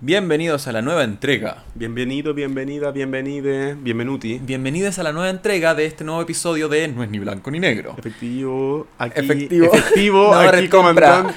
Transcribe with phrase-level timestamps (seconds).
[0.00, 1.64] Bienvenidos a la nueva entrega.
[1.74, 4.38] Bienvenido, bienvenida, bienvenide, bienvenuti.
[4.38, 7.58] Bienvenidos a la nueva entrega de este nuevo episodio de No es ni blanco ni
[7.58, 7.96] negro.
[7.98, 9.20] Efectivo, aquí.
[9.20, 9.74] Efectivo.
[9.74, 11.34] Efectivo, No, aquí, comandante.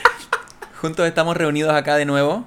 [0.80, 2.46] Juntos estamos reunidos acá de nuevo.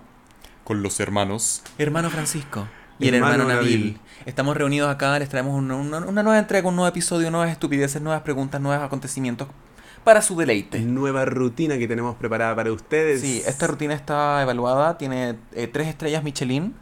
[0.64, 1.62] Con los hermanos.
[1.78, 2.68] Hermano Francisco
[3.00, 3.80] y el Hermano hermano, Nabil.
[3.80, 4.00] Nabil.
[4.26, 8.02] Estamos reunidos acá, les traemos una, una- una nueva entrega, un nuevo episodio, nuevas estupideces,
[8.02, 9.48] nuevas preguntas, nuevos acontecimientos
[10.08, 10.80] para su deleite.
[10.80, 13.20] Nueva rutina que tenemos preparada para ustedes.
[13.20, 16.74] Sí, esta rutina está evaluada, tiene eh, tres estrellas Michelin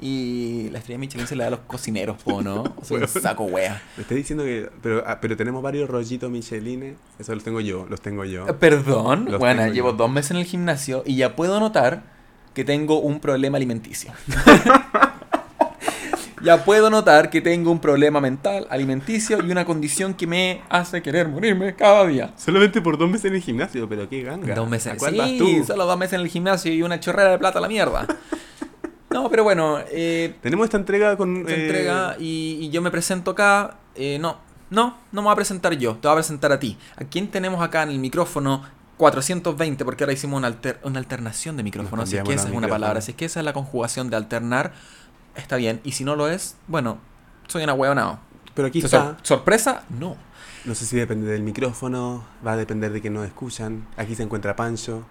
[0.00, 2.64] y la estrella Michelin se le da a los cocineros, po, ¿no?
[2.76, 3.80] O sea, un saco wea.
[3.96, 4.68] Me estoy diciendo que.
[4.82, 6.96] Pero, ah, pero tenemos varios rollitos Michelines.
[7.16, 8.48] Eso los tengo yo, los tengo yo.
[8.48, 9.96] Eh, Perdón, Los bueno, llevo yo.
[9.96, 12.02] dos meses en el gimnasio y ya puedo notar
[12.54, 14.10] que tengo un problema alimenticio.
[16.44, 21.02] ya puedo notar que tengo un problema mental, alimenticio y una condición que me hace
[21.02, 22.32] querer morirme cada día.
[22.36, 24.54] Solamente por dos meses en el gimnasio, pero qué ganga.
[24.54, 24.92] Dos meses.
[24.92, 25.64] ¿A cuál sí, vas tú?
[25.66, 28.06] solo dos meses en el gimnasio y una chorrera de plata a la mierda.
[29.10, 31.46] No, pero bueno, eh, Tenemos esta entrega con.
[31.46, 33.78] se eh, entrega y, y yo me presento acá.
[33.94, 34.38] eh, no,
[34.70, 36.76] no, no me voy a presentar yo, te voy a presentar a ti.
[36.96, 38.64] ¿A quién tenemos acá en el micrófono
[38.96, 39.84] 420?
[39.84, 42.08] Porque ahora hicimos una, alter- una alternación de micrófonos.
[42.08, 44.16] Si es que esa es una palabra, si es que esa es la conjugación de
[44.16, 44.72] alternar,
[45.36, 45.80] está bien.
[45.84, 46.98] Y si no lo es, bueno,
[47.48, 48.18] soy una hueonao.
[48.54, 49.16] Pero aquí ¿Sor- está.
[49.22, 49.84] ¿Sorpresa?
[49.90, 50.16] No.
[50.64, 53.86] No sé si depende del micrófono, va a depender de que nos escuchan.
[53.96, 55.04] Aquí se encuentra Pancho.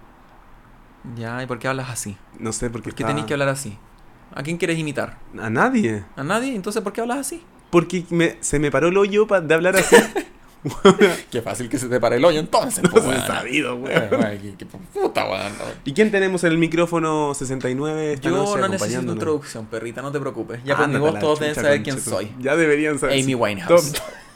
[1.16, 2.18] Ya, ¿y por qué hablas así?
[2.40, 2.86] No sé por qué.
[2.90, 3.78] ¿Por qué está- tenés que hablar así?
[4.34, 5.18] ¿A quién quieres imitar?
[5.40, 6.06] A nadie.
[6.16, 6.56] ¿A nadie?
[6.56, 7.44] Entonces, ¿por qué hablas así?
[7.70, 9.96] Porque me- se me paró el hoyo de hablar así.
[11.32, 13.94] Qué fácil que se te pare el hoyo entonces, No po, se sabido, güey.
[13.94, 15.52] Eh, puta, weón.
[15.86, 20.12] ¿Y quién tenemos en el micrófono 69 esta Yo noche no necesito introducción, perrita, no
[20.12, 20.62] te preocupes.
[20.64, 22.32] Ya por mi voz todos deben saber quién soy.
[22.40, 23.22] Ya deberían saber.
[23.22, 23.36] Amy.
[23.36, 23.94] Winehouse.
[23.94, 24.04] Top-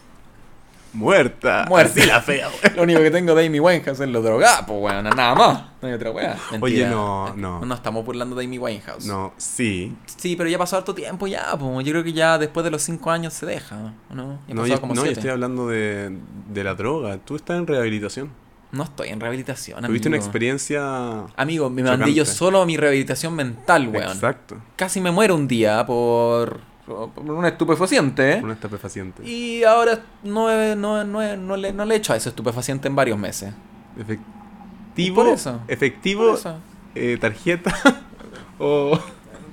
[0.98, 1.66] Muerta.
[1.70, 1.92] Muerta.
[1.92, 2.76] Así la fea, güey.
[2.76, 5.64] Lo único que tengo de Amy Winehouse es lo drogado, pues weón, nada más.
[5.82, 6.36] No hay otra weá.
[6.60, 7.64] Oye, no, no.
[7.64, 9.06] No estamos burlando de Amy Winehouse.
[9.06, 9.96] No, sí.
[10.06, 11.86] Sí, pero ya pasó harto tiempo ya, pues.
[11.86, 14.40] Yo creo que ya después de los 5 años se deja, ¿no?
[14.48, 16.18] Ya No, yo, como no, yo estoy hablando de,
[16.52, 17.18] de la droga.
[17.18, 18.32] Tú estás en rehabilitación.
[18.72, 19.90] No estoy en rehabilitación, amigo.
[19.90, 21.26] Tuviste una experiencia.
[21.38, 24.12] Amigo, me mandé yo solo a mi rehabilitación mental, weón.
[24.12, 24.58] Exacto.
[24.76, 28.40] Casi me muero un día por un estupefaciente.
[28.44, 29.24] Una estupefaciente.
[29.28, 32.96] Y ahora no, no, no, no, le, no le he hecho a ese estupefaciente en
[32.96, 33.54] varios meses.
[33.98, 35.24] Efectivo.
[35.24, 35.60] Por eso.
[35.68, 36.28] Efectivo.
[36.28, 36.58] Por eso.
[36.96, 37.76] eh, tarjeta.
[38.60, 39.00] o.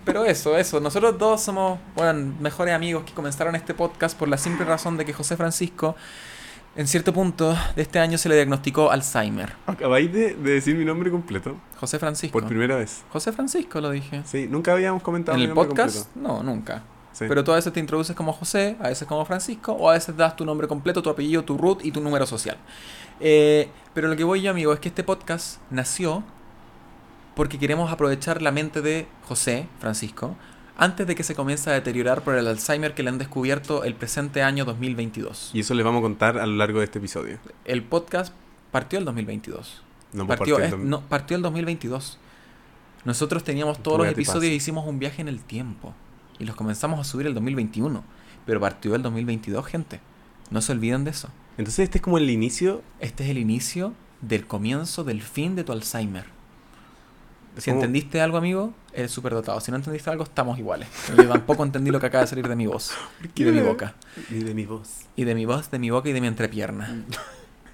[0.05, 0.81] Pero eso, eso.
[0.81, 5.07] Nosotros dos somos, bueno, mejores amigos que comenzaron este podcast por la simple razón de
[5.07, 5.97] que José Francisco,
[6.77, 9.55] en cierto punto de este año, se le diagnosticó Alzheimer.
[9.67, 11.57] Acabáis de, de decir mi nombre completo.
[11.81, 12.39] José Francisco.
[12.39, 13.03] Por primera vez.
[13.11, 14.21] José Francisco lo dije.
[14.27, 16.05] Sí, nunca habíamos comentado ¿En mi el nombre podcast?
[16.13, 16.29] completo.
[16.29, 16.83] No, nunca.
[17.15, 17.25] Sí.
[17.29, 20.15] Pero tú a veces te introduces como José, a veces como Francisco, o a veces
[20.17, 22.59] das tu nombre completo, tu apellido, tu root y tu número social.
[23.21, 26.23] Eh, pero lo que voy yo, amigo, es que este podcast nació
[27.35, 30.37] porque queremos aprovechar la mente de José, Francisco,
[30.77, 33.95] antes de que se comience a deteriorar por el Alzheimer que le han descubierto el
[33.95, 35.51] presente año 2022.
[35.53, 37.39] Y eso les vamos a contar a lo largo de este episodio.
[37.65, 38.35] El podcast
[38.73, 39.83] partió el 2022.
[40.13, 42.19] No pues, partió, partiendo- es- no, partió el 2022.
[43.05, 44.57] Nosotros teníamos todos los episodios y pasa.
[44.57, 45.95] hicimos un viaje en el tiempo.
[46.39, 48.03] Y los comenzamos a subir el 2021.
[48.47, 50.01] Pero partió el 2022, gente.
[50.51, 51.29] No se olviden de eso.
[51.57, 52.83] Entonces este es como el inicio.
[53.01, 56.35] Este es el inicio del comienzo del fin de tu Alzheimer.
[57.57, 59.61] Si entendiste algo, amigo, eres súper dotado.
[59.61, 60.89] Si no entendiste algo, estamos iguales.
[61.17, 62.93] Yo tampoco entendí lo que acaba de salir de mi voz.
[63.35, 63.95] Y de mi boca.
[64.31, 64.89] Y de mi voz.
[65.15, 67.05] Y de mi voz, de mi boca y de mi entrepierna.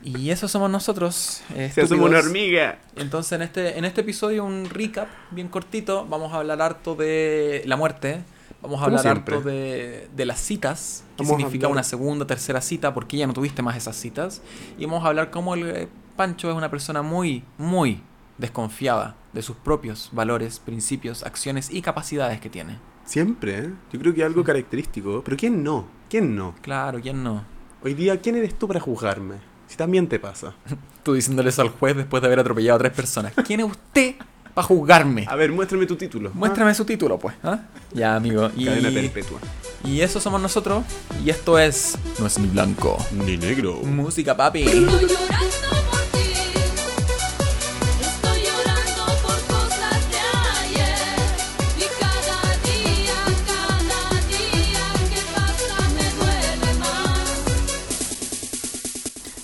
[0.03, 1.43] Y eso somos nosotros.
[1.55, 2.79] Se somos una hormiga.
[2.97, 6.07] Entonces, en este, en este episodio, un recap bien cortito.
[6.07, 8.23] Vamos a hablar harto de la muerte.
[8.63, 9.37] Vamos a hablar siempre.
[9.37, 11.05] harto de, de las citas.
[11.17, 12.93] ¿Qué Vamos significa una segunda, tercera cita?
[12.93, 14.43] Porque ya no tuviste más esas citas.
[14.79, 18.03] Y vamos a hablar cómo el eh, Pancho es una persona muy, muy
[18.39, 22.79] desconfiada de sus propios valores, principios, acciones y capacidades que tiene.
[23.05, 23.73] Siempre, ¿eh?
[23.93, 25.23] Yo creo que es algo característico.
[25.25, 25.87] Pero ¿quién no?
[26.09, 26.55] ¿Quién no?
[26.61, 27.45] Claro, ¿quién no?
[27.83, 29.37] Hoy día, ¿quién eres tú para juzgarme?
[29.67, 30.55] Si también te pasa.
[31.03, 33.33] Tú diciéndole eso al juez después de haber atropellado a tres personas.
[33.47, 34.17] ¿Quién es usted
[34.55, 35.27] para juzgarme?
[35.29, 36.31] A ver, muéstrame tu título.
[36.35, 37.35] Muéstrame su título, pues.
[37.43, 37.61] ¿ah?
[37.93, 38.51] Ya, amigo.
[38.57, 39.39] Y, Cadena perpetua.
[39.85, 40.85] y eso somos nosotros.
[41.25, 41.97] Y esto es.
[42.19, 42.97] No es ni blanco.
[43.27, 43.75] Ni negro.
[43.83, 44.63] Música, papi.
[44.63, 45.80] Estoy llorando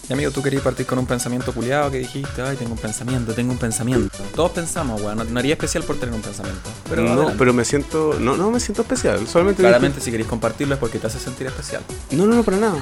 [0.09, 3.35] Y amigo, tú querías partir con un pensamiento culiado que dijiste, ay, tengo un pensamiento,
[3.35, 4.17] tengo un pensamiento.
[4.37, 5.19] Todos pensamos, weón.
[5.19, 6.61] No, no haría especial por tener un pensamiento.
[6.89, 7.35] Pero no, adelante.
[7.39, 8.17] pero me siento.
[8.21, 9.27] No, no me siento especial.
[9.27, 9.63] Solamente.
[9.63, 11.83] claramente si queréis compartirlo es porque te hace sentir especial.
[12.13, 12.79] No, no, no, para nada.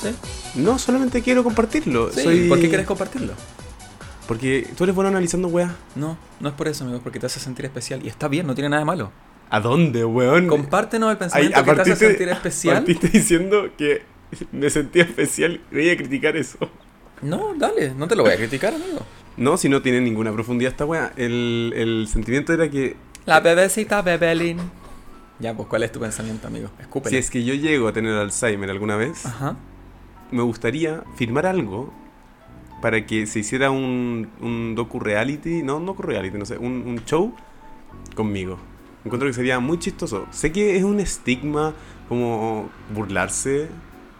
[0.00, 0.08] ¿Sí?
[0.54, 2.10] No, solamente quiero compartirlo.
[2.10, 2.22] Sí.
[2.22, 2.48] Soy...
[2.48, 3.34] ¿Por qué quieres compartirlo?
[4.26, 5.72] Porque tú eres bueno analizando weas.
[5.94, 8.02] No, no es por eso, amigo, es porque te hace sentir especial.
[8.02, 9.12] Y está bien, no tiene nada de malo.
[9.50, 10.46] ¿A dónde, weón?
[10.46, 12.76] Compártenos el pensamiento que te hace sentir especial.
[12.76, 14.11] Partiste diciendo que
[14.52, 16.58] me sentía especial voy a criticar eso.
[17.22, 19.00] No, dale, no te lo voy a criticar, amigo.
[19.36, 21.12] No, si no tiene ninguna profundidad esta wea.
[21.16, 24.58] El, el sentimiento era que La bebecita Bebelin.
[25.38, 26.70] Ya, pues, ¿cuál es tu pensamiento, amigo?
[26.80, 27.10] Escúpele.
[27.10, 29.56] si es que yo llego a tener Alzheimer alguna vez, Ajá.
[30.30, 31.92] me gustaría firmar algo
[32.80, 37.34] para que se hiciera un, un docu-reality, no, no docu-reality, no sé, un, un show
[38.14, 38.58] conmigo.
[39.04, 40.26] Encuentro que sería muy chistoso.
[40.30, 41.74] Sé que es un estigma
[42.08, 43.68] como burlarse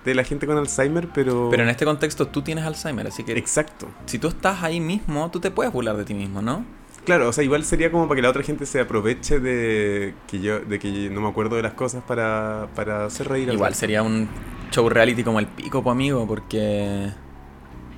[0.04, 1.48] de la gente con Alzheimer, pero...
[1.50, 3.88] Pero en este contexto tú tienes Alzheimer, así que Exacto.
[4.06, 6.64] si tú estás ahí mismo, tú te puedes burlar de ti mismo, ¿no?
[7.04, 10.40] Claro, o sea, igual sería como para que la otra gente se aproveche de que
[10.40, 13.74] yo, de que no me acuerdo de las cosas para, para hacer reír al Igual
[13.74, 14.28] sería un
[14.70, 17.10] show reality como el pico, pues, amigo, porque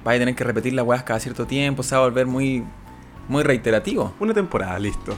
[0.02, 2.64] vas a tener que repetir las weas cada cierto tiempo, se va a volver muy,
[3.28, 4.14] muy reiterativo.
[4.20, 5.14] Una temporada, listo.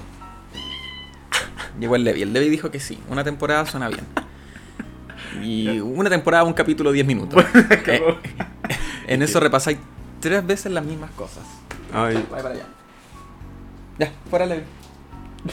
[1.79, 4.05] Llegó el Levi, el Levi dijo que sí, una temporada suena bien.
[5.43, 7.45] Y una temporada, un capítulo, 10 minutos.
[7.87, 8.03] Eh,
[9.07, 9.79] en eso repasáis
[10.21, 11.45] tres veces las mismas cosas.
[11.93, 12.67] Ay, para allá.
[13.99, 14.63] Ya, fuera Levi.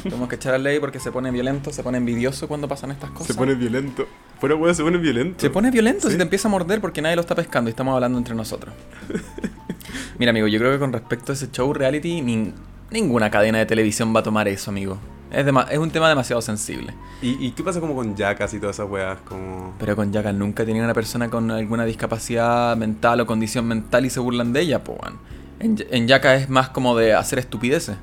[0.02, 3.12] Tenemos que echar al Levi porque se pone violento, se pone envidioso cuando pasan estas
[3.12, 3.28] cosas.
[3.28, 4.08] se pone violento.
[4.40, 5.40] Fuera weón, se pone violento.
[5.40, 6.14] Se pone violento Sí.
[6.14, 8.74] si te empieza a morder porque nadie lo está pescando y estamos hablando entre nosotros.
[10.18, 12.54] Mira, amigo, yo creo que con respecto a ese show reality, nin-
[12.90, 14.98] ninguna cadena de televisión va a tomar eso, amigo.
[15.33, 16.94] Es, es un tema demasiado sensible.
[17.21, 19.19] ¿Y, ¿Y qué pasa como con Jackas y todas esas weas?
[19.21, 19.74] Como...
[19.80, 24.09] Pero con Yaka nunca tiene una persona con alguna discapacidad mental o condición mental y
[24.09, 24.97] se burlan de ella, po.
[25.59, 27.97] En, en es más como de hacer estupideces.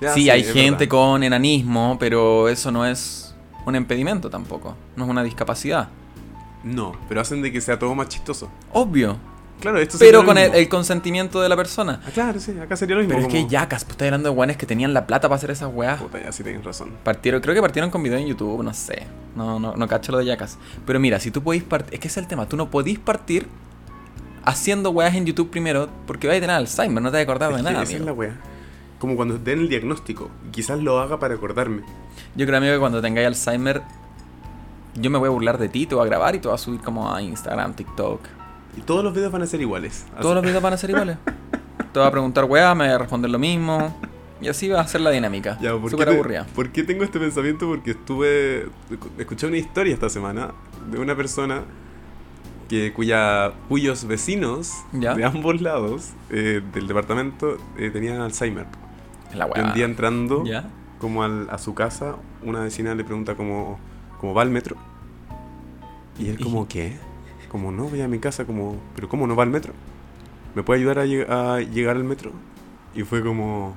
[0.00, 0.88] Ya, sí, hay gente verdad.
[0.88, 3.34] con enanismo, pero eso no es
[3.64, 4.76] un impedimento tampoco.
[4.96, 5.88] No es una discapacidad.
[6.62, 8.50] No, pero hacen de que sea todo más chistoso.
[8.72, 9.16] Obvio.
[9.60, 12.00] Claro, esto Pero con el, consentimiento de la persona.
[12.06, 13.16] Ah, claro, sí, acá sería lo mismo.
[13.16, 15.50] Pero es que yacas, pues estás hablando de guanes que tenían la plata para hacer
[15.50, 16.00] esas weas.
[16.00, 16.92] Puta, ya sí tienes razón.
[17.02, 19.06] Partieron, creo que partieron con video en YouTube, no sé.
[19.34, 20.58] No, no, no cacho lo de yacas.
[20.84, 21.94] Pero mira, si tú podís partir.
[21.94, 22.48] Es que ese es el tema.
[22.48, 23.48] Tú no podís partir
[24.44, 27.50] haciendo weas en YouTube primero porque vas a tener Alzheimer, no te vas a acordar
[27.50, 28.06] de Es que nada, esa es amigo.
[28.06, 28.40] la wea.
[28.98, 30.30] Como cuando den el diagnóstico.
[30.48, 31.82] Y quizás lo haga para acordarme.
[32.34, 33.82] Yo creo, amigo, que cuando tengáis Alzheimer,
[34.94, 36.58] yo me voy a burlar de ti, te voy a grabar y te voy a
[36.58, 38.20] subir como a Instagram, TikTok.
[38.76, 40.06] Y todos los videos van a ser iguales.
[40.20, 41.16] Todos los videos van a ser iguales.
[41.92, 43.96] Te voy a preguntar weas, me voy a responder lo mismo.
[44.40, 45.56] Y así va a ser la dinámica.
[45.62, 46.46] Ya, ¿por qué, Súper te- aburrida.
[46.54, 47.66] ¿por qué tengo este pensamiento?
[47.66, 48.68] Porque estuve.
[49.18, 50.50] Escuché una historia esta semana
[50.90, 51.62] de una persona
[52.68, 55.14] que cuya, cuyos vecinos Ya.
[55.14, 58.66] de ambos lados eh, del departamento eh, tenían Alzheimer.
[59.34, 59.64] La Y wea.
[59.68, 60.68] un día entrando ¿Ya?
[60.98, 63.78] como al- a su casa, una vecina le pregunta cómo,
[64.20, 64.76] cómo va el metro.
[66.18, 66.98] Y él como, ¿qué?
[67.48, 69.72] Como, no, voy a mi casa, como, ¿pero cómo no va el metro?
[70.54, 72.32] ¿Me puede ayudar a, lleg- a llegar al metro?
[72.94, 73.74] Y fue como,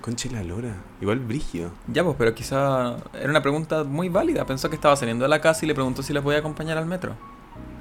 [0.00, 1.70] conche la lora, igual brígido.
[1.88, 4.44] Ya, pues, pero quizá era una pregunta muy válida.
[4.46, 6.86] Pensó que estaba saliendo de la casa y le preguntó si le podía acompañar al
[6.86, 7.14] metro.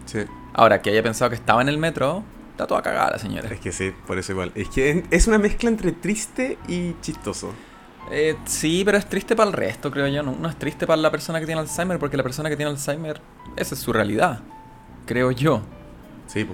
[0.05, 0.19] Sí,
[0.53, 3.47] Ahora, que haya pensado que estaba en el metro, está toda cagada la señora.
[3.49, 4.51] es que sí, por eso igual.
[4.55, 7.53] Es que es una mezcla entre triste y chistoso.
[8.09, 10.23] Eh, sí, pero es triste para el resto, creo yo.
[10.23, 12.71] No, no es triste para la persona que tiene Alzheimer, porque la persona que tiene
[12.71, 13.21] Alzheimer,
[13.55, 14.39] esa es su realidad.
[15.05, 15.61] Creo yo.
[16.27, 16.47] Sí.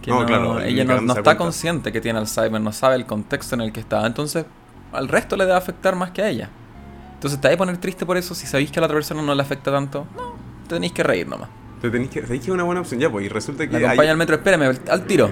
[0.00, 1.36] Que No, no, claro, ella no, no está cuenta.
[1.38, 4.04] consciente que tiene Alzheimer, no sabe el contexto en el que está.
[4.06, 4.44] Entonces,
[4.92, 6.50] al resto le debe afectar más que a ella.
[7.14, 9.22] Entonces, ¿te vas a poner triste por eso si sabéis que a la otra persona
[9.22, 10.06] no le afecta tanto?
[10.16, 10.32] No,
[10.68, 11.48] te tenéis que reír nomás.
[11.80, 13.00] Te tenéis que, ¿sabéis que es una buena opción?
[13.00, 15.30] Ya, pues, y resulta que La hay- acompaña al metro, espérame, al tiro.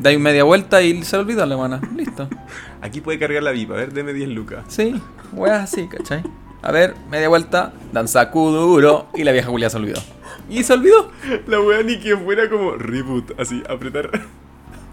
[0.00, 1.80] Dais media vuelta y se le olvidó a la hermana.
[1.96, 2.28] Listo.
[2.82, 4.64] aquí puede cargar la VIP, a ver, deme 10 lucas.
[4.68, 5.00] Sí,
[5.32, 6.22] weas así, ¿cachai?
[6.62, 10.00] A ver, media vuelta, danza duro y la vieja Julia se olvidó.
[10.48, 11.10] Y se olvidó.
[11.46, 14.10] La wea ni que fuera como reboot, así, apretar.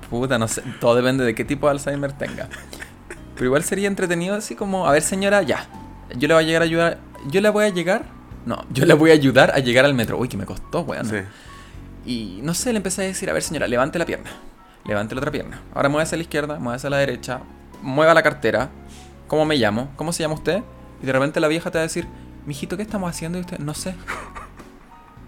[0.09, 2.49] Puta, no sé, todo depende de qué tipo de Alzheimer tenga.
[3.35, 5.67] Pero igual sería entretenido así como, a ver señora, ya.
[6.15, 6.99] Yo le voy a llegar a ayudar.
[7.27, 8.05] Yo le voy a llegar.
[8.45, 10.17] No, yo le voy a ayudar a llegar al metro.
[10.17, 11.05] Uy, que me costó, weón.
[11.05, 11.17] Sí.
[12.05, 14.31] Y no sé, le empecé a decir, a ver señora, levante la pierna.
[14.85, 15.61] Levante la otra pierna.
[15.73, 17.41] Ahora muévase a la izquierda, muévase a la derecha.
[17.81, 18.69] Mueva la cartera.
[19.27, 19.91] ¿Cómo me llamo?
[19.95, 20.61] ¿Cómo se llama usted?
[21.01, 22.07] Y de repente la vieja te va a decir,
[22.45, 23.37] mijito, ¿qué estamos haciendo?
[23.37, 23.95] Y usted, no sé.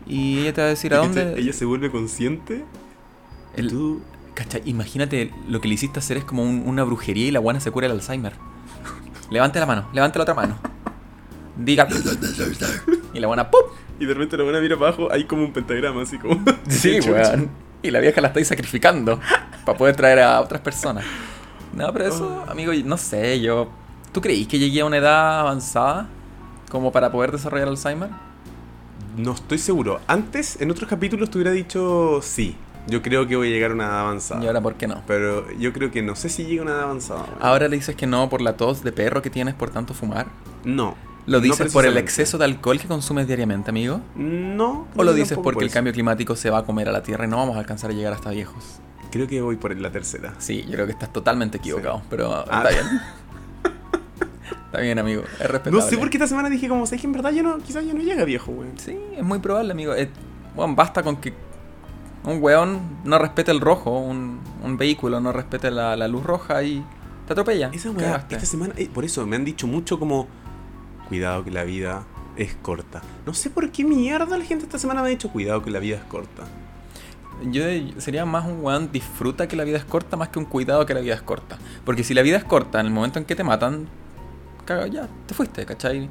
[0.08, 1.36] Y ella te va a decir, ¿a dónde?
[1.38, 2.64] Ella se vuelve consciente
[3.56, 4.02] El- tú...
[4.66, 7.70] Imagínate, lo que le hiciste hacer es como un- una brujería y la buena se
[7.72, 8.34] cura el Alzheimer.
[9.30, 10.58] Levante la mano, levante la otra mano.
[11.56, 11.88] Diga.
[13.14, 13.62] Y la buena, ¡pum!
[14.00, 16.44] Y de repente la buena mira abajo, hay como un pentagrama, así como...
[16.68, 17.50] Sí, weón.
[17.84, 19.20] Y la vieja la estáis sacrificando
[19.66, 21.06] para poder traer a otras personas.
[21.76, 23.70] No, pero eso, amigo, no sé, yo.
[24.12, 26.08] ¿Tú creís que llegué a una edad avanzada
[26.72, 28.10] como para poder desarrollar Alzheimer?
[29.18, 30.00] No estoy seguro.
[30.08, 32.56] Antes, en otros capítulos, te hubiera dicho sí.
[32.88, 34.44] Yo creo que voy a llegar a una edad avanzada.
[34.44, 35.02] Y ahora, ¿por qué no?
[35.08, 37.26] Pero yo creo que no sé si llega a una edad avanzada.
[37.40, 40.28] Ahora le dices que no por la tos de perro que tienes por tanto fumar.
[40.66, 40.96] No.
[41.26, 44.02] ¿Lo No dices por el exceso de alcohol que consumes diariamente, amigo?
[44.16, 44.88] No.
[44.98, 47.26] ¿O lo dices porque por el cambio climático se va a comer a la Tierra
[47.26, 48.82] y no vamos a alcanzar a llegar hasta viejos?
[49.10, 50.34] Creo que voy por la tercera.
[50.40, 52.64] Sí, yo creo que estás totalmente equivocado, pero Ah.
[52.68, 52.86] está bien.
[54.74, 55.72] está bien, amigo, es respetable.
[55.80, 57.86] No sé por qué esta semana dije como, sé que en verdad yo no, quizás
[57.86, 58.74] yo no llega viejo, weón.
[58.78, 59.94] Sí, es muy probable, amigo.
[59.94, 60.10] Eh,
[60.56, 61.32] bueno, basta con que
[62.26, 66.64] un weón no respete el rojo, un, un vehículo no respete la, la luz roja
[66.64, 66.84] y
[67.28, 67.70] te atropella.
[67.72, 70.28] Esa weá, esta semana, eh, por eso me han dicho mucho como,
[71.08, 73.04] cuidado que la vida es corta.
[73.28, 75.78] No sé por qué mierda la gente esta semana me ha dicho, cuidado que la
[75.80, 76.46] vida es corta.
[77.52, 80.46] Yo de- sería más un weón disfruta que la vida es corta más que un
[80.46, 81.60] cuidado que la vida es corta.
[81.86, 83.88] Porque si la vida es corta, en el momento en que te matan,
[84.68, 86.10] ya, te fuiste, ¿cachai?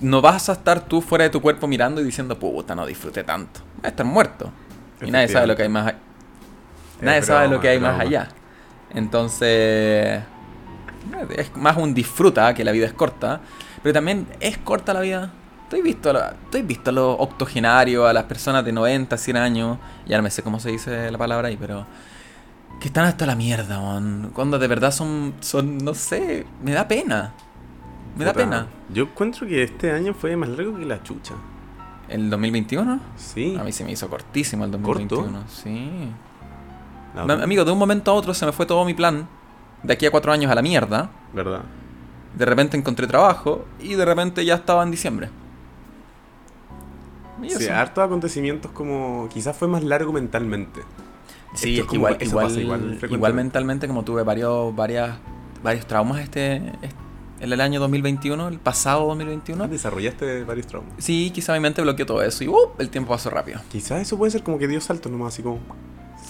[0.00, 3.22] No vas a estar tú fuera de tu cuerpo mirando y diciendo, puta, no disfruté
[3.24, 3.60] tanto.
[3.76, 4.50] Vas a estar muerto.
[5.02, 5.98] Y nadie sabe lo que hay más allá.
[7.00, 8.02] Nadie Es sabe lo broma, que hay más broma.
[8.02, 8.28] allá.
[8.94, 10.22] Entonces,
[11.36, 13.40] es más un disfruta que la vida es corta.
[13.82, 15.30] Pero también es corta la vida.
[15.68, 19.78] ¿Tú has visto, a visto a los octogenarios, a las personas de 90, 100 años?
[20.06, 21.86] Ya no me sé cómo se dice la palabra ahí, pero.
[22.80, 24.30] Que están hasta la mierda, man.
[24.34, 27.34] Cuando de verdad son, son, no sé, me da pena.
[28.16, 28.66] Me da Puta, pena.
[28.92, 31.34] Yo encuentro que este año fue más largo que la chucha.
[32.08, 33.00] ¿El 2021?
[33.16, 33.56] Sí.
[33.58, 35.44] A mí se me hizo cortísimo el 2021.
[35.48, 36.08] Sí.
[37.14, 39.28] La- Ma- Amigo, de un momento a otro se me fue todo mi plan.
[39.82, 41.10] De aquí a cuatro años a la mierda.
[41.32, 41.62] ¿Verdad?
[42.36, 45.30] De repente encontré trabajo y de repente ya estaba en diciembre.
[47.42, 50.82] Y Sí, hartos acontecimientos como, quizás fue más largo mentalmente.
[51.54, 55.16] Sí, Esto es que igual, igual, igual igual, mentalmente como tuve varios, varias,
[55.62, 56.94] varios traumas este, este-
[57.40, 59.64] en el año 2021, el pasado 2021.
[59.64, 60.92] Ah, Desarrollaste varios traumas.
[60.98, 62.70] Sí, quizá mi mente bloqueó todo eso y ¡uh!
[62.78, 63.60] el tiempo pasó rápido.
[63.70, 65.58] Quizás eso puede ser como que dio saltos nomás, así como,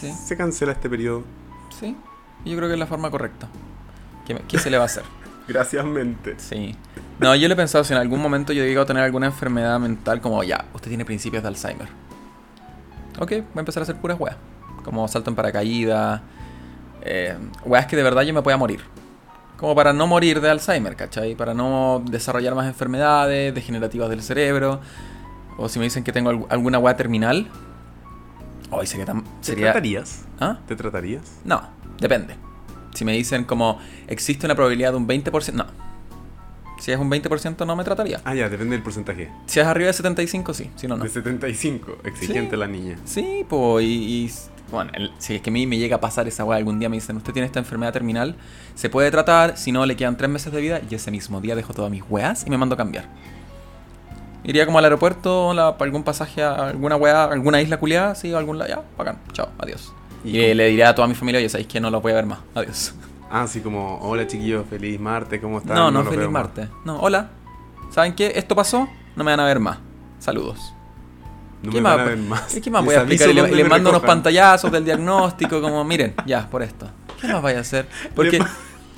[0.00, 1.24] Sí, se cancela este periodo.
[1.78, 1.96] sí.
[2.42, 3.48] Yo creo que es la forma correcta.
[4.48, 5.02] ¿Qué, se le va a hacer?
[5.48, 6.36] Gracias, mente.
[6.38, 6.74] Sí.
[7.18, 9.78] No, yo le he pensado si en algún momento yo llego a tener alguna enfermedad
[9.78, 11.88] mental como ya, usted tiene principios de Alzheimer.
[13.18, 14.36] Ok, voy a empezar a hacer puras weas.
[14.84, 16.22] Como salto en paracaídas.
[17.02, 17.36] Eh,
[17.66, 18.80] weas que de verdad yo me pueda morir.
[19.60, 21.34] Como para no morir de Alzheimer, ¿cachai?
[21.34, 24.80] Para no desarrollar más enfermedades degenerativas del cerebro.
[25.58, 27.46] O si me dicen que tengo algu- alguna wea terminal.
[28.70, 29.22] Hoy sería tan.
[29.22, 30.24] ¿Te Sería, tratarías?
[30.40, 30.60] ¿Ah?
[30.66, 31.40] ¿Te tratarías?
[31.44, 31.60] No,
[32.00, 32.36] depende.
[32.94, 35.66] Si me dicen como existe una probabilidad de un 20%, no.
[36.78, 38.22] Si es un 20% no me trataría.
[38.24, 39.30] Ah, ya, depende del porcentaje.
[39.44, 40.70] Si es arriba de 75, sí.
[40.76, 41.04] Si no, no.
[41.04, 42.56] De 75, exigente Sí.
[42.56, 42.96] la niña.
[43.04, 44.32] Sí, pues, y, y-
[44.70, 46.88] bueno, el- si es que a mí me llega a pasar esa weá algún día,
[46.88, 48.36] me dicen, usted tiene esta enfermedad terminal,
[48.74, 51.54] se puede tratar, si no, le quedan tres meses de vida, y ese mismo día
[51.56, 53.06] dejo todas mis weas y me mando a cambiar.
[54.42, 58.38] Iría como al aeropuerto, la- algún pasaje a alguna weá, alguna isla culiada, sí, a
[58.38, 59.92] algún lado, ya, bacán, chao, adiós.
[60.24, 62.26] ¿Y le diré a toda mi familia, oye, sabéis que no los voy a ver
[62.26, 62.94] más, adiós.
[63.30, 65.76] Ah, así como, hola chiquillos, feliz martes, ¿cómo están?
[65.76, 66.42] No, no, los feliz veo más".
[66.44, 66.68] martes.
[66.84, 67.28] No, hola.
[67.90, 68.32] ¿Saben qué?
[68.34, 69.78] Esto pasó, no me van a ver más.
[70.18, 70.74] Saludos.
[71.62, 72.18] No ¿Qué me más?
[72.18, 72.54] más.
[72.62, 73.28] ¿Qué más Les voy a explicar?
[73.34, 76.88] Le, mando unos pantallazos del diagnóstico, como, miren, ya, por esto.
[77.20, 77.86] ¿Qué más vaya a hacer?
[78.14, 78.42] Porque,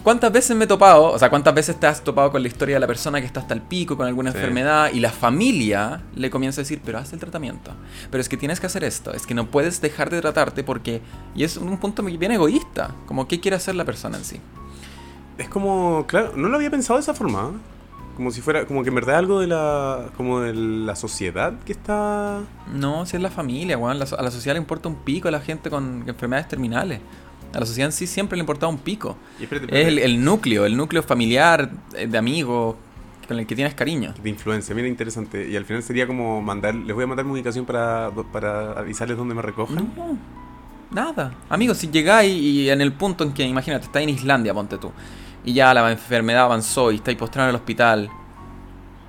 [0.04, 1.06] ¿cuántas veces me he topado?
[1.06, 3.40] O sea, ¿cuántas veces te has topado con la historia de la persona que está
[3.40, 4.38] hasta el pico con alguna Sí.
[4.38, 7.72] enfermedad y la familia le comienza a decir, pero haz el tratamiento?
[8.12, 11.00] Pero es que tienes que hacer esto, es que no puedes dejar de tratarte porque.
[11.34, 14.40] Y es un punto bien egoísta, como, ¿qué quiere hacer la persona en sí?
[15.36, 17.50] Es como, claro, no lo había pensado de esa forma.
[18.16, 21.72] Como si fuera, como que en verdad algo de la, como de la sociedad que
[21.72, 22.40] está...
[22.72, 23.98] No, si es la familia, weón.
[23.98, 27.00] La a la sociedad le importa un pico a la gente con enfermedades terminales.
[27.54, 29.16] A la sociedad en sí siempre le importa un pico.
[29.38, 32.76] Y espérate, Es el, núcleo, el núcleo familiar, eh, de amigos,
[33.28, 34.14] con el que tienes cariño.
[34.22, 35.48] De influencia, mira, interesante.
[35.48, 39.16] Y al final sería como mandar, les voy a mandar mi ubicación para, para avisarles
[39.16, 39.92] dónde me recojan.
[39.96, 40.16] No,
[40.90, 41.34] nada.
[41.48, 44.92] Amigos, si llegáis y en el punto en que, imagínate, estás en Islandia, ponte tú,
[45.44, 48.10] y ya la enfermedad avanzó y estáis postrado en el hospital,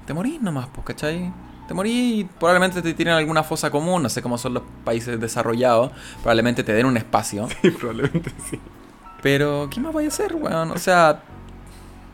[0.06, 1.32] te morís nomás, pues, ¿cachai?
[1.68, 5.20] Te morís y probablemente te tiren alguna fosa común, no sé cómo son los países
[5.20, 7.48] desarrollados, probablemente te den un espacio.
[7.62, 8.60] Sí, probablemente sí.
[9.22, 10.72] Pero, ¿qué más voy a hacer, weón?
[10.72, 11.22] O sea,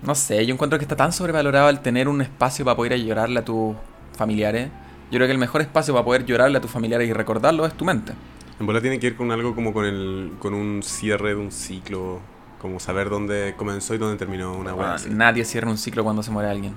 [0.03, 3.05] no sé, yo encuentro que está tan sobrevalorado el tener un espacio para poder ir
[3.05, 3.75] llorarle a tus
[4.15, 4.69] familiares.
[5.11, 7.73] Yo creo que el mejor espacio para poder llorarle a tus familiares y recordarlo es
[7.73, 8.13] tu mente.
[8.59, 11.51] En bola tiene que ver con algo como con el con un cierre de un
[11.51, 12.19] ciclo,
[12.59, 15.09] como saber dónde comenzó y dónde terminó una weá así.
[15.09, 16.73] nadie cierra un ciclo cuando se muere alguien.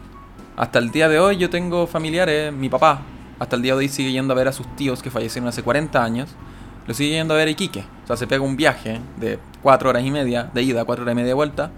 [0.56, 3.02] Hasta el día de hoy yo tengo familiares, mi papá,
[3.38, 5.62] hasta el día de hoy sigue yendo a ver a sus tíos que fallecieron hace
[5.62, 6.30] 40 años.
[6.86, 7.84] Lo sigue yendo a ver a Iquique.
[8.04, 11.12] O sea, se pega un viaje de 4 horas y media de ida, 4 horas
[11.12, 11.70] y media de vuelta,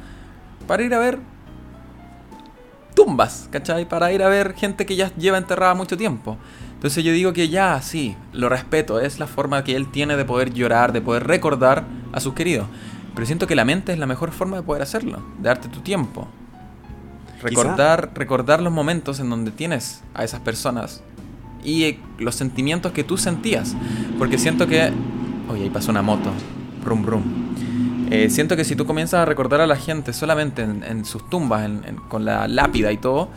[0.67, 1.19] para ir a ver
[2.95, 3.89] tumbas, ¿cachai?
[3.89, 6.39] Para ir a ver gente que ya lleva enterrada mucho tiempo.
[6.75, 10.25] Entonces yo digo que ya, sí, lo respeto, es la forma que él tiene de
[10.25, 12.67] poder llorar, de poder recordar a sus queridos.
[13.15, 15.81] Pero siento que la mente es la mejor forma de poder hacerlo, de darte tu
[15.81, 16.29] tiempo.
[17.43, 21.03] Recordar, recordar los momentos en donde tienes a esas personas
[21.63, 23.77] y eh, los sentimientos que tú sentías.
[24.19, 24.93] Porque siento que...
[25.49, 26.31] Oye, ahí pasó una moto.
[26.85, 27.23] Rum, rum.
[28.11, 31.29] Eh, siento que si tú comienzas a recordar a la gente solamente en, en sus
[31.31, 33.29] tumbas, en- en- con la lápida y todo,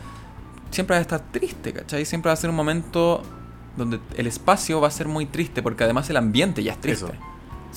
[0.72, 2.05] siempre va a estar triste, ¿cachai?
[2.05, 3.22] Siempre va a ser un momento
[3.77, 7.05] donde el espacio va a ser muy triste, porque además el ambiente ya es triste.
[7.05, 7.13] Eso.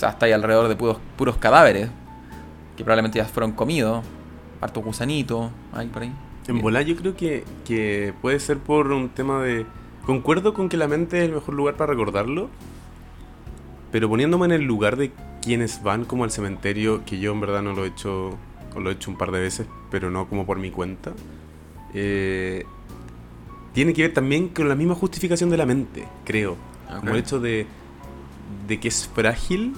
[0.01, 1.91] O sea, está ahí alrededor de puros, puros cadáveres,
[2.75, 4.03] que probablemente ya fueron comidos,
[4.63, 6.13] harto gusanito, ahí por ahí.
[6.49, 9.67] En volar yo creo que, que puede ser por un tema de...
[10.07, 12.49] Concuerdo con que la mente es el mejor lugar para recordarlo,
[13.93, 17.61] pero poniéndome en el lugar de quienes van como al cementerio, que yo en verdad
[17.61, 18.39] no lo he hecho,
[18.75, 21.13] o lo he hecho un par de veces, pero no como por mi cuenta,
[21.93, 22.65] eh,
[23.75, 26.57] tiene que ver también con la misma justificación de la mente, creo.
[26.89, 27.09] Como Ok.
[27.09, 27.67] el hecho de,
[28.67, 29.75] de que es frágil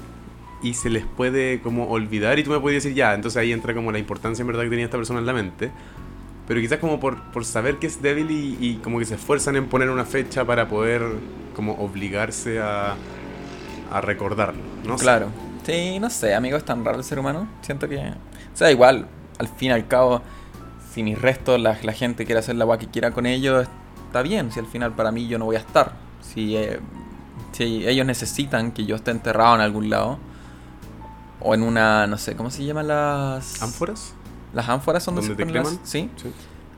[0.62, 3.74] y se les puede como olvidar y tú me puedes decir ya, entonces ahí entra
[3.74, 5.70] como la importancia en verdad que tenía esta persona en la mente.
[6.46, 9.56] Pero quizás como por, por saber que es débil y, y como que se esfuerzan
[9.56, 11.02] en poner una fecha para poder
[11.54, 12.96] como obligarse a,
[13.90, 14.62] a recordarlo.
[14.84, 14.96] ¿no?
[14.96, 15.28] Claro.
[15.64, 17.48] Sí, no sé, amigo, es tan raro el ser humano.
[17.60, 17.98] Siento que.
[17.98, 19.06] O sea, igual,
[19.38, 20.22] al fin y al cabo,
[20.92, 23.68] si mis restos, la, la gente quiere hacer la agua que quiera con ellos,
[24.06, 24.50] está bien.
[24.50, 25.92] Si al final para mí yo no voy a estar.
[26.20, 26.80] Si, eh,
[27.52, 30.18] si ellos necesitan que yo esté enterrado en algún lado,
[31.44, 33.62] o en una, no sé, ¿cómo se llaman las.
[33.62, 34.14] ¿Ánforas?
[34.52, 35.78] Las ánforas son ¿Donde se ponen las-?
[35.82, 36.10] Sí.
[36.16, 36.32] Sí.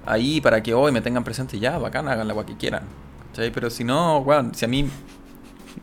[0.06, 2.83] Ahí para que hoy me tengan presente ya, bacán, hagan la agua que quieran.
[3.30, 3.50] ¿Cachai?
[3.50, 4.88] Pero si no, weón, si a mí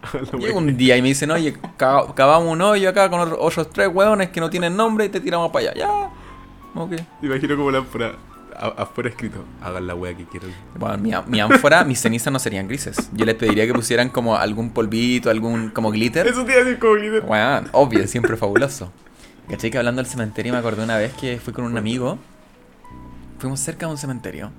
[0.40, 3.70] Llega un día y me dicen, oye, ca- cavamos un hoyo acá con otro- otros
[3.72, 5.80] tres hueones que no tienen nombre y te tiramos para allá.
[5.80, 6.10] Ya.
[6.80, 6.94] Ok.
[7.22, 8.14] Imagino como la ánfora
[8.62, 10.52] afuera escrito, hagan la wea que quieran.
[10.78, 13.10] Bueno, mi, mi ánfora, mis cenizas no serían grises.
[13.14, 16.28] Yo les pediría que pusieran como algún polvito, algún como glitter.
[16.28, 17.24] Eso te iba a decir como líder.
[17.26, 18.92] Weón, obvio, siempre fabuloso.
[19.50, 19.72] ¿Cachai?
[19.72, 22.18] Que hablando del cementerio me acordé una vez que fui con un amigo.
[23.40, 24.52] Fuimos cerca de un cementerio.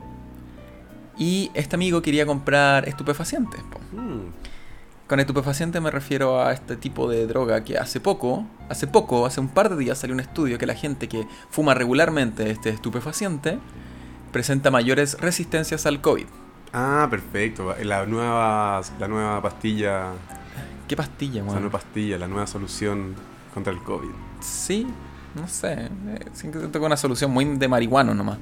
[1.16, 3.60] Y este amigo quería comprar estupefacientes.
[3.92, 4.30] Mm,
[5.06, 9.40] Con estupefaciente me refiero a este tipo de droga que hace poco, hace poco, hace
[9.40, 13.58] un par de días salió un estudio que la gente que fuma regularmente este estupefaciente
[14.32, 16.26] presenta mayores resistencias al COVID.
[16.72, 17.74] Ah, perfecto.
[17.82, 20.06] La nueva, la nueva pastilla,
[20.88, 21.54] ¿Qué pastilla, la weón?
[21.62, 23.14] nueva pastilla, la nueva solución
[23.54, 24.08] contra el COVID.
[24.40, 24.86] Sí,
[25.34, 25.72] no sé.
[25.74, 25.90] eh,
[26.32, 28.38] Siento que tengo una solución muy de marihuano nomás.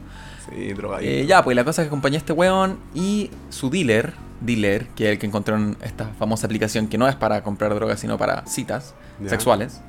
[0.49, 0.99] Sí, droga.
[1.01, 4.87] Eh, ya, pues la cosa es que acompañé a este weón y su dealer, dealer,
[4.97, 8.01] que es el que encontró en esta famosa aplicación que no es para comprar drogas,
[8.01, 9.29] sino para citas Ya.
[9.29, 9.81] sexuales.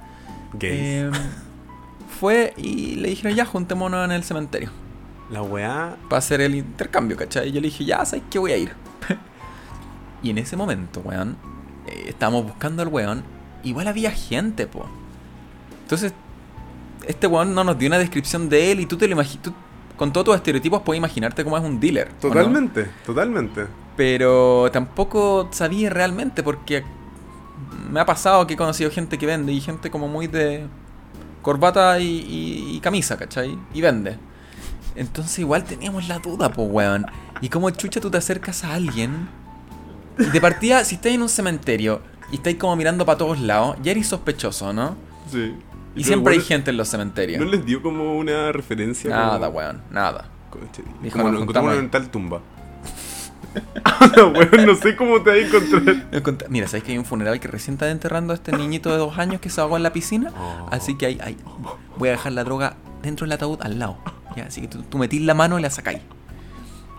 [0.54, 0.80] Gays.
[0.82, 1.12] Eh,
[2.20, 4.70] fue y le dijeron, ya, juntémonos en el cementerio.
[5.32, 5.96] La weá.
[6.10, 7.50] Para hacer el intercambio, ¿cachai?
[7.50, 8.74] Y yo le dije, ya, ¿sabes qué voy a ir?
[10.24, 11.38] y en ese momento, weón,
[11.88, 13.24] eh, estábamos buscando al weón.
[13.64, 14.86] Igual había gente, po.
[15.84, 16.14] Entonces,
[17.08, 19.50] este weón no nos dio una descripción de él y tú te lo imaginas.
[19.98, 22.12] Con todos tus estereotipos puedes imaginarte cómo es un dealer.
[22.14, 23.68] Totalmente, totalmente.
[23.96, 26.84] Pero tampoco sabía realmente porque
[27.92, 30.66] me ha pasado que he conocido gente que vende y gente como muy de
[31.44, 33.58] corbata y, y- y camisa, ¿cachai?
[33.74, 34.18] Y vende.
[34.96, 37.06] Entonces igual teníamos la duda, pues, weón.
[37.42, 39.28] Y como chucha tú te acercas a alguien
[40.20, 42.02] y de partida, si estás en un cementerio
[42.32, 44.96] y estáis como mirando para todos lados, ya eres sospechoso, ¿no?
[45.32, 45.56] Sí.
[45.96, 47.40] Y siempre hay gente en los cementerios.
[47.44, 49.10] ¿No les dio como una referencia?
[49.10, 50.26] Nada, como- weón, nada.
[51.02, 52.42] Dijo, como nos encontramos juntamos en tal tumba.
[54.66, 56.50] no, sé cómo te vas a encontrar.
[56.50, 59.18] Mira, ¿sabes que hay un funeral que recién está enterrando a este niñito de dos
[59.18, 60.32] años que se ahogó en la piscina?
[60.38, 60.68] Oh.
[60.72, 61.38] Así que ahí, ahí
[61.98, 63.98] voy a dejar la droga dentro del ataúd al lado.
[64.36, 64.46] ¿ya?
[64.46, 66.00] Así que tú, tú metís la mano y la sacáis.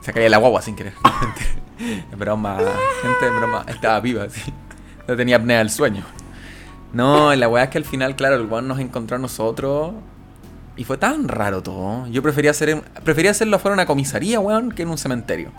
[0.03, 0.95] Sacáis la guagua sin querer.
[1.83, 2.59] Es broma,
[3.03, 3.65] gente, es broma.
[3.67, 4.53] Estaba viva, sí.
[5.09, 6.05] No tenía apnea del sueño.
[6.93, 9.93] No, la weá es que al final, claro, el weón nos encontró a nosotros.
[10.77, 12.07] Y fue tan raro todo.
[12.07, 15.51] Yo prefería hacer en- prefería hacerlo fuera una comisaría, weón, que en un cementerio.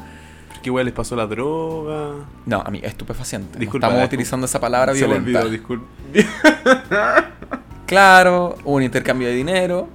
[0.62, 2.26] ¿Qué weón les pasó la droga?
[2.46, 3.56] No, a mí, estupefaciente.
[3.56, 5.40] No Disculpa, estamos eh, utilizando esa palabra Se me violenta.
[5.42, 5.86] olvidó, disculpa.
[7.86, 9.88] Claro, hubo un intercambio de dinero.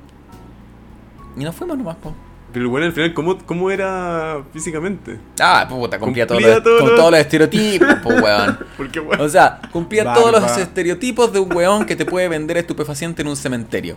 [1.36, 2.14] Y nos fuimos nomás, po.
[2.52, 5.18] Pero bueno, al final, ¿cómo, cómo era físicamente?
[5.40, 8.58] Ah, puta, cumplía, todos Cumplía los, todos con los- todos los estereotipos, po, weón.
[8.76, 9.20] Porque, weón.
[9.20, 13.28] O sea, cumplía todos los estereotipos de un weón que te puede vender estupefaciente en
[13.28, 13.96] un cementerio.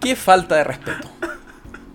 [0.00, 1.08] Qué falta de respeto.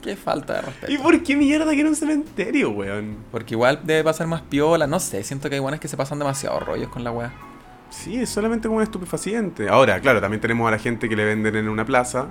[0.02, 1.04] Qué falta de ¿Y respeto.
[1.04, 3.18] por qué mierda que era un cementerio, weón?
[3.32, 6.18] Porque igual debe pasar más piola, no sé, siento que hay weones que se pasan
[6.20, 7.32] demasiado rollos con la wea.
[7.90, 9.70] Sí, es solamente como un estupefaciente.
[9.70, 12.28] Ahora, claro, también tenemos a la gente que le venden en una plaza.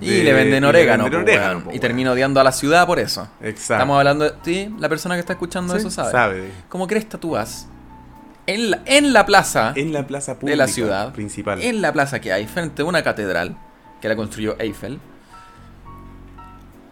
[0.00, 1.38] Y le venden y orégano, venden y
[1.68, 1.80] weón.
[1.80, 3.28] termino odiando a la ciudad por eso.
[3.40, 3.74] Exacto.
[3.74, 4.32] Estamos hablando de...
[4.42, 6.10] Sí, la persona que está escuchando Sí, eso sabe.
[6.10, 6.50] Sabe.
[6.68, 7.68] ¿Cómo crees tú vas?
[8.46, 11.62] En la, en la plaza en la plaza pública de la ciudad, principal.
[11.62, 13.56] en la plaza que hay frente a una catedral
[14.02, 14.98] que la construyó Eiffel.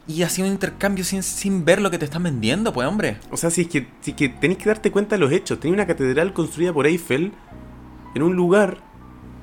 [0.06, 3.18] Y hacía un intercambio sin, sin ver lo que te están vendiendo, pues hombre.
[3.30, 5.60] O sea, si es que, si es que tenéis que darte cuenta de los hechos.
[5.60, 7.32] Tenía una catedral construida por Eiffel
[8.14, 8.78] en un lugar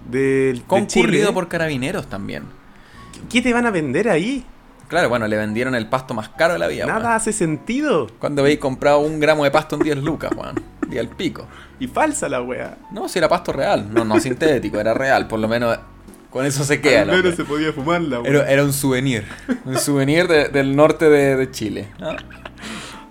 [0.10, 1.34] del de Concurrido Chile.
[1.34, 2.44] por carabineros también.
[3.30, 4.46] ¿Qué te van a vender ahí?
[4.88, 6.86] Claro, bueno, le vendieron el pasto más caro de la vida.
[6.88, 8.08] Nada hace sentido.
[8.20, 10.56] Cuando habéis comprado un gramo de pasto en 10 lucas, weón.
[10.92, 11.48] Y al pico.
[11.80, 12.78] Y falsa la wea.
[12.92, 13.94] No, si era pasto real.
[13.94, 15.28] No, no sintético, era real.
[15.28, 15.78] Por lo menos
[16.30, 17.02] con eso se queda.
[17.02, 17.36] Al el menos hombre.
[17.36, 18.30] se podía fumar la wea.
[18.32, 19.26] Era, era un souvenir.
[19.66, 21.88] Un souvenir de- del norte de, de Chile.
[22.00, 22.10] ¿no?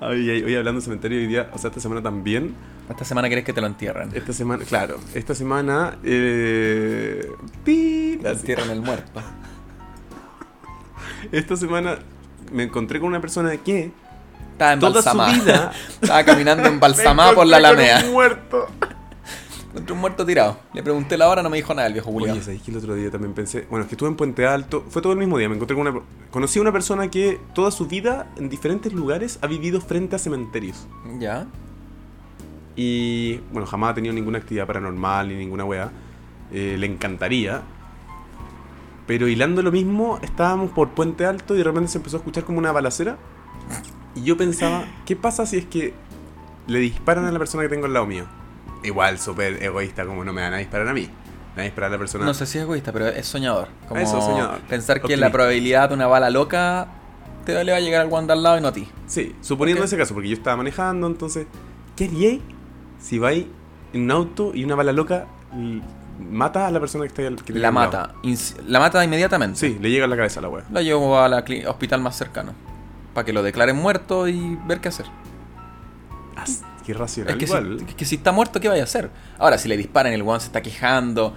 [0.01, 2.55] Ay, ay, hoy hablando de cementerio hoy día, o sea, esta semana también.
[2.89, 4.11] Esta semana querés que te lo entierren.
[4.15, 5.99] Esta semana, claro, esta semana.
[6.05, 7.29] Eh,
[7.65, 9.21] pi- Te entierran el muerto.
[11.33, 11.99] esta semana
[12.53, 13.91] me encontré con una persona que
[14.53, 15.45] Estaba toda su embalsamada.
[15.45, 15.73] vida.
[16.01, 17.59] Estaba caminando embalsamada por la
[18.05, 18.67] un muerto.
[19.79, 20.59] Encontré un muerto tirado.
[20.73, 22.33] Le pregunté la hora, no me dijo nada el viejo Julio.
[22.33, 23.65] Oye, ¿sabéis que el otro día también pensé?
[23.71, 25.87] Bueno, es que estuve en Puente Alto, fue todo el mismo día, me encontré con
[25.87, 26.01] una...
[26.33, 30.19] Conocí a una persona que toda su vida, en diferentes lugares, ha vivido frente a
[30.19, 30.89] cementerios.
[31.21, 31.47] Ya.
[32.75, 35.93] Y, bueno, jamás ha tenido ninguna actividad paranormal ni ninguna wea.
[36.53, 37.63] Eh, le encantaría.
[39.07, 42.43] Pero hilando lo mismo, estábamos por Puente Alto y de repente se empezó a escuchar
[42.43, 43.17] como una balacera.
[44.17, 45.95] Y yo pensaba, ¿qué pasa si es que
[46.67, 48.27] le disparan a la persona que tengo al lado mío?
[48.83, 51.03] Igual, súper egoísta, como no me van a disparar a mí.
[51.03, 52.25] Me van a disparar a la persona.
[52.25, 53.69] No sé si es egoísta, pero es soñador.
[53.89, 54.61] Como Eso, soñador.
[54.61, 55.27] Pensar que Optimista.
[55.27, 56.89] la probabilidad de una bala loca
[57.45, 58.89] te le va a llegar al guante al lado y no a ti.
[59.07, 61.47] Sí, suponiendo ese caso, porque yo estaba manejando, entonces,
[61.97, 62.41] ¿qué haríais
[63.01, 63.47] si vais
[63.93, 65.27] en un auto y una bala loca
[66.19, 68.15] mata a la persona que está al que La mata.
[68.67, 69.59] La mata inmediatamente.
[69.59, 70.65] Sí, le llega a la cabeza a la wea.
[70.71, 71.33] Lo llevo al
[71.67, 72.53] hospital más cercano.
[73.15, 75.07] Para que lo declaren muerto y ver qué hacer.
[76.93, 77.33] Racional.
[77.33, 77.79] Es que, igual.
[77.81, 79.11] si, que si está muerto, ¿qué vaya a hacer?
[79.39, 81.35] Ahora, si le disparan, el weón se está quejando.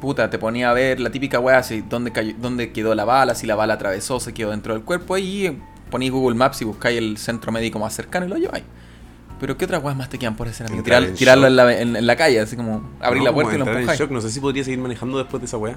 [0.00, 3.34] Puta, te ponía a ver la típica weá, si dónde, cayó, dónde quedó la bala,
[3.34, 5.16] si la bala atravesó, se quedó dentro del cuerpo.
[5.16, 5.58] Y
[5.90, 8.64] ponéis Google Maps y buscáis el centro médico más cercano y lo lleváis.
[9.40, 12.06] Pero ¿qué otras weas más te quedan por hacer, Tirar- tirarlo en la, en- en
[12.06, 13.98] la calle, así como abrir No, la puerta y lo empujáis.
[13.98, 14.10] shock.
[14.10, 15.76] No sé si podría seguir manejando después de esa wea.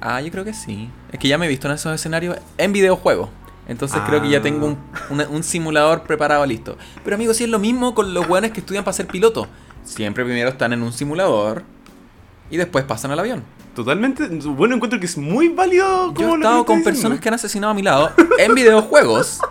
[0.00, 0.88] Ah, yo creo que sí.
[1.12, 3.28] Es que ya me he visto en esos escenarios en videojuegos.
[3.68, 4.42] Entonces creo que ya Ah.
[4.42, 4.78] tengo un,
[5.10, 6.76] una- un simulador preparado listo.
[7.04, 9.48] Pero amigo, sí es lo mismo con los weones que estudian para ser piloto.
[9.84, 11.62] Siempre primero están en un simulador
[12.50, 13.42] y después pasan al avión.
[13.74, 14.26] Totalmente.
[14.28, 16.14] Bueno, encuentro que es muy válido.
[16.14, 16.84] Yo he estado con diciendo.
[16.84, 19.40] personas que han asesinado a mi lado en videojuegos.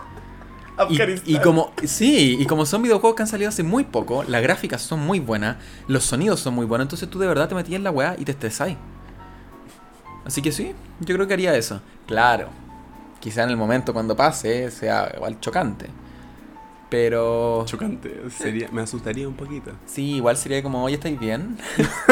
[0.89, 4.41] Y, y como sí, y como son videojuegos que han salido hace muy poco, las
[4.41, 5.56] gráficas son muy buenas,
[5.88, 8.25] los sonidos son muy buenos, entonces tú de verdad te metías en la weá y
[8.25, 8.75] te estresáis.
[10.25, 11.80] Así que sí, yo creo que haría eso.
[12.08, 12.49] Claro,
[13.25, 15.88] quizá en el momento cuando pase sea igual chocante.
[16.91, 18.29] Pero Chocante.
[18.29, 19.71] Sería, me asustaría un poquito.
[19.88, 21.57] sí, igual sería como, oye, ¿estáis bien?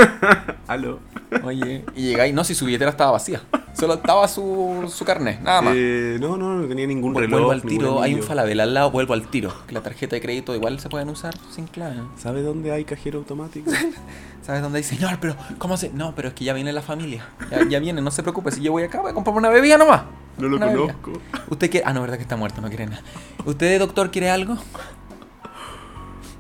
[0.68, 1.00] Aló.
[1.44, 3.44] Oye, y llegáis, no, si su billetera estaba vacía.
[3.74, 5.76] Solo estaba su, su carnet, nada más.
[5.78, 7.32] Eh, no, no, no tenía ningún reloj.
[7.32, 9.54] vuelvo al tiro, hay un falabel al lado, vuelvo al tiro.
[9.68, 11.98] Que la tarjeta de crédito igual se pueden usar sin clave.
[12.18, 13.70] ¿Sabe dónde hay cajero automático?
[14.44, 15.90] ¿Sabes dónde dice, señor, pero ¿cómo se.?
[15.94, 17.26] No, pero es que ya viene la familia.
[17.50, 18.52] Ya, ya viene, no se preocupe.
[18.52, 20.04] Si yo voy acá, voy a comprarme una bebida nomás.
[20.38, 20.94] No lo Una bebida.
[21.02, 21.22] conozco.
[21.50, 21.86] ¿Usted quiere.?
[21.88, 23.02] Ah, no, verdad que está muerto, no quiere nada.
[23.46, 24.58] ¿Usted, doctor, quiere algo?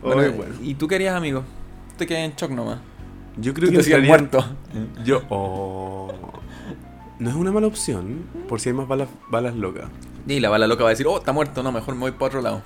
[0.03, 0.55] Ay, bueno.
[0.61, 1.43] ¿Y tú querías, amigo?
[1.91, 2.79] Usted queda en shock nomás.
[3.37, 4.45] Yo creo Tú que te entraría- muerto.
[5.03, 5.21] Yo.
[5.29, 6.11] Oh.
[7.19, 9.85] No es una mala opción por si hay más balas, balas locas.
[10.27, 12.25] Y la bala loca va a decir, oh, está muerto, no, mejor me voy para
[12.25, 12.61] otro lado.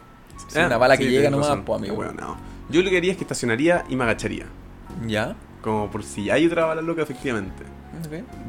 [0.47, 1.95] Si Ah, una bala que llega nomás, pues, amigo.
[1.95, 2.37] Bueno, no.
[2.69, 4.45] Yo lo que haría es que estacionaría y me agacharía.
[5.05, 5.35] ¿Ya?
[5.61, 7.63] Como por si hay otra bala loca, efectivamente.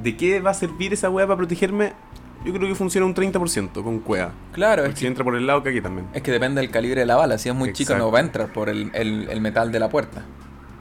[0.02, 1.92] ¿De qué va a servir esa weá para protegerme?
[2.44, 4.30] Yo creo que funciona un 30% con cueva.
[4.52, 6.06] Claro, es si que, entra por el lado, que aquí también.
[6.14, 7.36] es que depende del calibre de la bala.
[7.38, 8.12] Si es muy chico, no Exacto.
[8.12, 10.22] va a entrar por el, el- el metal de la puerta.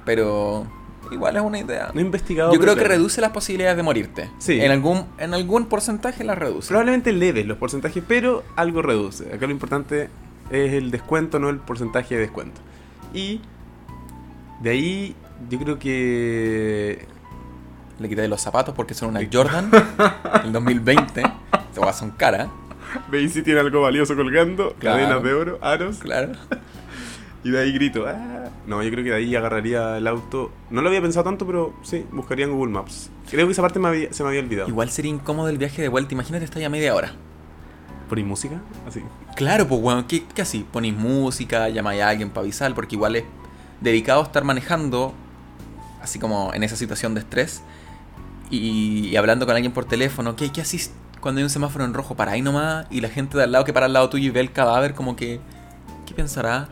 [0.06, 0.68] Pero
[1.12, 1.90] igual es una idea.
[1.94, 2.54] No he investigado.
[2.54, 4.30] Yo creo que reduce las posibilidades de morirte.
[4.38, 4.60] Sí.
[4.62, 6.68] En algún, en algún porcentaje las reduce.
[6.68, 9.34] Probablemente leves los porcentajes, pero algo reduce.
[9.34, 10.10] Acá lo importante
[10.52, 12.62] es el descuento, no el porcentaje de descuento.
[13.14, 13.42] Y
[14.62, 15.16] de ahí
[15.50, 17.06] yo creo que...
[18.00, 19.72] Le quité los zapatos porque son una Jordan
[20.44, 21.24] del 2020.
[21.74, 22.48] Estas son caras.
[23.10, 24.98] Veis si tiene algo valioso colgando, Claro.
[24.98, 26.34] cadenas de oro, aros, Claro.
[27.44, 28.06] y de ahí grito.
[28.08, 28.46] "Ah".
[28.68, 30.52] No, yo creo que de ahí agarraría el auto.
[30.70, 33.10] No lo había pensado tanto, pero sí, buscaría en Google Maps.
[33.32, 34.68] Creo que esa parte me había- se me había olvidado.
[34.70, 36.14] Igual sería incómodo el viaje de vuelta.
[36.14, 37.14] Imagínate, estar ya media hora.
[38.10, 38.62] ¿Por ahí música?
[38.88, 39.02] Así.
[39.36, 40.66] Claro, pues weón, ¿qué, qué así?
[40.72, 43.24] Ponís música, llamáis a alguien para avisar, porque igual es
[43.82, 45.14] dedicado a estar manejando,
[46.08, 47.62] así como en esa situación de estrés,
[48.50, 50.36] y, y hablando con alguien por teléfono.
[50.36, 50.80] ¿Qué, qué así
[51.20, 52.16] cuando hay un semáforo en rojo?
[52.16, 54.30] Para ahí nomás, y la gente de al lado que para al lado tuyo y
[54.30, 55.40] ve el cadáver, como que.
[56.06, 56.70] ¿Qué pensará?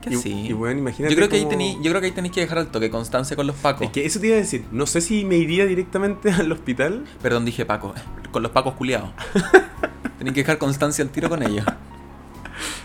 [0.00, 0.46] Que y, sí.
[0.48, 2.58] y bueno, imagínate yo creo que ahí tení, yo creo que ahí tenéis que dejar
[2.58, 3.86] al toque constancia con los pacos.
[3.86, 4.64] Es que eso te iba a decir.
[4.72, 7.04] No sé si me iría directamente al hospital.
[7.22, 7.94] Perdón, dije Paco.
[8.32, 9.10] Con los pacos culiados.
[10.18, 11.66] tenéis que dejar constancia al tiro con ellos.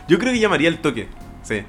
[0.10, 1.08] Yo creo que llamaría al toque.
[1.42, 1.64] Sí.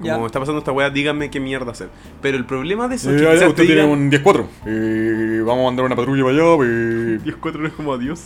[0.00, 0.26] Como Ya.
[0.26, 1.88] está pasando esta weá, díganme qué mierda hacer.
[2.22, 4.10] Pero el problema de eso es Eh, que quizás te digan...
[4.10, 5.44] 10-4.
[5.44, 6.44] vamos a mandar una patrulla para allá.
[7.24, 8.24] 10-4 no es como adiós.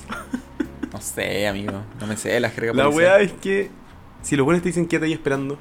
[0.93, 1.73] No sé, amigo.
[2.01, 3.71] No me sé la jerga La weá es que
[4.23, 5.59] si los buenos te dicen quédate ahí esperando,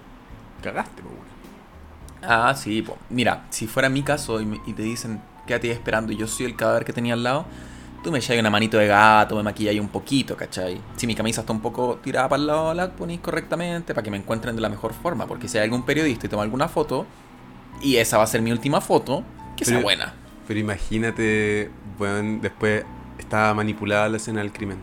[0.62, 1.22] cagaste, po, weón.
[2.24, 2.98] Ah, sí, po.
[3.10, 6.28] mira, si fuera mi caso y, me- y te dicen quédate ahí esperando y yo
[6.28, 7.46] soy el cadáver que tenía al lado,
[8.04, 10.82] tú me echas una manito de gato, me maquillas un poquito, ¿cachai?
[10.96, 14.12] Si mi camisa está un poco tirada para el lado, la ponís correctamente para que
[14.12, 17.06] me encuentren de la mejor forma, porque si hay algún periodista y toma alguna foto,
[17.82, 19.24] y esa va a ser mi última foto,
[19.58, 20.14] que sea buena.
[20.48, 22.84] Pero imagínate, weón, después
[23.18, 24.78] está manipulada la escena del crimen.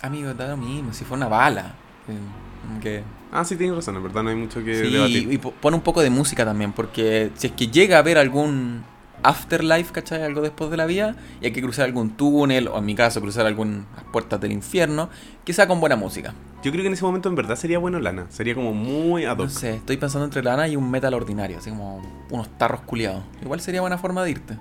[0.00, 1.74] Amigo, da lo mismo, si fue una bala.
[2.08, 3.02] eh.
[3.30, 5.32] Ah, sí, tienes razón, en verdad no hay mucho que Sí, debatir.
[5.32, 8.18] y po- pon un poco de música también, porque si es que llega a haber
[8.18, 8.84] algún
[9.22, 10.22] afterlife, ¿cachai?
[10.22, 13.20] Algo después de la vida, y hay que cruzar algún túnel, o en mi caso,
[13.20, 15.08] cruzar algunas puertas del infierno,
[15.44, 16.34] que sea con buena música.
[16.62, 18.26] Yo creo que en ese momento en verdad sería bueno Lana.
[18.30, 19.50] Sería como muy ad No hoc.
[19.50, 23.24] sé, estoy pensando entre lana y un metal ordinario, así como unos tarros culiados.
[23.42, 24.56] Igual sería buena forma de irte.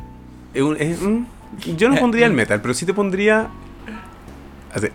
[0.53, 1.27] Es un- es un-
[1.77, 2.35] yo no Eh, pondría el mm.
[2.35, 3.49] metal, pero sí te pondría.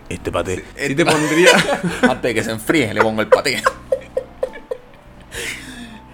[0.09, 0.55] Este pate.
[0.57, 1.49] Sí, este te pa- pondría.
[2.01, 3.61] Antes de que se enfríe, le pongo el paté.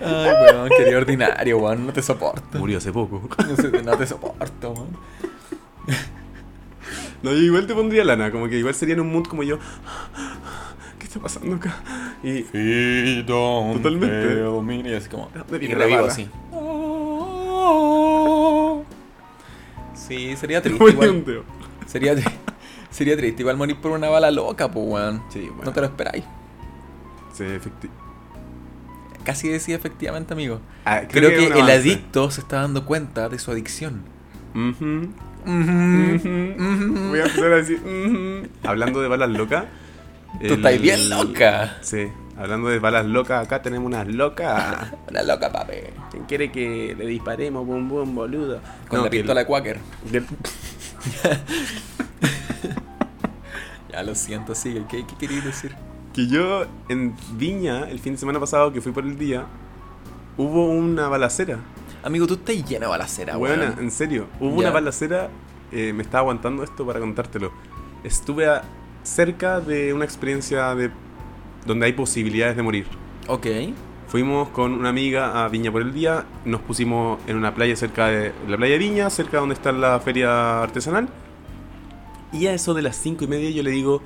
[0.06, 2.58] Ay, weón, quería ordinario, weón, no te soporto.
[2.60, 3.22] Murió hace poco.
[3.48, 4.98] No, sé, no te soporto, weón.
[7.22, 8.32] No, yo igual te pondría Lana.
[8.32, 9.58] Como que igual sería en un mood como yo.
[11.00, 11.76] ¿Qué está pasando acá?
[12.24, 12.44] Y.
[13.24, 14.89] Totalmente.
[14.89, 15.30] Y así como.
[15.50, 16.30] Me Y revivo así.
[19.96, 20.89] Sí, sería triste.
[20.89, 21.24] Igual.
[21.88, 22.16] Sería,
[22.89, 23.42] sería triste.
[23.42, 25.24] Igual morir por una bala loca, pues, weón.
[25.30, 25.66] Sí, bueno.
[25.66, 26.24] No te lo esperáis.
[27.34, 27.89] Sí, efecti-
[29.24, 30.60] Casi decía efectivamente, amigo.
[30.86, 34.02] Ah, Creo, que, el adicto se está dando cuenta de su adicción.
[34.54, 34.76] Voy
[37.20, 38.50] a empezar a decir.
[38.64, 39.66] Hablando de balas locas.
[40.46, 41.78] Tú estás bien loca.
[41.82, 42.08] Sí,
[42.38, 44.92] hablando de balas locas, acá tenemos unas locas.
[45.10, 45.74] Una loca, papi.
[46.12, 48.60] ¿Quién quiere que le disparemos, bum bum, boludo?
[48.88, 49.80] Con No, la pistola el- Quaker.
[50.12, 50.26] del-
[53.92, 54.84] Ya lo siento, sigue.
[54.90, 55.76] ¿Qué, qué querías decir?
[56.13, 59.45] Que yo en Viña, el fin de semana pasado que fui por el día,
[60.38, 61.60] hubo una balacera.
[62.04, 63.80] Amigo, tú estás lleno de balacera, Buena, weón.
[63.80, 64.28] en serio.
[64.39, 65.30] Hubo una balacera,
[65.71, 67.52] eh, me estaba aguantando esto para contártelo.
[68.04, 68.63] Estuve a-
[69.04, 70.91] cerca de una experiencia de
[71.65, 72.86] donde hay posibilidades de morir.
[73.28, 73.47] Ok.
[74.08, 78.08] Fuimos con una amiga a Viña por el día, nos pusimos en una playa cerca
[78.08, 81.10] de la playa de Viña, cerca donde está la feria artesanal.
[82.32, 84.02] Y a eso de las cinco y media yo le digo,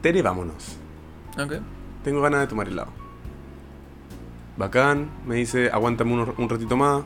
[0.00, 0.78] Tere, vámonos.
[1.38, 1.52] Ok.
[2.02, 2.88] Tengo ganas de tomar helado.
[4.56, 7.02] Bacán, me dice, aguántame uno- un ratito más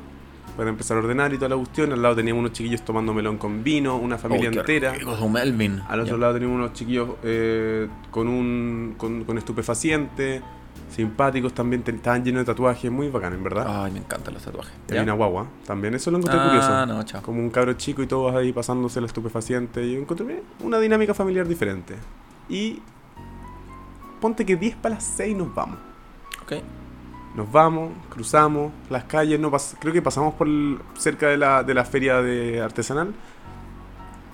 [0.57, 1.93] para empezar a ordenar y toda la cuestión.
[1.93, 4.95] Al lado teníamos unos chiquillos tomando melón con vino, una familia Oh, entera.
[5.17, 5.81] su Melvin.
[5.89, 6.21] Al otro Ya.
[6.21, 10.43] lado teníamos unos chiquillos eh, con un con, con estupefaciente,
[10.91, 13.85] simpáticos también, te- estaban llenos de tatuajes, muy bacán, en verdad.
[13.85, 14.73] Ay, me encantan los tatuajes.
[14.91, 16.87] Y una guagua, también eso lo encontré Ah, curioso.
[16.87, 17.23] no, chao.
[17.23, 19.87] Como un cabro chico y todos ahí pasándose el estupefaciente.
[19.87, 21.95] Y encontré una dinámica familiar diferente.
[22.51, 22.81] Y
[24.21, 25.79] ponte que 10 para las 6 nos vamos.
[26.43, 26.55] Ok.
[27.35, 31.75] Nos vamos, cruzamos las calles, no creo que pasamos por el- cerca de la, de
[31.75, 33.15] la feria de artesanal.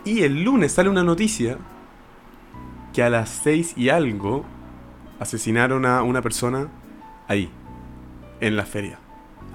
[0.05, 1.59] Y el lunes sale una noticia
[2.92, 4.44] que a las 6 y algo
[5.18, 6.68] asesinaron a una persona
[7.29, 7.51] ahí,
[8.40, 8.99] en la feria.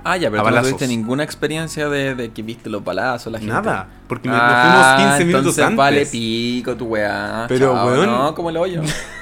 [0.03, 3.39] Ah, ya, pero tú no tuviste ninguna experiencia de, de que viste los balazos, la
[3.39, 3.53] gente.
[3.53, 5.77] Nada, porque Ah, nos fuimos 15 minutos entonces antes.
[5.77, 7.45] vale pico tu weá.
[7.49, 8.05] Pero, chao, weón.
[8.05, 8.81] No, como el hoyo.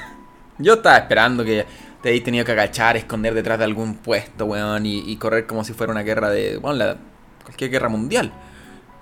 [0.59, 1.65] Yo estaba esperando que
[2.01, 5.63] te hayas tenido que agachar, esconder detrás de algún puesto, weón, y, y correr como
[5.63, 6.57] si fuera una guerra de.
[6.57, 6.97] Bueno, la,
[7.43, 8.31] cualquier guerra mundial.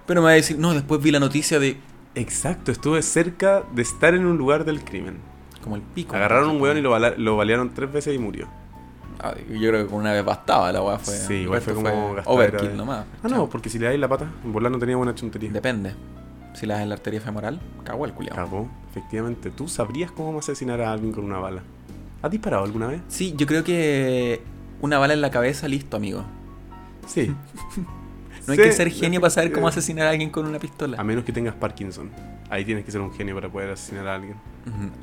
[0.06, 1.78] Pero me va a decir, no, después vi la noticia de.
[2.14, 5.18] Exacto, estuve cerca de estar en un lugar del crimen.
[5.64, 6.16] Como el pico.
[6.16, 8.48] Agarraron un weón y lo, lo balearon tres veces y murió.
[9.20, 11.16] Ah, Yo creo que con una vez bastaba la weá fue.
[11.16, 13.06] Sí, igual fue como gastadera Overkill nomás.
[13.24, 15.50] Ah, no, porque si le dais la pata, en volar no tenía buena chuntería.
[15.52, 15.96] Depende.
[16.56, 18.36] Si la das en la arteria femoral, cagó el culiao.
[18.36, 19.50] Cagó, efectivamente.
[19.52, 21.62] ¿Tú sabrías cómo asesinar a alguien con una bala?
[22.22, 23.02] ¿Has disparado alguna vez?
[23.08, 24.42] Sí, yo creo que
[24.82, 26.24] una bala en la cabeza, listo, amigo.
[27.08, 27.34] Sí.
[28.48, 31.02] No hay Sí, que ser genio para saber cómo asesinar a alguien con una pistola.
[31.02, 32.12] A menos que tengas Parkinson.
[32.52, 34.36] Ahí tienes que ser un genio para poder asesinar a alguien.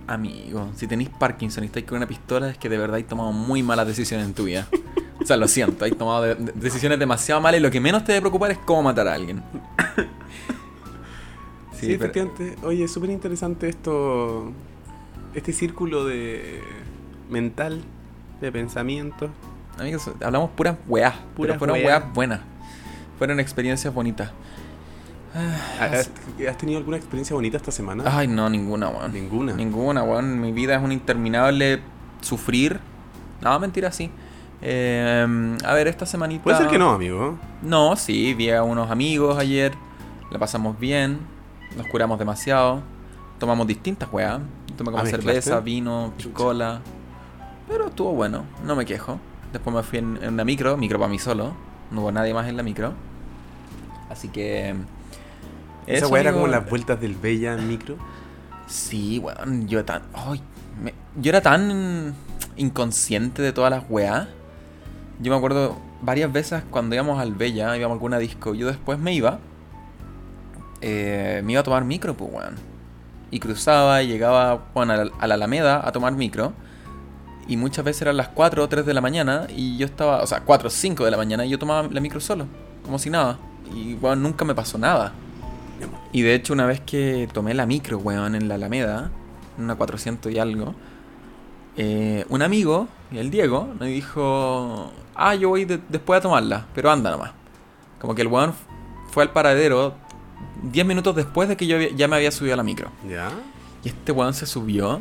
[0.06, 3.32] Amigo, si tenéis Parkinson y estáis con una pistola, es que de verdad hay tomado
[3.32, 4.68] muy malas decisiones en tu vida.
[5.20, 8.04] O sea, lo siento, hay tomado de- de- decisiones demasiado malas y lo que menos
[8.04, 9.42] te debe preocupar es cómo matar a alguien.
[11.82, 12.66] Sí, Sí, pero- efectivamente.
[12.66, 14.50] Oye, es súper interesante esto.
[15.34, 16.62] Este círculo de.
[17.30, 17.82] mental,
[18.40, 19.30] de pensamiento.
[19.78, 21.12] Amigos, hablamos puras weas.
[21.14, 21.86] Puras Puras fueron weas.
[22.02, 22.40] weas buenas.
[23.18, 24.30] Fueron experiencias bonitas.
[25.34, 26.10] Ah, ¿Has,
[26.48, 28.04] has tenido alguna experiencia bonita esta semana?
[28.06, 29.12] Ay, no, ninguna, weón.
[29.12, 29.54] Ninguna.
[29.54, 30.40] Ninguna, weón.
[30.40, 31.80] Mi vida es un interminable
[32.20, 32.78] sufrir.
[33.40, 34.10] No, mentira, sí.
[34.60, 36.44] Eh, a ver, esta semanita.
[36.44, 37.38] Puede ser que no, amigo.
[37.62, 39.72] No, sí, vi a unos amigos ayer.
[40.30, 41.18] La pasamos bien.
[41.76, 42.82] Nos curamos demasiado.
[43.38, 44.40] Tomamos distintas weas.
[44.76, 46.80] Tomé como Ah, cerveza, vino, piscola.
[47.68, 49.18] Pero estuvo bueno, no me quejo.
[49.52, 51.52] Después me fui en, en una micro, micro para mí solo.
[51.90, 52.92] No hubo nadie más en la micro.
[54.10, 54.74] Así que.
[55.86, 57.96] Esa weá era como las vueltas del Bella en micro.
[58.66, 60.02] Sí, weón, yo tan.
[60.82, 62.14] me- yo era tan
[62.56, 64.28] inconsciente de todas las weas.
[65.20, 68.98] Yo me acuerdo varias veces cuando íbamos al Bella, íbamos a alguna disco, yo después
[68.98, 69.38] me iba.
[70.82, 72.56] Eh, me iba a tomar micro, pues, weón.
[73.30, 76.52] Y cruzaba y llegaba, bueno, a la, Alameda a tomar micro.
[77.48, 80.26] Y muchas veces eran las 4 o 3 de la mañana y yo estaba, o
[80.26, 82.46] sea, 4 o 5 de la mañana y yo tomaba la micro solo,
[82.84, 83.38] como si nada.
[83.74, 85.12] Y, weón, nunca me pasó nada.
[86.12, 89.10] Y de hecho, una vez que tomé la micro, weón, en la Alameda,
[89.58, 90.74] una 400 y algo,
[91.76, 96.90] eh, un amigo, el Diego, me dijo: Ah, yo voy de- después a tomarla, pero
[96.90, 97.32] anda nomás.
[98.00, 98.52] Como que el weón
[99.10, 99.94] fue al paradero
[100.62, 102.90] 10 minutos después de que yo ya me había subido a la micro.
[103.08, 103.30] ¿Ya?
[103.84, 105.00] Y este weón se subió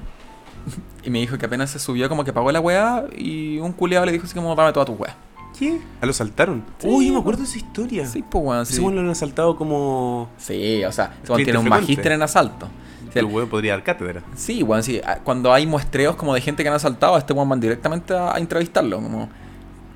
[1.04, 4.06] y me dijo que apenas se subió, como que pagó la weá y un culiado
[4.06, 5.16] le dijo así como: Dame toda tu weá.
[5.58, 5.80] ¿Qué?
[6.02, 6.64] ¿A lo saltaron?
[6.80, 8.08] Sí, Uy, yo me acuerdo de esa historia.
[8.08, 8.82] Sí, pues weón, sí.
[8.82, 10.30] Lo han asaltado como.
[10.38, 12.68] Sí, o sea, tiene un magíster en asalto.
[13.08, 14.24] O sea, El weón podría dar cátedra.
[14.36, 15.02] Sí, weón, sí.
[15.06, 18.14] Ah, Cuando hay muestreos como de gente que han asaltado, a este weón van directamente
[18.16, 19.02] a, a entrevistarlo.
[19.02, 19.30] Como,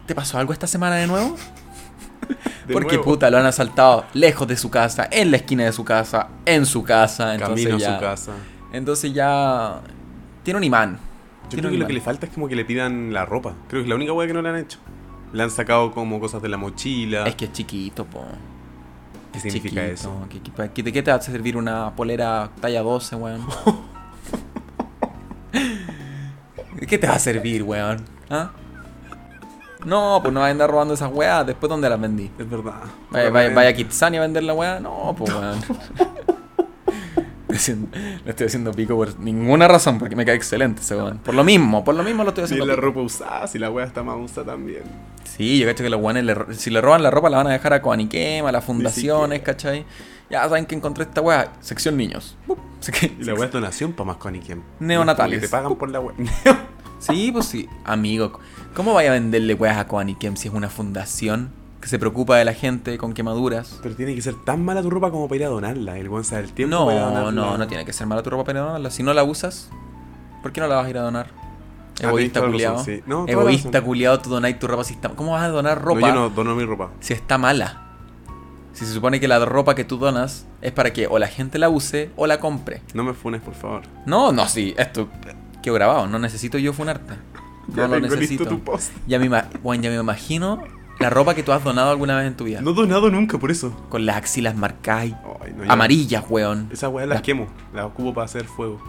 [0.06, 1.36] ¿te pasó algo esta semana de nuevo?
[2.72, 3.04] Porque nuevo.
[3.04, 6.66] puta, lo han asaltado lejos de su casa, en la esquina de su casa, en
[6.66, 7.34] su casa.
[7.36, 8.32] Entonces Camino a su casa.
[8.74, 9.82] Entonces ya.
[10.44, 10.94] Tiene un imán.
[11.44, 13.54] Yo Tiene creo que lo que le falta es como que le pidan la ropa.
[13.68, 14.80] Creo que es la única weá que no le han hecho.
[15.32, 17.28] Le han sacado como cosas de la mochila.
[17.28, 18.26] Es que es chiquito, po.
[19.32, 19.94] ¿Qué Es significa chiquito.
[19.94, 20.28] eso?
[20.30, 23.42] ¿Qué, qué- qué- de qué te va a servir una polera talla 12, weón?
[26.80, 28.04] ¿De qué te va a servir, weón?
[28.30, 28.52] ¿Ah?
[29.86, 31.46] No, pues no vas a andar robando esas weas.
[31.46, 32.30] Después, ¿dónde las vendí?
[32.38, 32.82] Es verdad.
[33.12, 34.80] Vaya, vaya, vaya a Kitsani a vender la wea.
[34.80, 35.60] No, pues weón.
[37.48, 41.20] Le estoy haciendo pico por ninguna razón, porque me cae excelente ese weón.
[41.20, 42.66] Por lo mismo, por lo mismo lo estoy Si haciendo.
[42.66, 42.86] la pico.
[42.88, 44.84] ropa usada, si la weá está más usada también.
[45.24, 47.52] Sí, yo cacho que los weones, le si le roban la ropa, la van a
[47.52, 49.42] dejar a Coaniquema, a las fundaciones.
[49.42, 49.86] ¿cachai?
[50.30, 52.36] Ya saben que encontré esta weá, sección niños.
[53.20, 54.62] Y la weá es donación para más Coniquem.
[54.80, 55.40] Neonatales.
[55.40, 56.16] Que te pagan por la weá.
[56.98, 57.68] Sí, pues sí.
[57.84, 58.40] Amigo,
[58.76, 61.50] ¿cómo vaya a venderle weas a Coaniquem si es una fundación
[61.82, 63.80] que se preocupa de la gente con quemaduras?
[63.82, 65.98] Pero tiene que ser tan mala tu ropa como para ir a donarla.
[65.98, 67.32] El weón sabe el tiempo para ir a No, donarla.
[67.52, 68.90] no, no tiene que ser mala tu ropa para donarla.
[68.92, 69.70] Si no la usas,
[70.42, 71.28] ¿por qué no la vas a ir a donar?
[72.04, 72.84] Ah, Egoísta culiado.
[72.84, 73.02] sí.
[73.06, 75.10] No, Egoísta culiado, tú donáis tu ropa si está.
[75.10, 76.90] ¿Cómo vas a donar ropa No, yo no dono mi ropa.
[77.00, 77.82] si está mala?
[78.74, 81.58] Si se supone que la ropa que tú donas es para que o la gente
[81.58, 82.82] la use o la compre.
[82.94, 83.84] No me funes, por favor.
[84.06, 85.08] No, no, sí, esto
[85.64, 86.08] quedó grabado.
[86.08, 87.14] No necesito yo funarte.
[87.68, 88.46] No lo tengo listo necesito.
[88.48, 88.92] tu post.
[89.08, 89.28] Ya me,
[89.64, 90.64] bueno, ya me imagino
[91.00, 92.62] la ropa que tú has donado alguna vez en tu vida.
[92.62, 93.72] No he donado nunca por eso.
[93.90, 96.70] Con las axilas marcadas y Ay, no, ya- amarillas, weón.
[96.72, 97.48] Esa weá las Las- quemo.
[97.74, 98.80] Las ocupo para hacer fuego.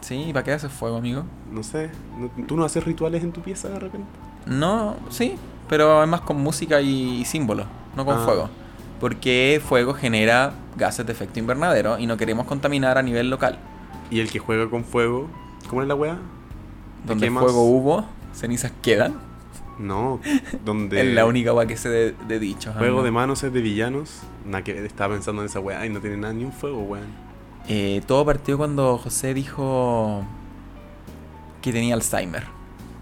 [0.00, 1.24] Sí, ¿para qué haces fuego, amigo?
[1.50, 1.90] No sé.
[2.18, 4.06] ¿no- ¿Tú no haces rituales en tu pieza de repente?
[4.46, 5.34] No, sí,
[5.68, 8.24] pero es más con música y, símbolos, no con Ah.
[8.24, 8.48] fuego.
[9.00, 13.58] Porque fuego genera gases de efecto invernadero y no queremos contaminar a nivel local.
[14.10, 15.28] Y el que juega con fuego.
[15.68, 16.18] ¿Cómo es la weá?
[17.06, 19.14] Donde fuego hubo, cenizas quedan.
[19.78, 20.20] No.
[20.64, 21.00] Donde.
[21.08, 22.74] Es la única weá que sé de, de dichos.
[22.76, 24.20] Juego de manos es de villanos.
[24.64, 27.06] Que estaba pensando en esa weá y no tiene nada ni un fuego, weón.
[27.68, 30.24] Eh, todo partió cuando José dijo
[31.60, 32.44] que tenía Alzheimer.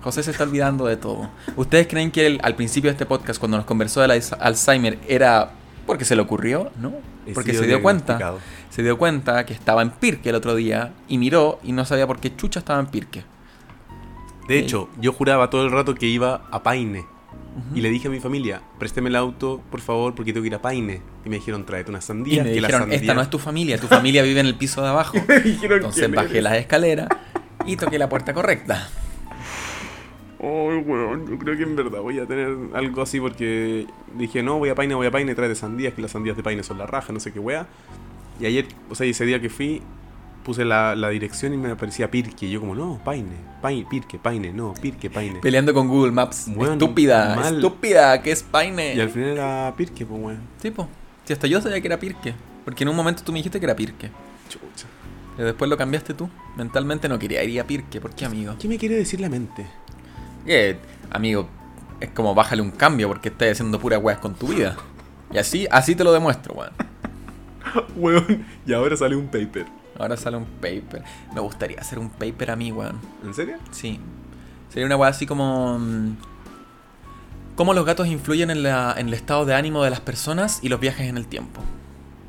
[0.02, 1.28] José se está olvidando de todo.
[1.56, 4.98] ¿Ustedes creen que él, al principio de este podcast, cuando nos conversó del Alz- Alzheimer,
[5.08, 5.50] era
[5.86, 6.70] porque se le ocurrió?
[6.80, 6.92] No,
[7.34, 8.34] porque se dio cuenta.
[8.70, 12.06] Se dio cuenta que estaba en Pirque el otro día y miró y no sabía
[12.06, 13.22] por qué Chucha estaba en Pirque.
[14.48, 17.06] De hecho, yo juraba todo el rato que iba a Paine.
[17.72, 20.54] Y le dije a mi familia, présteme el auto, por favor, porque tengo que ir
[20.56, 21.00] a Paine.
[21.24, 22.44] Y me dijeron, tráete unas Y sandías.
[22.46, 24.56] me que la dijeron, sandía- esta no es tu familia, tu familia vive en el
[24.56, 25.16] piso de abajo.
[25.28, 26.42] Me dijeron Entonces bajé eres.
[26.42, 27.08] las escaleras
[27.64, 28.88] y toqué la puerta correcta.
[30.40, 34.58] Ay, weón, yo creo que en verdad voy a tener algo así porque dije, no,
[34.58, 36.86] voy a Paine, voy a Paine, tráete sandías, que las sandías de Paine son la
[36.86, 37.66] raja, no sé qué wea.
[38.40, 39.80] Y ayer, o sea, ese día que fui,
[40.44, 42.46] puse la, la dirección y me aparecía Pirque.
[42.46, 45.40] Y yo como, no, Paine, Paine, Pirque, Paine, no, Pirque, Paine.
[45.40, 46.44] Peleando con Google Maps.
[46.54, 47.56] Bueno, estúpida, mal.
[47.56, 48.94] estúpida, que es Paine.
[48.94, 50.40] Y al final era Pirque, pues weón.
[50.62, 50.88] Tipo,
[51.24, 52.34] si hasta yo sabía que era Pirque.
[52.64, 54.10] Porque en un momento tú me dijiste que era Pirque.
[54.48, 54.86] Chucha.
[55.36, 56.30] Pero después lo cambiaste tú.
[56.56, 58.00] Mentalmente no quería ir a Pirque.
[58.00, 58.54] ¿Por qué, amigo?
[58.58, 59.66] ¿Qué me quiere decir la mente?
[60.46, 60.78] Eh,
[61.10, 61.48] amigo,
[62.00, 64.76] es como bájale un cambio porque estás haciendo puras weas con tu vida.
[65.32, 66.72] Y así, así te lo demuestro, weón.
[67.96, 69.66] Weón, y ahora sale un paper.
[69.98, 71.02] Ahora sale un paper.
[71.34, 72.98] Me gustaría hacer un paper a mí, weón.
[73.24, 73.56] ¿En serio?
[73.70, 74.00] Sí.
[74.70, 75.78] Sería una weá así como.
[75.78, 76.16] mm,
[77.56, 80.68] Cómo los gatos influyen en, la- en el estado de ánimo de las personas y
[80.68, 81.60] los viajes en el tiempo.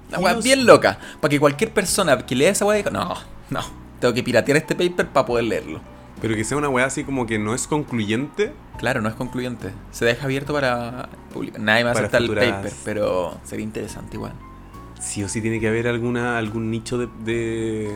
[0.09, 0.99] Una weá bien loca.
[1.19, 3.15] Para que cualquier persona que lea esa weá diga, no,
[3.49, 3.61] no,
[3.99, 5.81] tengo que piratear este paper para poder leerlo.
[6.21, 8.53] Pero que sea una weá así como que no es concluyente.
[8.77, 9.71] Claro, no es concluyente.
[9.91, 11.59] Se deja abierto para publicar.
[11.59, 14.33] Nadie va a aceptar el futuras- paper, pero sería interesante igual.
[15.05, 17.95] Sí o sí tiene que haber alguna algún nicho de, de-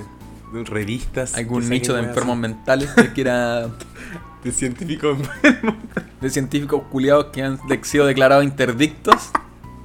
[0.54, 1.36] de revistas.
[1.36, 3.66] Algún nicho de enfermos mentales que quiera.
[3.66, 3.74] así,
[4.44, 5.18] De científicos.
[6.22, 9.32] de científicos culiados que han sido declarados interdictos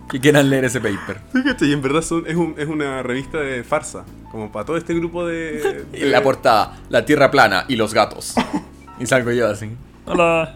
[0.08, 1.20] que quieran leer ese paper.
[1.32, 4.04] Fíjate, y en verdad son- es, un- es una revista de farsa.
[4.30, 5.86] Como para todo este grupo de.
[5.92, 8.34] Y la portada, la tierra plana y los gatos.
[9.00, 9.70] Y salgo yo así.
[10.06, 10.54] Hola.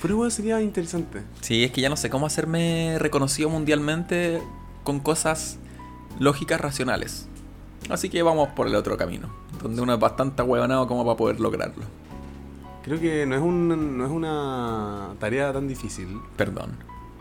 [0.00, 1.22] Pero weón sería interesante.
[1.40, 4.40] Sí, es que ya no sé cómo hacerme reconocido mundialmente
[4.86, 5.58] con cosas
[6.20, 7.28] lógicas racionales.
[7.90, 9.28] Así que vamos por el otro camino,
[9.60, 11.84] donde uno es bastante huevonado como para poder lograrlo.
[12.84, 16.20] Creo que no es, un, no es una tarea tan difícil.
[16.36, 16.76] Perdón.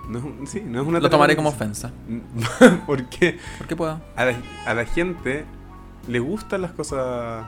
[0.08, 1.92] No es sí, no es una Lo tarea tomaré como ofensa.
[2.86, 4.00] Porque ¿Por qué puedo?
[4.16, 4.36] a la,
[4.68, 5.44] a la gente
[6.08, 7.48] le gustan las cosas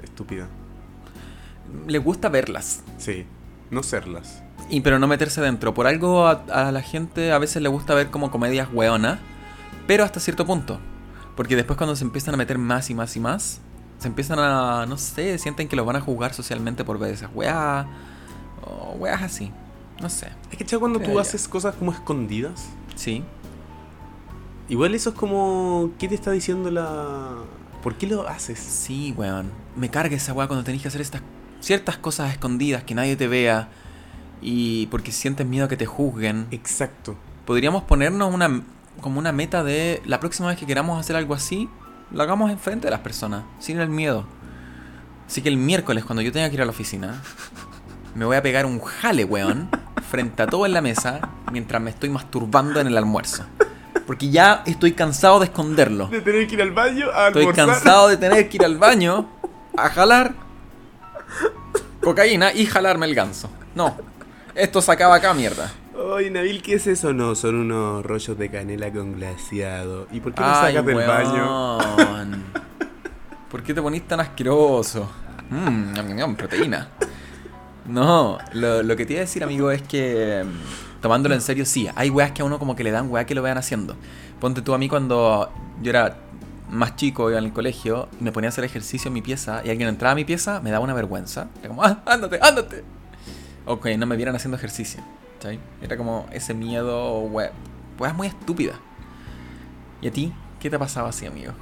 [0.00, 0.48] estúpidas.
[1.88, 2.84] Le gusta verlas.
[2.98, 3.26] Sí,
[3.72, 4.43] no serlas.
[4.70, 5.74] Y pero no meterse dentro.
[5.74, 9.18] Por algo a, a la gente a veces le gusta ver como comedias hueonas,
[9.86, 10.80] pero hasta cierto punto.
[11.36, 13.60] Porque después cuando se empiezan a meter más y más y más,
[13.98, 17.30] se empiezan a, no sé, sienten que los van a juzgar socialmente por ver esas
[17.34, 17.86] weas.
[18.64, 19.52] O weas así.
[20.00, 20.28] No sé.
[20.50, 23.22] Es que, chaval, cuando tú haces cosas como escondidas, Sí.
[24.68, 25.90] igual eso es como.
[25.98, 27.30] ¿Qué te está diciendo la.?
[27.82, 28.58] ¿Por qué lo haces?
[28.58, 29.50] Sí, weón.
[29.76, 31.20] Me carga esa wea cuando tenés que hacer estas
[31.60, 33.68] ciertas cosas escondidas que nadie te vea.
[34.44, 36.46] Y porque sientes miedo a que te juzguen.
[36.52, 37.16] Exacto.
[37.46, 38.62] podríamos ponernos una
[39.00, 41.68] como una meta de la próxima vez que queramos hacer algo así,
[42.10, 44.26] lo hagamos enfrente de las personas, sin el miedo.
[45.26, 47.20] Así que el miércoles, cuando yo tenga que ir a la oficina,
[48.14, 49.68] me voy a pegar un jale, weón,
[50.08, 51.20] frente a todo en la mesa,
[51.50, 53.44] mientras me estoy masturbando en el almuerzo.
[54.06, 56.08] Porque ya estoy cansado de esconderlo.
[56.08, 59.28] De tener que ir al baño a Estoy cansado de tener que ir al baño
[59.76, 60.34] a jalar
[62.02, 63.50] cocaína y jalarme el ganso.
[63.74, 63.96] No,
[64.54, 65.72] esto se acaba acá, mierda.
[66.16, 67.12] Ay, Nabil, ¿qué es eso?
[67.12, 70.06] No, son unos rollos de canela con glaseado.
[70.12, 71.78] ¿Y por qué lo sacas del baño?
[73.50, 75.08] ¿Por qué te ponís tan asqueroso?
[75.50, 76.88] Mmm, proteína.
[77.86, 81.66] No, lo, lo que te iba a decir, amigo, es que mm, tomándolo en serio,
[81.66, 83.94] sí, hay weas que a uno como que le dan weas que lo vean haciendo.
[84.40, 85.52] Ponte tú a mí cuando
[85.82, 86.16] yo era
[86.70, 89.62] más chico, iba en el colegio, y me ponía a hacer ejercicio en mi pieza,
[89.64, 91.48] y alguien entraba a mi pieza, me daba una vergüenza.
[91.60, 92.84] Era como, ah, ándate, ándate.
[93.66, 95.00] O que no me vieran haciendo ejercicio.
[95.36, 95.58] ¿cachai?
[95.82, 97.50] Era como ese miedo, we-
[97.98, 98.74] weas muy estúpida.
[100.02, 100.32] ¿Y a ti?
[100.60, 101.52] ¿Qué te pasaba así, amigo?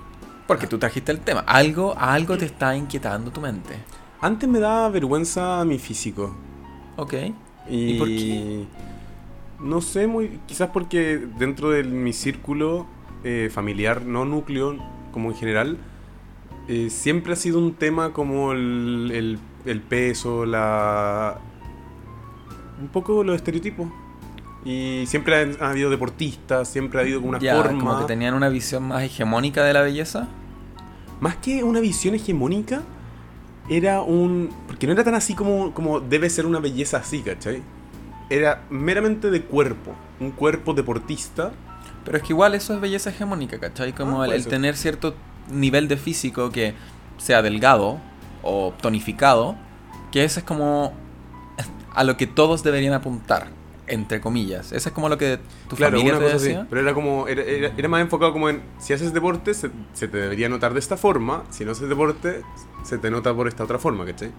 [0.47, 1.41] Porque tú trajiste el tema.
[1.41, 3.75] Algo, algo te está inquietando tu mente.
[4.21, 6.35] Antes me daba vergüenza mi físico.
[6.97, 7.15] Ok.
[7.69, 8.65] Y, ¿Y por qué?
[9.61, 12.87] No sé, muy, quizás porque dentro de mi círculo
[13.25, 14.77] eh, familiar, no núcleo,
[15.13, 15.79] como en general,
[16.69, 21.39] eh, siempre ha sido un tema como el, el- el peso, la...
[22.83, 23.89] Un poco los estereotipos.
[24.65, 27.79] Y siempre han- ha habido deportistas, siempre ha habido como una Ya, forma...
[27.79, 30.29] como que tenían una visión más hegemónica de la belleza.
[31.21, 32.83] Más que una visión hegemónica,
[33.69, 34.51] era un...
[34.67, 37.63] Porque no era tan así como, como debe ser una belleza así, ¿cachai?
[38.31, 39.95] Era meramente de cuerpo.
[40.21, 41.53] Un cuerpo deportista.
[42.05, 43.93] Pero es que igual eso es belleza hegemónica, ¿cachai?
[43.93, 45.15] Como Ah, el, puede el tener cierto
[45.51, 46.75] nivel de físico que
[47.19, 47.99] sea delgado
[48.43, 49.55] o tonificado,
[50.11, 50.93] que ese es como
[51.95, 53.49] a lo que todos deberían apuntar,
[53.87, 54.73] entre comillas.
[54.73, 55.39] Ese es como lo que
[55.69, 56.45] tu claro, familia te cosa así.
[56.49, 56.67] decía.
[56.71, 57.29] Pero era como...
[57.29, 58.63] Era, era- era más enfocado como en...
[58.79, 61.45] Si haces deporte, se, se te debería notar de esta forma.
[61.51, 62.43] Si no haces deporte,
[62.85, 64.31] se te nota por esta otra forma, ¿cachai?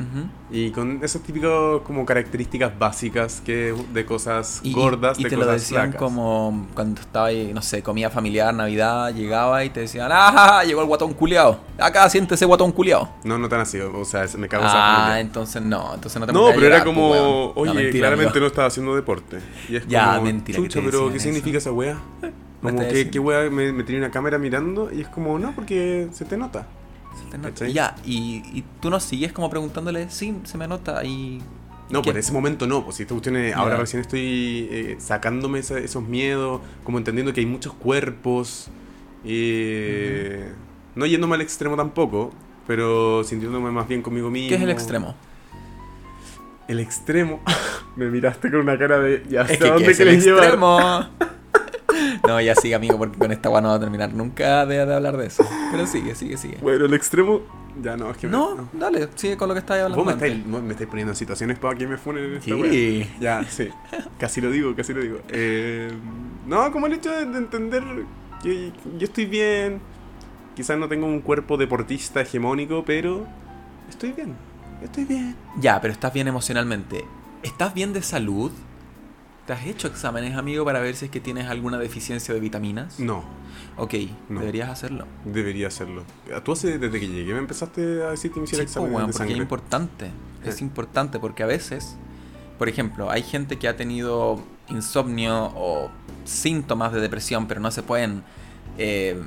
[0.00, 0.26] Ujú.
[0.50, 1.50] Y con esas típicas
[1.84, 5.98] como características básicas que de cosas Y, gordas, y de te lo cosas decían flacas.
[6.00, 10.62] como cuando estaba ahí, no sé, comida familiar, Navidad, llegaba y te decían, ¡ah!
[10.64, 11.60] Llegó el guatón culiao.
[11.78, 13.08] Acá siéntese guatón culiao.
[13.24, 13.78] No, no tan así.
[13.78, 15.20] O sea, me cago en esa Ah, familia.
[15.20, 17.52] entonces no, entonces no te No, pero era llorar, como, pues, weón.
[17.56, 18.40] oye, No, mentira, claramente amigo.
[18.40, 19.38] no estaba haciendo deporte.
[19.68, 21.24] Y es Ya, como, mentira que chucha, pero ¿qué eso.
[21.24, 21.72] significa esa?
[21.72, 21.94] Me
[22.62, 23.50] Como, está ¿qué, weá?
[23.50, 26.66] Me, me tenía una cámara mirando y es como, no, porque se te nota.
[27.18, 27.50] Se te nota.
[27.50, 27.72] ¿Cachai?
[27.72, 31.40] Ya, y, y tú no sigues como preguntándole, sí, se me nota y...
[31.90, 35.58] No, por ese momento no, pues si esta cuestión es- ahora recién estoy eh, sacándome
[35.58, 38.68] esa- esos miedos, como entendiendo que hay muchos cuerpos,
[39.24, 40.52] eh,
[40.94, 42.32] no yéndome al extremo tampoco,
[42.68, 44.50] pero sintiéndome más bien conmigo mismo.
[44.50, 45.16] ¿Qué es el extremo?
[46.68, 47.40] El extremo.
[47.96, 49.24] Me miraste con una cara de.
[49.28, 50.78] Ya sé Es que, a ¿qué dónde es el extremo.
[52.26, 54.94] No, ya sigue, amigo, porque con esta weá no va a terminar nunca de, de
[54.94, 55.44] hablar de eso.
[55.70, 56.58] Pero sigue, sigue, sigue.
[56.62, 57.40] Bueno, el extremo.
[57.82, 58.26] Ya no, es que.
[58.26, 60.04] me- No, dale, sigue con lo que estabas hablando.
[60.04, 62.52] Vos me estáis, me estáis poniendo en situaciones para que me funen en esta Sí.
[62.52, 63.06] wea.
[63.20, 63.68] Ya, sí.
[64.18, 65.18] Casi lo digo, casi lo digo.
[65.28, 65.90] Eh,
[66.46, 67.82] no, como el hecho de, de entender
[68.42, 69.80] que yo estoy bien.
[70.56, 73.26] Quizás no tengo un cuerpo deportista hegemónico, pero
[73.88, 74.34] estoy bien.
[74.82, 75.36] Estoy bien.
[75.58, 77.04] Ya, pero estás bien emocionalmente.
[77.42, 78.50] ¿Estás bien de salud?
[79.50, 83.00] ¿Te has hecho exámenes, amigo, para ver si es que tienes alguna deficiencia de vitaminas?
[83.00, 83.24] No,
[83.76, 83.94] Ok,
[84.28, 84.38] No.
[84.38, 85.06] deberías hacerlo.
[85.24, 86.04] debería hacerlo.
[86.44, 89.06] Tú hace, desde que llegué me empezaste a decir que me hiciera Sí, exámenes weón,
[89.08, 89.34] de porque sangre.
[89.34, 90.10] es importante.
[90.44, 90.62] Es Sí.
[90.64, 91.96] importante porque a veces,
[92.60, 95.90] por ejemplo, hay gente que ha tenido insomnio o
[96.24, 98.22] síntomas de depresión, pero no se pueden
[98.78, 99.20] eh,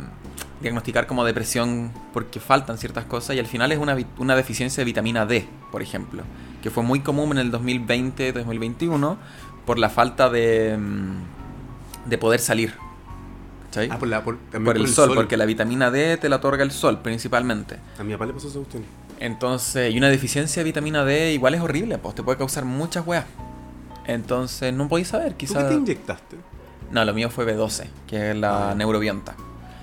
[0.61, 4.85] diagnosticar como depresión porque faltan ciertas cosas y al final es una, una deficiencia de
[4.85, 6.23] vitamina D, por ejemplo,
[6.61, 9.17] que fue muy común en el 2020-2021
[9.65, 12.73] por la falta de, mm, de poder salir.
[13.65, 13.89] ¿cachai?
[13.91, 14.37] Ah, por, la, por,
[14.75, 17.77] el, sol, porque la vitamina D te la otorga el sol principalmente.
[17.99, 18.83] A mi papá le pasó esa cuestión.
[19.19, 23.05] Entonces, y una deficiencia de vitamina D igual es horrible, pues te puede causar muchas
[23.07, 23.25] weas.
[24.05, 25.63] Entonces, no podéis saber, ¿Tú quizás.
[25.63, 26.37] qué te inyectaste?
[26.91, 28.75] No, lo mío fue B12, que es la Ah.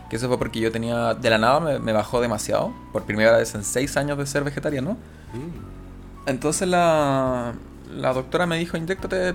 [0.09, 1.15] Que eso fue porque yo tenía.
[1.15, 2.73] De la nada me, me bajó demasiado.
[2.93, 4.93] Por primera vez en 6 años de ser vegetariano.
[4.93, 6.29] Mm.
[6.29, 7.55] Entonces la,
[7.95, 9.35] la doctora me dijo: inyectate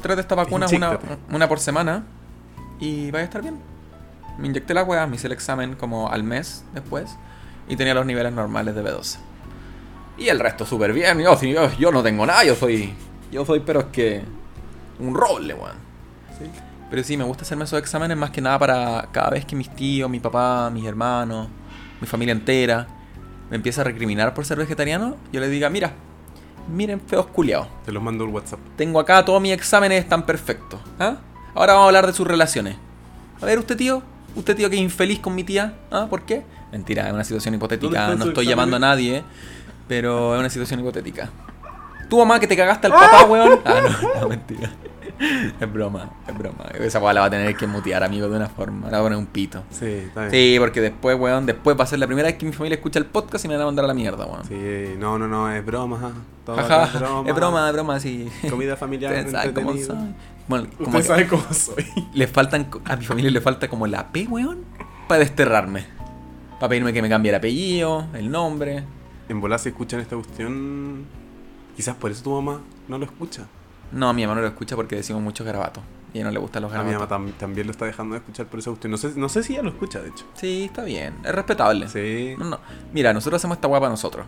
[0.00, 0.98] tres de estas vacunas, una,
[1.30, 2.04] una por semana.
[2.78, 3.58] Y vaya a estar bien.
[4.38, 7.16] Me inyecté la wea, me hice el examen como al mes después.
[7.68, 9.18] Y tenía los niveles normales de B12.
[10.18, 11.18] Y el resto súper bien.
[11.18, 12.94] Yo, yo, yo no tengo nada, yo soy.
[13.32, 14.22] Yo soy, pero es que.
[14.98, 15.76] Un roble, weón.
[16.38, 16.44] Sí.
[16.90, 19.68] Pero sí, me gusta hacerme esos exámenes más que nada para cada vez que mis
[19.74, 21.48] tíos, mi papá, mis hermanos,
[22.00, 22.86] mi familia entera
[23.50, 25.92] me empieza a recriminar por ser vegetariano, yo les diga, mira,
[26.68, 27.68] miren feos culiados.
[27.84, 28.60] Te los mando el WhatsApp.
[28.76, 30.80] Tengo acá todos mis exámenes están perfectos.
[30.98, 31.16] ¿ah?
[31.54, 32.76] Ahora vamos a hablar de sus relaciones.
[33.40, 34.02] A ver, usted tío,
[34.34, 36.06] usted tío que es infeliz con mi tía, ¿ah?
[36.08, 36.44] ¿Por qué?
[36.72, 39.24] Mentira, es una situación ¿Dónde hipotética, no estoy llamando a nadie,
[39.88, 41.30] pero es una situación hipotética.
[42.08, 43.60] Tu mamá que te cagaste al papá, weón.
[43.64, 44.70] Ah, no, no, mentira.
[45.60, 46.64] Es broma, es broma.
[46.78, 48.90] Esa weá la va a tener que mutear, amigo, de una forma.
[48.90, 49.64] La va a poner un pito.
[49.70, 50.30] Sí, está bien.
[50.32, 52.98] Sí, porque después, weón, después va a ser la primera vez que mi familia escucha
[52.98, 54.44] el podcast y me van a mandar a la mierda, weón.
[54.46, 56.12] Sí, no, no, no, es broma.
[56.44, 58.28] Todo Ajá, acá es broma, es broma, sí.
[58.48, 60.14] Comida familiar, Ustedes saben cómo soy.
[60.48, 61.84] Bueno, como Usted que sabe cómo soy.
[62.14, 64.64] le faltan, a mi familia le falta como la P, weón,
[65.08, 65.84] para desterrarme.
[66.60, 68.84] Para pedirme que me cambie el apellido, el nombre.
[69.28, 71.04] En volar si escuchan esta cuestión.
[71.74, 73.46] Quizás por eso tu mamá no lo escucha.
[73.92, 75.82] No, mi mamá no lo escucha porque decimos muchos garabatos.
[76.12, 77.18] Y a ella no le gustan los A mi garabatos.
[77.18, 78.90] mamá tam- también lo está dejando de escuchar por esa cuestión.
[78.90, 80.24] No sé, no sé si ella lo escucha, de hecho.
[80.34, 81.14] Sí, está bien.
[81.24, 81.88] Es respetable.
[81.88, 82.34] Sí.
[82.38, 82.58] No, no.
[82.92, 84.26] Mira, nosotros hacemos esta guapa nosotros.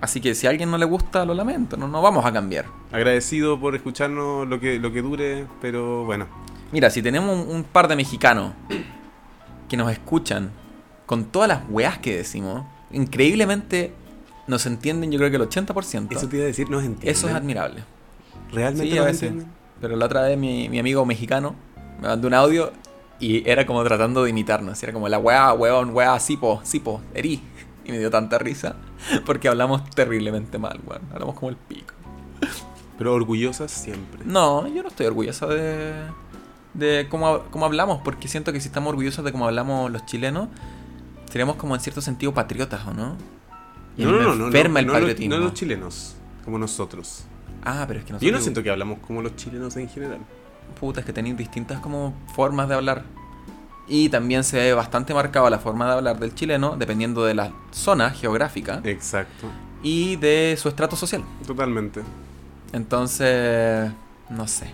[0.00, 1.76] Así que si a alguien no le gusta, lo lamento.
[1.78, 2.66] No, no vamos a cambiar.
[2.92, 6.26] Agradecido por escucharnos lo que, lo que dure, pero bueno.
[6.72, 8.52] Mira, si tenemos un, un par de mexicanos
[9.68, 10.50] que nos escuchan
[11.06, 13.92] con todas las weas que decimos, increíblemente
[14.46, 16.14] nos entienden yo creo que el 80%.
[16.14, 17.08] Eso te iba a decir, nos entienden.
[17.10, 17.82] Eso es admirable.
[18.54, 19.32] Realmente Sí, a veces.
[19.80, 21.54] Pero la otra vez mi, mi amigo mexicano
[22.00, 22.72] me mandó un audio
[23.20, 24.82] y era como tratando de imitarnos.
[24.82, 27.40] Era como la weá, weón, weá, sipo, sipo, erí.
[27.84, 28.76] Y me dio tanta risa
[29.26, 31.02] porque hablamos terriblemente mal, weón.
[31.12, 31.92] Hablamos como el pico.
[32.96, 34.20] Pero orgullosas siempre.
[34.24, 35.92] No, yo no estoy orgulloso de,
[36.74, 40.48] de cómo, cómo hablamos, porque siento que si estamos orgullosos de cómo hablamos los chilenos,
[41.28, 43.16] seríamos como en cierto sentido patriotas, ¿o no?
[43.96, 45.34] Y me enferma el no los- patriotismo.
[45.36, 47.24] no los chilenos, como nosotros.
[47.64, 50.18] Ah, pero es que Yo no nosotros- siento que hablamos como los chilenos en general.
[50.80, 53.04] Puta, es que tenéis distintas como formas de hablar.
[53.86, 57.52] Y también se ve bastante marcada la forma de hablar del chileno, dependiendo de la
[57.70, 59.46] zona geográfica Exacto.
[59.82, 61.22] y de su estrato social.
[61.46, 62.00] Totalmente.
[62.72, 63.90] Entonces,
[64.30, 64.66] no sé.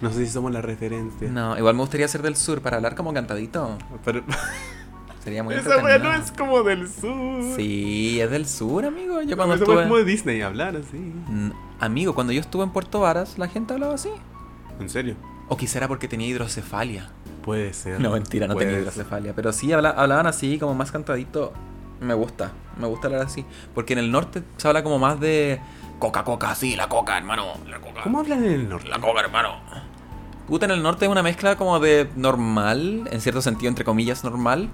[0.00, 1.28] No sé si somos la referencia.
[1.28, 3.76] No, igual me gustaría ser del sur para hablar como cantadito.
[4.04, 4.22] Pero
[5.28, 7.42] Sería muy esa no es como del sur.
[7.54, 9.20] Sí, es del sur, amigo.
[9.22, 9.98] Yo cuando weá es como estuve...
[9.98, 11.12] de Disney, hablar así.
[11.80, 14.08] Amigo, cuando yo estuve en Puerto Varas, la gente hablaba así.
[14.80, 15.16] ¿En serio?
[15.48, 17.10] O quizá era porque tenía hidrocefalia.
[17.42, 18.00] Puede ser.
[18.00, 18.82] No, mentira, no tenía ser.
[18.82, 19.34] hidrocefalia.
[19.34, 21.52] Pero sí habla- hablaban así, como más cantadito.
[22.00, 23.44] Me gusta, me gusta hablar así.
[23.74, 25.60] Porque en el norte se habla como más de
[25.98, 27.54] coca, coca, sí, la coca, hermano.
[27.68, 28.02] La coca.
[28.02, 28.88] ¿Cómo hablan en el norte?
[28.88, 29.56] La coca, hermano.
[30.46, 34.24] Puta, en el norte es una mezcla como de normal, en cierto sentido, entre comillas,
[34.24, 34.68] normal.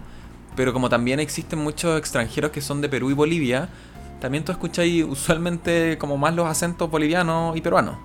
[0.57, 3.69] Pero como también existen muchos extranjeros que son de Perú y Bolivia,
[4.21, 7.97] también tú escuchas ahí usualmente como más los acentos bolivianos y peruanos.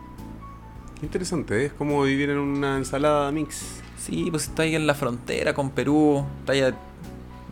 [0.99, 1.65] Qué interesante, ¿eh?
[1.67, 3.81] es como vivir en una ensalada mix.
[3.97, 6.73] Sí, pues está ahí en la frontera con Perú, está allá,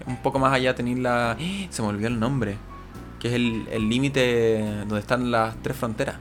[0.05, 1.31] un poco más allá tenéis la...
[1.31, 1.37] ¡Ah!
[1.69, 2.57] Se me olvidó el nombre,
[3.19, 6.15] que es el el límite donde están las tres fronteras.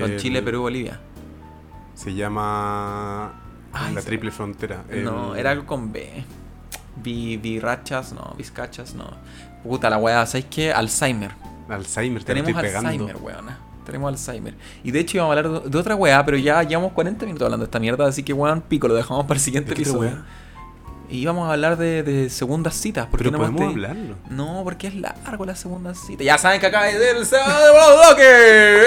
[0.00, 1.00] Con Chile, Perú, Bolivia.
[1.94, 3.32] Se llama.
[3.72, 4.82] Ay, la Triple Frontera.
[5.02, 6.24] No, El- era algo con B.
[6.96, 9.10] Vi, virrachas, no, vizcachas, no.
[9.62, 10.72] Puta la weá, ¿sabes qué?
[10.72, 11.32] Alzheimer.
[11.68, 12.88] Alzheimer, te Tenemos estoy pegando.
[12.88, 13.58] Alzheimer, weona.
[13.84, 14.54] Tenemos Alzheimer.
[14.82, 17.64] Y de hecho íbamos a hablar de, otra weá, pero ya llevamos 40 minutos hablando
[17.64, 20.24] de esta mierda, así que weón, pico, lo dejamos para el siguiente ¿De qué episodio.
[21.10, 23.06] Y íbamos a hablar de, de segundas citas.
[23.06, 24.16] ¿Por qué Pero no podemos teni- hablarlo.
[24.30, 26.24] No, porque es largo la segunda cita.
[26.24, 27.52] Ya saben que acá es segundo
[28.08, 28.82] bloque.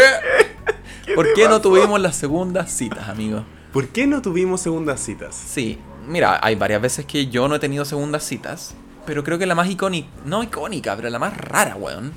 [1.16, 3.44] ¿Por qué no tuvimos las segundas citas, amigos?
[3.72, 5.36] ¿Por qué no tuvimos segundas citas?
[5.36, 5.78] Sí,
[6.08, 9.56] mira, hay varias veces que yo no he tenido segundas citas, pero creo que la
[9.56, 12.12] más icónica, no icónica, pero la más rara, weón.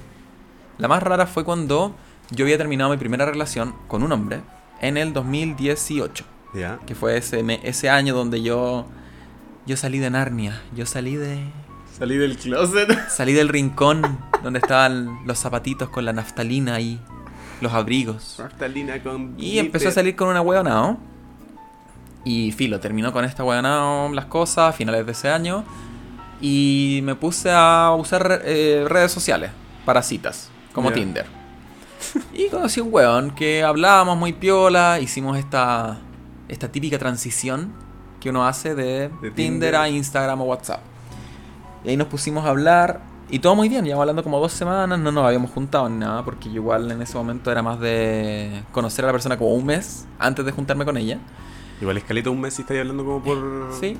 [0.78, 1.95] La más rara fue cuando
[2.30, 4.41] yo había terminado mi primera relación con un hombre
[4.80, 6.24] en el 2018,
[6.55, 6.78] Ya.
[6.86, 8.86] que fue ese, ese año donde yo,
[9.66, 11.38] yo salí de Narnia, yo salí de...
[11.99, 12.88] Salí del closet.
[13.11, 14.01] Salí del rincón
[14.43, 16.99] donde estaban los zapatitos con la naftalina ahí,
[17.61, 18.36] los abrigos.
[18.38, 19.34] Naftalina con.
[19.36, 20.99] Y empezó a salir con una huevonao.
[22.24, 25.64] Y filo, terminó con esta huevonao las cosas a finales de ese año.
[26.40, 29.50] Y me puse a usar eh, redes sociales
[29.84, 30.92] para citas, como.
[30.92, 31.26] Tinder.
[32.32, 35.98] Y conocí un weón que hablábamos muy piola, hicimos esta,
[36.48, 37.72] esta típica transición
[38.20, 39.76] que uno hace de, De Tinder, Tinder.
[39.76, 40.80] a Instagram o WhatsApp.
[41.84, 43.02] Y ahí nos pusimos a hablar
[43.32, 46.24] y todo muy bien, llevamos hablando como dos semanas, no nos habíamos juntado ni nada,
[46.24, 49.64] porque yo igual en ese momento era más de conocer a la persona como un
[49.64, 51.18] mes antes de juntarme con ella.
[51.81, 53.70] Igual escaleta un mes y estáis hablando como por.
[53.81, 53.97] Sí,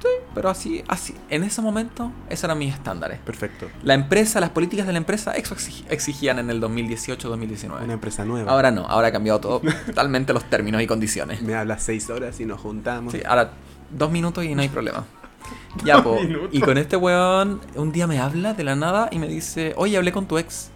[0.00, 3.18] sí, pero así, así, en ese momento, esos eran mis estándares.
[3.20, 3.68] Perfecto.
[3.84, 7.84] La empresa, las políticas de la empresa, eso exig- exigían en el 2018-2019.
[7.84, 8.50] Una empresa nueva.
[8.52, 11.42] Ahora no, ahora ha cambiado todo, totalmente los términos y condiciones.
[11.42, 13.12] Me hablas seis horas y nos juntamos.
[13.12, 13.52] Sí, ahora
[13.96, 15.04] dos minutos y no hay problema.
[15.84, 16.20] Ya, po.
[16.20, 16.48] minutos.
[16.52, 19.96] Y con este weón, un día me habla de la nada y me dice, oye,
[19.96, 20.70] hablé con tu ex.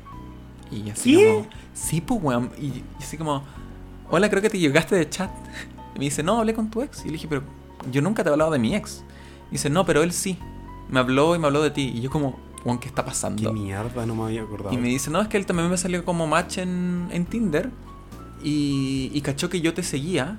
[0.71, 1.27] Y así ¿Qué?
[1.27, 2.51] como, sí, pues weón.
[2.59, 3.45] Y, y así como,
[4.11, 5.31] hola, creo que te llegaste de chat.
[5.95, 7.03] Y me dice, no, hablé con tu ex.
[7.05, 7.43] Y le dije, pero
[7.91, 9.05] yo nunca te he hablado de mi ex.
[9.51, 10.39] Y dice, no, pero él sí.
[10.89, 11.93] Me habló y me habló de ti.
[11.95, 13.53] Y yo como, weón, ¿qué está Qué pasando?
[13.53, 14.75] mierda, no me había acordado.
[14.75, 17.71] Y me dice, no, es que él también me salió como match en, en Tinder.
[18.43, 20.37] Y, y cachó que yo te seguía.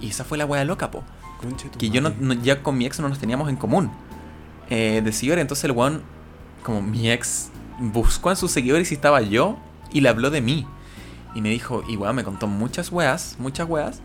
[0.00, 1.02] Y esa fue la wea loca, po
[1.40, 3.90] Conche tu que yo no, ya con mi ex no nos teníamos en común
[4.70, 5.42] eh, de seguidores.
[5.42, 6.02] Entonces el weón,
[6.62, 7.50] como mi ex,
[7.80, 9.56] buscó en sus seguidores y estaba yo
[9.92, 10.66] y le habló de mí.
[11.34, 14.00] Y me dijo, y weón, me contó muchas weas, muchas weas.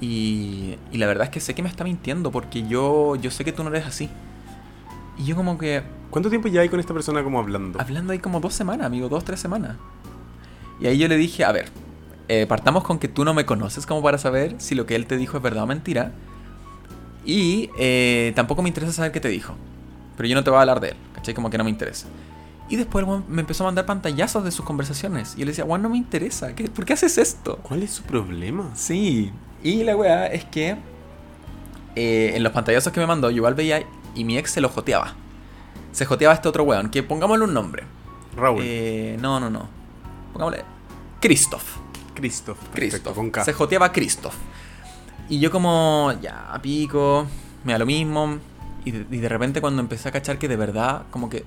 [0.00, 3.44] Y, y la verdad es que sé que me está mintiendo porque yo, yo sé
[3.44, 4.08] que tú no eres así.
[5.18, 7.80] Y yo como que, ¿Cuánto tiempo ya hay con esta persona como hablando?
[7.80, 9.76] hablando ahí como dos semanas, amigo, dos, tres semanas.
[10.80, 11.68] Y ahí yo le dije, a ver,
[12.28, 15.06] eh, partamos con que tú no me conoces como para saber si lo que él
[15.06, 16.12] te dijo es verdad o mentira.
[17.24, 19.54] Y eh, tampoco me interesa saber qué te dijo.
[20.16, 21.34] Pero yo no te voy a hablar de él, ¿cachai?
[21.34, 22.06] Como que no me interesa.
[22.68, 25.34] Y después me empezó a mandar pantallazos de sus conversaciones.
[25.36, 26.54] Y yo le decía, weón, no me interesa.
[26.54, 27.58] ¿qué- ¿Por qué haces esto?
[27.62, 28.70] ¿Cuál es su problema?
[28.74, 29.32] Sí.
[29.64, 30.76] Y la weá es que
[31.96, 33.82] eh, en los pantallazos que me mandó, yo igual veía
[34.14, 35.14] y mi ex se lo joteaba.
[35.90, 37.84] Se joteaba a este otro weón, que pongámosle un nombre.
[38.36, 38.60] Raúl.
[38.62, 39.66] Eh, no, no, no.
[40.32, 40.64] Pongámosle.
[41.20, 41.78] Christoph.
[42.14, 42.58] Christoph.
[42.74, 43.14] Christoph.
[43.14, 43.42] Con K.
[43.42, 44.34] Se joteaba a Christoph.
[45.30, 47.26] Y yo como, ya, pico,
[47.64, 48.38] me da lo mismo.
[48.84, 51.44] Y de, y de repente cuando empecé a cachar que de verdad, como que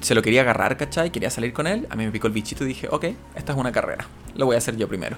[0.00, 1.10] se lo quería agarrar, ¿cachai?
[1.10, 1.88] Quería salir con él.
[1.90, 4.06] A mí me picó el bichito y dije, ok, esta es una carrera.
[4.36, 5.16] Lo voy a hacer yo primero.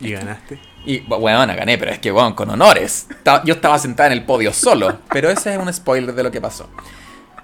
[0.00, 0.58] Y ganaste.
[0.86, 3.08] Y bueno, gané, pero es que, bueno, con honores.
[3.44, 4.98] Yo estaba sentada en el podio solo.
[5.10, 6.68] Pero ese es un spoiler de lo que pasó.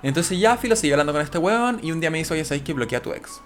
[0.02, 1.80] Entonces ya, Filo, seguí hablando con este weón.
[1.82, 3.40] Y un día me dijo, oye, ¿sabes que bloquea a tu ex?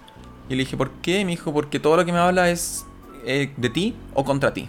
[0.49, 1.21] Y le dije, ¿por qué?
[1.21, 2.85] Y me dijo, porque todo lo que me habla es
[3.25, 4.69] eh, de ti o contra ti.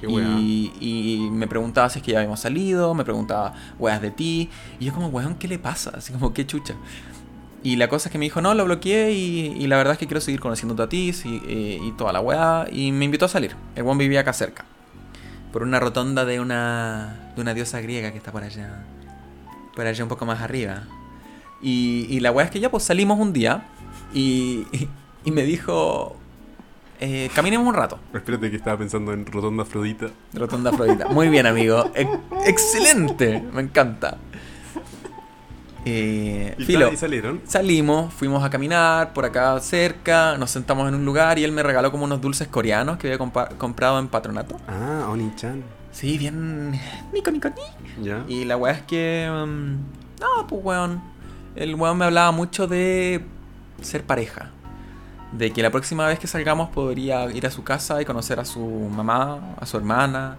[0.00, 0.26] Qué weá.
[0.38, 4.50] Y, y me preguntaba si es que ya habíamos salido, me preguntaba weas de ti.
[4.78, 5.92] Y yo como, weón, ¿qué le pasa?
[5.96, 6.74] Así como, qué chucha.
[7.64, 9.98] Y la cosa es que me dijo, no, lo bloqueé y, y la verdad es
[9.98, 12.66] que quiero seguir conociéndote a ti sí, eh, y toda la weá.
[12.70, 13.56] Y me invitó a salir.
[13.74, 14.66] El weón vivía acá cerca.
[15.50, 18.84] Por una rotonda de una, de una diosa griega que está por allá.
[19.74, 20.82] Por allá un poco más arriba.
[21.62, 23.62] Y, y la weá es que ya pues salimos un día
[24.12, 24.88] y, y,
[25.24, 26.16] y me dijo,
[27.00, 27.98] eh, caminemos un rato.
[28.12, 30.08] Espérate que estaba pensando en Rotonda Afrodita.
[30.34, 31.08] Rotonda Afrodita.
[31.08, 31.90] Muy bien, amigo.
[31.94, 32.10] Ex-
[32.44, 33.42] excelente.
[33.54, 34.18] Me encanta.
[35.86, 36.92] Eh, Y, filo.
[36.92, 37.40] y salieron.
[37.46, 41.62] Salimos, fuimos a caminar por acá cerca, nos sentamos en un lugar y él me
[41.62, 43.18] regaló como unos dulces coreanos que había
[43.58, 44.56] comprado en patronato.
[44.66, 45.62] Ah, Oni-chan.
[45.92, 46.72] Sí, bien.
[47.12, 48.04] Nico, nico, ni.
[48.04, 48.24] Ya.
[48.28, 49.28] Y la weá es que.
[49.30, 51.02] mm, no, pues weón.
[51.54, 53.24] El weón me hablaba mucho de
[53.80, 54.50] ser pareja.
[55.32, 58.44] De que la próxima vez que salgamos podría ir a su casa y conocer a
[58.44, 60.36] su mamá, a su hermana.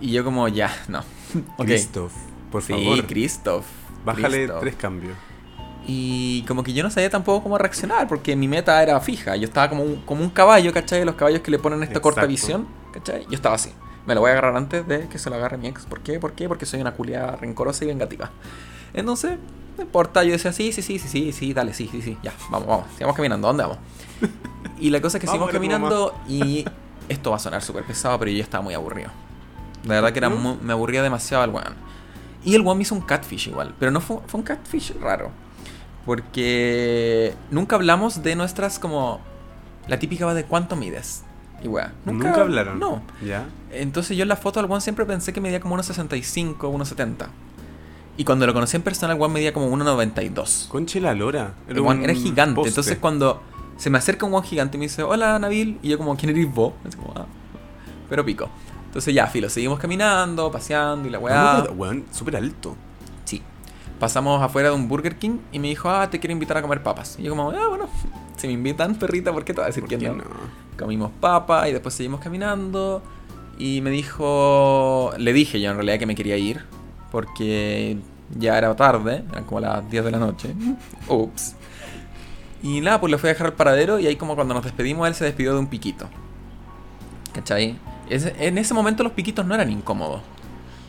[0.00, 1.00] Y yo, como, ya, no.
[1.58, 1.66] Ok.
[1.66, 2.12] Christoph,
[2.50, 3.06] por sí, favor.
[3.06, 3.66] Christoph.
[4.04, 5.16] Bájale tres cambios.
[5.86, 9.36] Y como que yo no sabía tampoco cómo reaccionar, porque mi meta era fija.
[9.36, 11.04] Yo estaba como un, como un caballo, ¿cachai?
[11.04, 13.24] Los caballos que le ponen esta corta visión, ¿cachai?
[13.24, 13.72] Yo estaba así.
[14.06, 15.86] Me lo voy a agarrar antes de que se lo agarre mi ex.
[15.86, 16.18] ¿Por qué?
[16.18, 16.46] ¿Por qué?
[16.46, 18.30] Porque soy una culiada rencorosa y vengativa.
[18.92, 19.38] Entonces,
[19.76, 20.24] no importa.
[20.24, 22.18] Yo decía, sí, sí, sí, sí, sí, sí, dale, sí, sí, sí.
[22.22, 22.86] Ya, vamos, vamos.
[22.92, 23.48] Sigamos caminando.
[23.48, 23.78] ¿Dónde vamos?
[24.80, 26.64] Y la cosa es que Vamos, seguimos caminando y
[27.08, 29.10] esto va a sonar súper pesado, pero yo ya estaba muy aburrido.
[29.84, 31.74] La verdad que era me aburría demasiado el weón.
[32.48, 35.30] Y el weón me hizo un catfish igual, pero no fue, fue un catfish raro.
[36.06, 39.20] Porque nunca hablamos de nuestras como...
[39.86, 41.24] La típica va de cuánto mides.
[41.62, 41.92] Y weón.
[42.06, 42.78] Nunca, hablaron.
[42.78, 43.02] No.
[43.22, 43.44] ¿Ya?
[43.70, 47.26] Entonces yo en la foto del weón siempre pensé que medía como 1,65, 1,70.
[48.16, 50.68] Y cuando lo conocí en persona, el weón medía como 1,92.
[50.68, 51.52] Conche la lora.
[51.68, 52.54] El weón un era gigante.
[52.54, 52.70] poste.
[52.70, 53.42] Entonces cuando
[53.76, 56.30] se me acerca un weón gigante y me dice, hola Nabil, y yo como, ¿quién
[56.30, 56.72] eres vos?
[56.86, 57.26] Así como, "Ah".
[58.08, 58.48] Pero pico.
[58.98, 61.60] Entonces ya, filo, seguimos caminando, paseando y la No, weá.
[61.62, 62.74] pero, Weón, súper alto.
[63.24, 63.40] Sí.
[64.00, 66.82] Pasamos afuera de un Burger King y me dijo, ah, te quiero invitar a comer
[66.82, 67.14] papas.
[67.16, 67.88] Y yo como, ah, bueno,
[68.36, 70.16] si me invitan, perrita, ¿por qué te voy a decir ¿Por que no?
[70.16, 70.24] no?
[70.76, 73.00] Comimos papa y después seguimos caminando.
[73.56, 76.64] Y me dijo, le dije yo en realidad que me quería ir
[77.12, 77.98] porque
[78.36, 80.56] ya era tarde, eran como las 10 de la noche.
[81.08, 81.54] Ups.
[82.64, 85.06] Y nada, pues le fui a dejar al paradero y ahí como cuando nos despedimos
[85.06, 86.08] él se despidió de un piquito.
[87.32, 87.78] ¿Cachai?
[88.10, 90.22] En ese momento los piquitos no eran incómodos.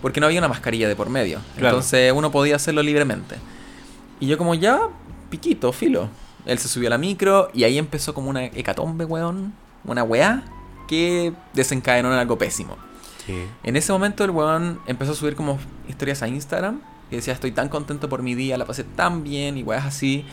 [0.01, 1.39] Porque no había una mascarilla de por medio.
[1.55, 1.77] Claro.
[1.77, 3.35] Entonces uno podía hacerlo libremente.
[4.19, 4.79] Y yo como ya,
[5.29, 6.09] piquito, filo.
[6.45, 9.53] Él se subió a la micro y ahí empezó como una hecatombe, weón.
[9.83, 10.43] Una weá
[10.87, 12.77] que desencadenó en algo pésimo.
[13.25, 13.47] ¿Qué?
[13.63, 17.51] En ese momento el weón empezó a subir como historias a Instagram y decía estoy
[17.51, 20.25] tan contento por mi día, la pasé tan bien y weas así.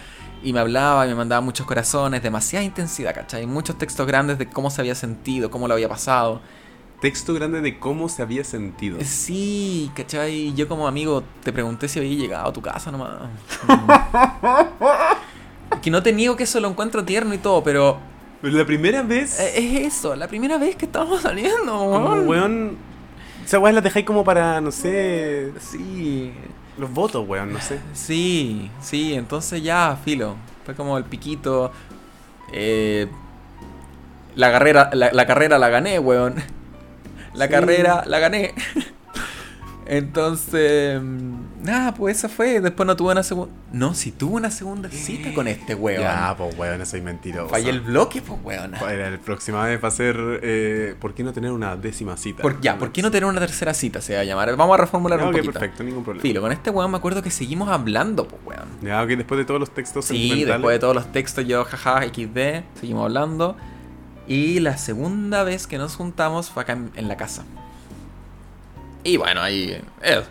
[0.42, 3.46] Y me hablaba y me mandaba muchos corazones, demasiada intensidad, ¿cachai?
[3.46, 6.40] Muchos textos grandes de cómo se había sentido, cómo lo había pasado.
[7.00, 8.98] Texto grande de cómo se había sentido.
[9.04, 10.54] Sí, ¿cachai?
[10.54, 13.10] Yo como amigo te pregunté si había llegado a tu casa nomás.
[15.82, 17.98] que no te niego que eso lo encuentro tierno y todo, pero
[18.40, 19.38] Pero la primera vez.
[19.40, 22.28] eh, es eso, la primera vez que estamos saliendo, weón.
[22.28, 22.76] weón.
[23.44, 25.52] Esa weá la dejáis como para, no sé.
[25.60, 26.32] Sí,
[26.78, 27.78] Los votos, weón, no sé.
[27.92, 30.36] Sí, sí, entonces ya, filo.
[30.64, 31.70] Fue como el piquito.
[32.52, 33.08] eh,
[34.34, 36.34] la carrera, la, la carrera la gané, weón.
[37.36, 37.50] La Sí.
[37.52, 38.54] carrera la gané.
[39.88, 41.00] Entonces,
[41.62, 42.60] nada, pues esa fue.
[42.60, 43.54] Después no tuve una segunda.
[43.72, 46.00] No, si tuve una segunda cita con este weón.
[46.02, 47.48] Ya, pues weón, soy mentiroso.
[47.50, 48.72] Fallé el bloque, pues weón.
[48.72, 50.16] Para la próxima vez va a ser.
[50.42, 52.42] Eh, ¿Por qué no tener una décima cita?
[52.42, 54.00] Por, ya, ¿por qué no tener una tercera cita?
[54.00, 54.56] Se va a llamar.
[54.56, 55.52] Vamos a reformular un ok, poquito.
[55.52, 56.22] perfecto, ningún problema.
[56.22, 58.66] Filo, con este weón me acuerdo que seguimos hablando, pues weón.
[58.82, 62.02] Ya, ok, después de todos los textos Sí, después de todos los textos, yo, jaja,
[62.02, 63.56] XD, seguimos hablando.
[64.26, 67.44] Y la segunda vez que nos juntamos fue acá en, en la casa.
[69.04, 69.80] Y bueno, ahí.
[70.02, 70.22] eh,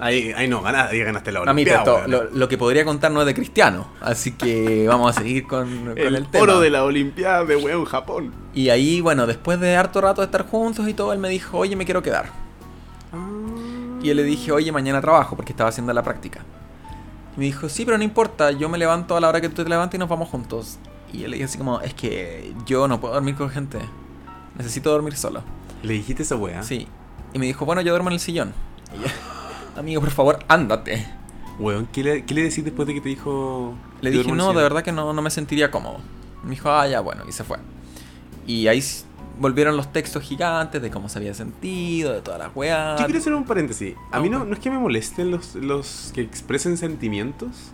[0.00, 3.20] Ahí, ahí no, ganaste, ahí ganaste la a mí Olimpiada, lo que podría contar no
[3.20, 3.86] es de cristiano.
[4.00, 6.42] Así que vamos a seguir con, con el, el, tema.
[6.42, 8.34] oro de la Olimpiada de weón Japón.
[8.54, 11.58] Y ahí, bueno, después de harto rato de estar juntos y todo, él me dijo,
[11.58, 12.26] oye, me quiero quedar.
[14.02, 16.40] Y yo le dije, oye, mañana trabajo porque estaba haciendo la práctica.
[17.36, 19.62] Y me dijo, sí, pero no importa, yo me levanto a la hora que tú
[19.62, 20.78] te levantes y nos vamos juntos.
[21.14, 23.78] Y yo le dije así como, es que yo no puedo dormir con gente.
[24.56, 25.42] Necesito dormir solo.
[25.82, 26.62] ¿Le dijiste esa weá?
[26.62, 26.88] Sí.
[27.32, 28.52] Y me dijo, bueno, yo duermo en el sillón.
[28.92, 29.06] Y yo,
[29.80, 31.06] amigo, por favor, ándate.
[31.58, 33.74] Weón, ¿qué le, ¿qué le decís después de que te dijo.
[34.00, 34.62] Le "Yo dije, no, de sillón"?
[34.62, 35.98] verdad que no, no me sentiría cómodo.
[36.42, 37.58] Me dijo, ah, ya, bueno, y se fue.
[38.46, 38.82] Y ahí
[39.38, 42.98] volvieron los textos gigantes de cómo se había sentido, de todas las weas.
[43.00, 43.94] Yo quiero hacer un paréntesis.
[44.10, 47.70] A mí no, no es que me molesten los, los que expresen sentimientos,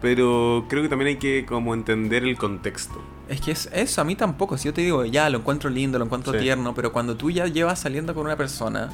[0.00, 3.00] pero creo que también hay que como entender el contexto.
[3.28, 4.56] Es que es eso, a mí tampoco.
[4.58, 6.38] Si yo te digo, ya, lo encuentro lindo, lo encuentro Sí.
[6.40, 8.90] tierno, pero cuando tú ya llevas saliendo con una persona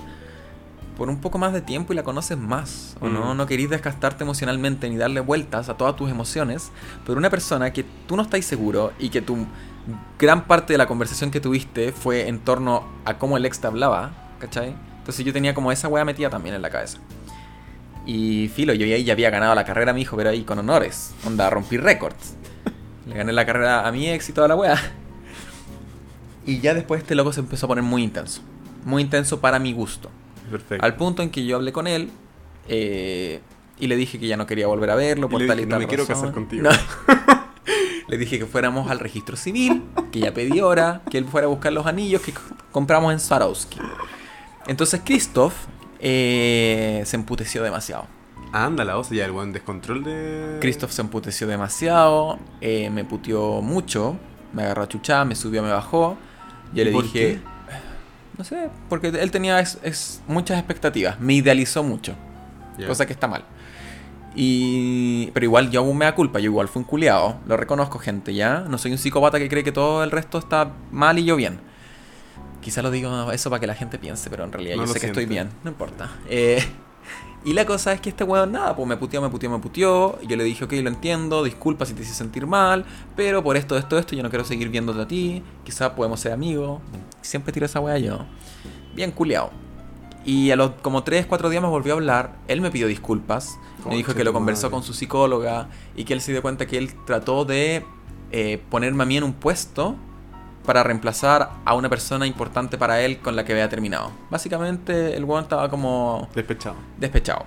[0.96, 4.24] por un poco más de tiempo y la conoces más, o no, no querís desgastarte
[4.24, 6.70] emocionalmente ni darle vueltas a todas tus emociones,
[7.04, 9.46] pero una persona que tú no estás seguro y que tu
[10.18, 13.66] gran parte de la conversación que tuviste fue en torno a cómo el ex te
[13.66, 14.76] hablaba, ¿cachai?
[14.98, 16.98] Entonces yo tenía como esa wea metida también en la cabeza.
[18.06, 20.58] Y filo, yo ahí ya había ganado la carrera a mi hijo, pero ahí con
[20.58, 21.14] honores.
[21.24, 22.34] Onda, rompí récords.
[23.06, 24.78] Le gané la carrera a mi ex y toda la wea.
[26.44, 28.42] Y ya después este loco se empezó a poner muy intenso.
[28.84, 30.10] Muy intenso para mi gusto.
[30.50, 30.84] Perfecto.
[30.84, 32.10] Al punto en que yo hablé con él
[32.68, 33.40] eh,
[33.78, 35.70] y le dije que ya no quería volver a verlo por le tal y dije,
[35.70, 36.16] tal "No me quiero razón".
[36.22, 36.64] casar contigo.
[36.64, 36.70] No.
[38.08, 41.50] le dije que fuéramos al registro civil, que ya pedí hora, que él fuera a
[41.50, 42.34] buscar los anillos que
[42.72, 43.78] compramos en Swarovski.
[44.66, 45.54] Entonces Christoph
[46.02, 48.06] eh, se emputeció demasiado.
[48.52, 50.58] Anda, la osa ya, el buen descontrol de.
[50.60, 54.16] Christoph se emputeció demasiado, eh, me puteó mucho,
[54.52, 56.18] me agarró a chuchar, me subió, me bajó.
[56.74, 57.40] Yo ¿Y le por dije, qué?
[58.38, 62.14] no sé, porque él tenía es- es- muchas expectativas, me idealizó mucho,
[62.76, 62.86] Ya.
[62.88, 63.44] cosa que está mal.
[64.34, 65.30] Y...
[65.32, 68.32] Pero igual yo aún me da culpa, yo igual fui un culiado, lo reconozco gente,
[68.34, 68.60] ¿ya?
[68.68, 71.60] No soy un psicópata que cree que todo el resto está mal y yo bien.
[72.62, 75.00] Quizá lo digo eso para que la gente piense, pero en realidad No yo sé
[75.00, 76.10] que estoy bien, no importa.
[76.28, 76.64] Eh,
[77.44, 80.18] y la cosa es que este weón, nada, pues me puteó, me puteó, me puteó.
[80.22, 82.84] Y yo le dije, ok, lo entiendo, disculpa si te hice sentir mal,
[83.16, 85.42] pero por esto, esto, esto, yo no quiero seguir viéndote a ti.
[85.64, 86.80] Quizá podemos ser amigos.
[87.20, 88.20] Siempre tiro esa wea yo.
[88.94, 89.50] Bien culiao.
[90.24, 92.36] Y a los como 3, 4 días me volvió a hablar.
[92.46, 93.58] Él me pidió disculpas.
[93.84, 94.74] Me dijo que lo conversó madre.
[94.74, 97.84] con su psicóloga y que él se dio cuenta que él trató de
[98.30, 99.96] eh, ponerme a mí en un puesto
[100.64, 104.10] para reemplazar a una persona importante para él con la que había terminado.
[104.30, 106.76] Básicamente el weón estaba como Despechado.
[106.98, 107.44] despechado.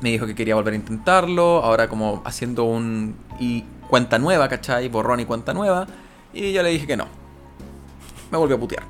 [0.00, 4.88] Me dijo que quería volver a intentarlo, ahora como haciendo un y cuenta nueva, ¿cachai?
[4.88, 5.86] Borrón y cuenta nueva.
[6.32, 7.06] Y yo le dije que no.
[8.30, 8.82] Me volvió a putear.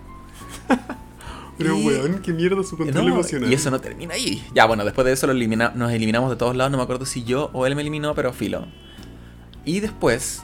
[1.58, 3.48] Pero, Y- weón, qué mierda su control No, emocional.
[3.50, 4.44] y eso no termina ahí.
[4.54, 6.72] Ya, bueno, después de eso lo elimina- nos eliminamos de todos lados.
[6.72, 8.66] No me acuerdo si yo o él me eliminó, pero filo.
[9.64, 10.42] Y después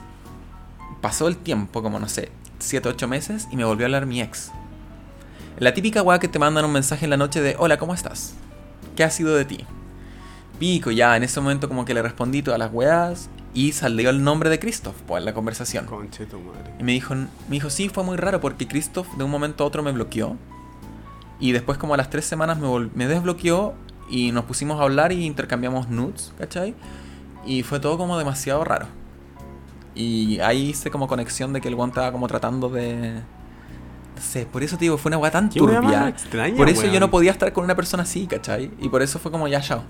[1.01, 4.21] pasó el tiempo, como no sé, 7, 8 meses, y me volvió a hablar mi
[4.21, 4.53] ex.
[5.59, 8.35] La típica weá que te mandan un mensaje en la noche de: Hola, ¿cómo estás?
[8.97, 9.67] ¿Qué ha sido de ti?
[10.59, 14.23] Pico, ya en ese momento, como que le respondí todas las weas y salió el
[14.23, 15.87] nombre de Christoph pues, en la conversación.
[15.87, 16.73] Conche tu madre.
[16.79, 19.67] Y me dijo, me dijo, sí, fue muy raro porque Christoph de un momento a
[19.67, 20.37] otro me bloqueó.
[21.41, 23.75] Y después como a las tres semanas me, me desbloqueó
[24.11, 26.75] y nos pusimos a hablar y intercambiamos nudes, ¿cachai?
[27.47, 28.87] Y fue todo como demasiado raro.
[29.95, 33.15] Y ahí hice como conexión de que el guan estaba como tratando de...
[34.17, 36.09] No sé, por eso te digo, fue una weá tan turbia.
[36.09, 37.01] extraña, por eso yo weón.
[37.01, 38.71] no podía estar con una persona así, ¿cachai?
[38.81, 39.83] Y por eso fue como ya, chao.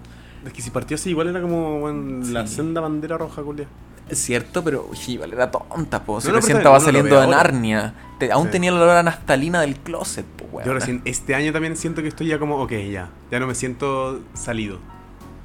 [0.47, 2.55] Es que si partió así, igual era como la Sí.
[2.57, 3.67] senda bandera roja, culia.
[4.09, 6.21] Es cierto, pero uy, igual era tonta, po.
[6.21, 7.27] Si No, no, recién estaba lo saliendo de.
[7.27, 7.95] Narnia.
[8.19, 8.53] Te- aún Sí.
[8.53, 10.67] tenía el olor a naftalina del closet, po, weón.
[10.67, 13.11] Yo recién, este año también siento que estoy ya como, ok, ya.
[13.31, 14.79] Ya no me siento salido.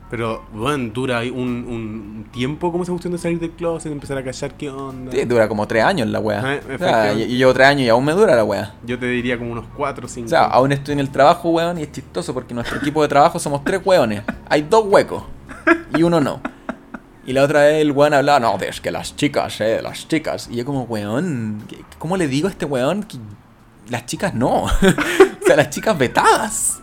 [0.09, 4.23] Pero, bueno, dura un, un tiempo como esa cuestión de salir del closet, empezar a
[4.23, 5.11] callar qué onda.
[5.11, 6.37] Sí, dura como tres años la wea.
[6.39, 7.23] Ah, o sea, efectivamente.
[7.25, 8.75] y, y llevo tres años y aún me dura la wea.
[8.85, 10.25] Yo te diría como unos 4 o 5.
[10.25, 13.07] O sea, aún estoy en el trabajo, weón, y es chistoso porque nuestro equipo de
[13.07, 14.21] trabajo somos tres weones.
[14.47, 15.23] Hay dos huecos
[15.97, 16.39] y uno no.
[17.25, 20.47] Y la otra vez el weón hablaba, no, es que las chicas, eh, las chicas.
[20.51, 23.17] Y yo como, weón, ¿qué- ¿cómo le digo a este weón que
[23.89, 24.65] las chicas no?
[24.65, 24.69] o
[25.47, 26.79] sea, las chicas vetadas.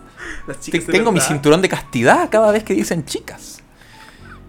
[0.90, 3.60] Tengo mi cinturón de castidad cada vez que dicen chicas.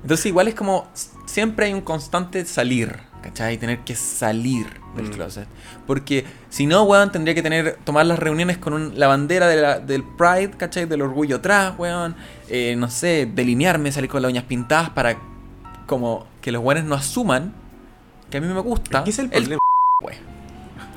[0.02, 0.88] Entonces igual es como,
[1.26, 3.58] siempre hay un constante salir, ¿cachai?
[3.58, 5.12] Tener que salir del Mm.
[5.12, 5.48] closet.
[5.88, 9.62] Porque si no, weón, tendría que tener, tomar las reuniones con un- la bandera de
[9.62, 10.86] la- del Pride, ¿cachai?
[10.86, 12.16] Del orgullo atrás, weón.
[12.50, 15.18] Eh, no sé, delinearme, salir con las uñas pintadas para
[15.86, 17.54] como que los weones no asuman
[18.30, 19.04] que a mí me gusta.
[19.04, 19.60] ¿Qué es el el problema?
[20.02, 20.14] we.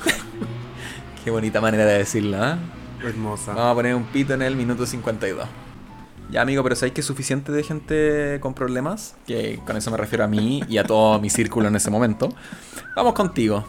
[1.24, 2.58] Qué bonita manera de decirlo, ¿ah?
[3.04, 3.54] Hermosa.
[3.54, 5.46] Vamos a poner un pito en el minuto 52.
[6.28, 9.14] Ya, amigo, pero ¿sabéis que es suficiente de gente con problemas?
[9.26, 12.30] Que con eso me refiero a mí y a todo mi círculo en ese momento.
[12.96, 13.64] Vamos contigo.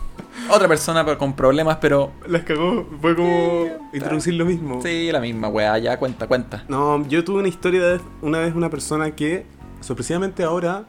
[0.50, 2.14] Otra persona con problemas, pero.
[2.28, 2.88] Las cagó.
[3.00, 4.82] Fue como introducir lo mismo.
[4.82, 5.78] Sí, la misma, weá.
[5.78, 6.64] Ya, cuenta, cuenta.
[6.68, 9.46] No, yo tuve una historia de una vez una persona que
[9.82, 10.86] sorpresivamente ahora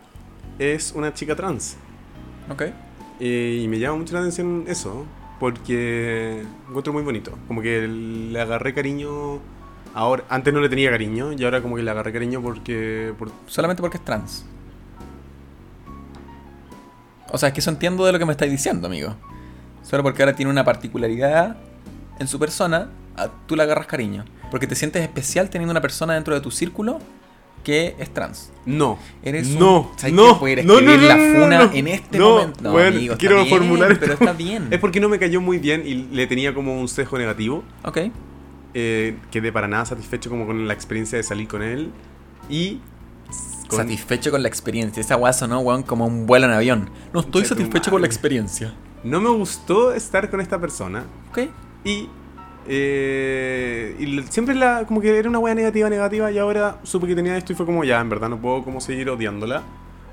[0.59, 1.77] es una chica trans.
[2.51, 2.63] Ok.
[3.21, 5.05] Eh, y me llama mucho la atención eso,
[5.39, 7.33] porque encuentro muy bonito.
[7.47, 9.39] Como que le agarré cariño.
[9.95, 13.31] Ahora, antes no le tenía cariño y ahora como que le agarré cariño porque por-
[13.47, 14.45] Solamente porque es trans.
[17.31, 19.15] O sea, es que eso entiendo de lo que me estáis diciendo, amigo.
[19.83, 21.57] Solo porque ahora tiene una particularidad
[22.19, 22.89] en su persona,
[23.47, 24.25] tú le agarras cariño.
[24.51, 26.99] Porque te sientes especial teniendo una persona dentro de tu círculo
[27.69, 28.51] que es trans.
[28.65, 28.99] no.
[29.23, 29.99] Eres no, un...
[29.99, 30.65] ¿sabes no, no, no, escribir
[31.03, 31.73] no, la no, no, funa no.
[31.75, 32.61] en este No, momento.
[32.63, 34.25] No, weón, amigo, quiero bien, formular pero esto.
[34.25, 34.69] está bien.
[34.71, 37.63] Es porque no me cayó muy bien y le tenía como un sesgo negativo.
[37.85, 37.99] Ok.
[38.73, 41.91] Eh, quedé para nada satisfecho como con la experiencia de salir con él.
[42.49, 42.81] Y...
[43.69, 45.03] con- Satisfecho con la experiencia.
[45.03, 46.89] Esa weá sonó, weón, como un vuelo en avión.
[47.13, 48.73] No estoy satisfecho con la experiencia.
[49.05, 51.05] No me gustó estar con esta persona.
[51.31, 51.51] Ok.
[51.85, 52.09] Y,
[52.69, 57.15] eh, y siempre la, como que era una wea negativa, negativa, y ahora supe que
[57.15, 59.63] tenía esto y fue como ya, en verdad no puedo como seguir odiándola.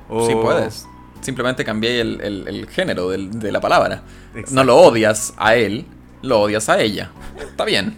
[0.10, 0.88] O- Sí puedes.
[1.22, 4.04] Simplemente cambié el, el- el género de la palabra.
[4.34, 4.54] Exacto.
[4.56, 5.86] No lo odias a él,
[6.22, 7.12] lo odias a ella.
[7.40, 7.96] Está bien.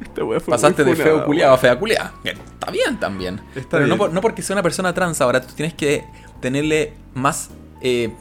[0.00, 2.12] Esta wea fue Pasaste de feo culiado a fea culiada.
[2.24, 3.40] Está bien también.
[3.54, 6.04] Está Pero no, por- no porque sea una persona trans ahora, tú tienes que
[6.40, 7.50] tenerle más
[7.82, 8.12] eh,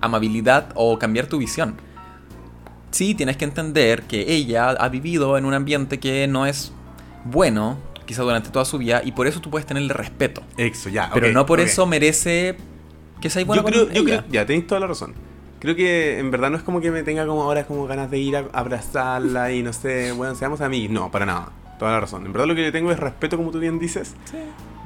[0.00, 1.76] amabilidad o cambiar tu visión.
[2.94, 6.72] Sí, tienes que entender que ella ha vivido en un ambiente que no es
[7.24, 7.76] bueno,
[8.06, 10.42] quizá durante toda su vida, y por eso tú puedes tenerle respeto.
[10.56, 11.10] Eso, ya.
[11.12, 12.56] Pero no por eso merece
[13.20, 15.12] que seas bueno yo creo, yo creo, ya, tenéis toda la razón.
[15.58, 18.18] Creo que en verdad no es como que me tenga como ahora como ganas de
[18.18, 20.92] ir a abrazarla y no sé, bueno, seamos amigos.
[20.92, 21.48] No, para nada.
[21.80, 22.24] Toda la razón.
[22.24, 24.14] En verdad lo que le tengo es respeto, como tú bien dices.
[24.30, 24.36] Sí.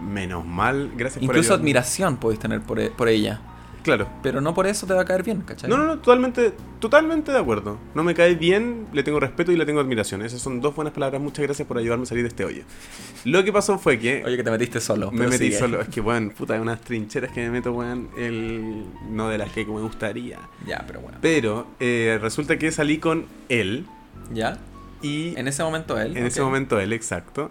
[0.02, 3.42] menos mal, gracias por Incluso admiración podéis tener por, e- por ella.
[3.88, 4.06] Claro.
[4.22, 5.70] Pero no por eso te va a caer bien, ¿cachai?
[5.70, 7.78] No, no, no, totalmente, totalmente de acuerdo.
[7.94, 10.20] No me cae bien, le tengo respeto y le tengo admiración.
[10.20, 11.22] Esas son dos buenas palabras.
[11.22, 12.64] Muchas gracias por ayudarme a salir de este hoyo.
[13.24, 15.10] Lo que pasó fue que Oye, que te metiste solo.
[15.10, 15.58] me metí sigue.
[15.58, 15.80] solo.
[15.80, 18.84] Es que, weón, puta, hay unas trincheras que me meto, weón, el...
[19.10, 20.38] no de las que me gustaría.
[20.66, 21.16] Ya, pero bueno.
[21.22, 23.86] Pero eh, resulta que salí con él
[24.34, 24.58] ¿Ya?
[25.00, 26.14] y En ese momento él.
[26.16, 27.50] en ese momento él, exacto.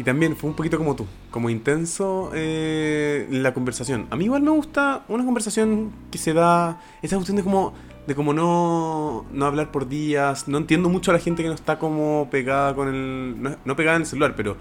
[0.00, 4.06] Y también fue un poquito como tú, como intenso eh, la conversación.
[4.08, 7.74] A mí igual me gusta una conversación que se da, esa cuestión de como,
[8.06, 10.48] de como no, no hablar por días.
[10.48, 13.76] No entiendo mucho a la gente que no está como pegada con el, no, no
[13.76, 14.56] pegada en el celular, pero,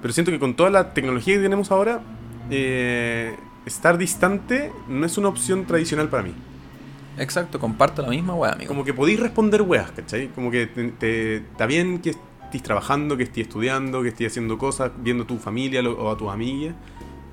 [0.00, 2.00] pero siento que con toda la tecnología que tenemos ahora,
[2.50, 6.32] eh, estar distante no es una opción tradicional para mí.
[7.18, 8.68] Exacto, comparto la misma weá, amigo.
[8.68, 10.28] Como que podéis responder weas, ¿cachai?
[10.28, 12.14] Como que te, te- está bien que
[12.50, 16.10] estés trabajando, que estés estudiando, que estés haciendo cosas, viendo a tu familia lo- o
[16.10, 16.74] a tus amigas.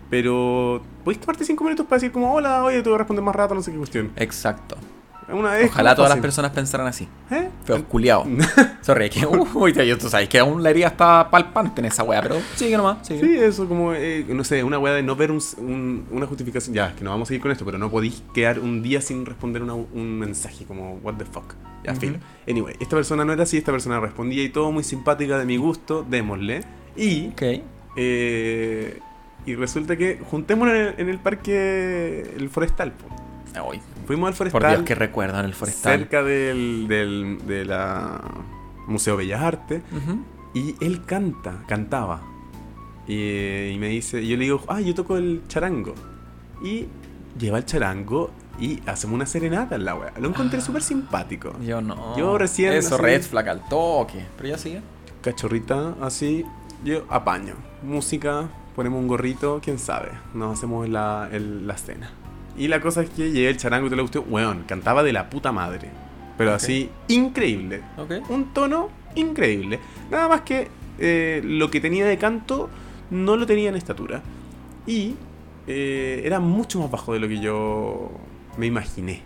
[0.10, 3.36] Pero podéis tomarte cinco minutos para decir como, hola, oye, te voy a responder más
[3.36, 4.12] rato, no sé qué cuestión.
[4.16, 4.78] Exacto.
[5.30, 7.08] Una vez Ojalá todas las personas pensaran así.
[7.32, 7.50] ¿Eh?
[7.90, 8.28] Culiados.
[8.82, 12.38] Sorry, que uy, tú sabes que aún la herida está palpante en esa weá, pero
[12.56, 13.20] sigue nomás, sigue.
[13.20, 16.74] Sí, eso como, eh, no sé, una wea de no ver un, un- una justificación.
[16.74, 19.26] Ya, que no vamos a seguir con esto, pero no podéis quedar un día sin
[19.26, 21.56] responder una- un mensaje como, what the fuck.
[21.84, 22.18] Ya, filo.
[22.48, 25.58] Anyway, esta persona no era así, esta persona respondía y todo muy simpática, de mi
[25.58, 26.62] gusto, démosle.
[26.96, 27.42] Y Ok.
[27.98, 29.00] Eh,
[29.46, 32.92] y resulta que juntémonos en el, en el parque el forestal.
[32.94, 33.08] po.
[33.70, 34.78] Uy, Fuimos al por forestal.
[34.78, 36.00] Dios, que recuerdan el forestal.
[36.00, 38.22] cerca del, del de la
[38.88, 39.84] Museo Bellas Artes.
[40.54, 42.22] Y él canta, cantaba.
[43.08, 45.94] Y, y me dice, y yo le digo, ah, yo toco el charango.
[46.64, 46.88] Y
[47.38, 50.14] lleva el charango y hacemos una serenata en la wea.
[50.20, 50.62] Lo encontré Ah.
[50.62, 51.54] súper simpático.
[51.62, 52.18] Yo no.
[52.18, 54.26] Yo recién Eso, así- red flag al toque.
[54.38, 54.82] Pero ya sigue.
[55.22, 56.44] Cachorrita, así,
[56.84, 57.56] yo apaño.
[57.84, 60.10] Música, ponemos un gorrito, quién sabe.
[60.34, 62.10] Nos hacemos la, el- la cena.
[62.58, 64.22] Y la cosa es que llegué el charango y te lo gustó.
[64.22, 65.90] Weón, cantaba de la puta madre.
[66.38, 67.82] Pero así, increíble.
[68.30, 69.80] Un tono increíble.
[70.12, 70.68] Nada más que
[71.00, 72.70] eh, lo que tenía de canto
[73.10, 74.22] no lo tenía en estatura.
[74.86, 75.16] Y
[75.68, 78.12] eh, era mucho más bajo de lo que yo
[78.58, 79.22] me imaginé.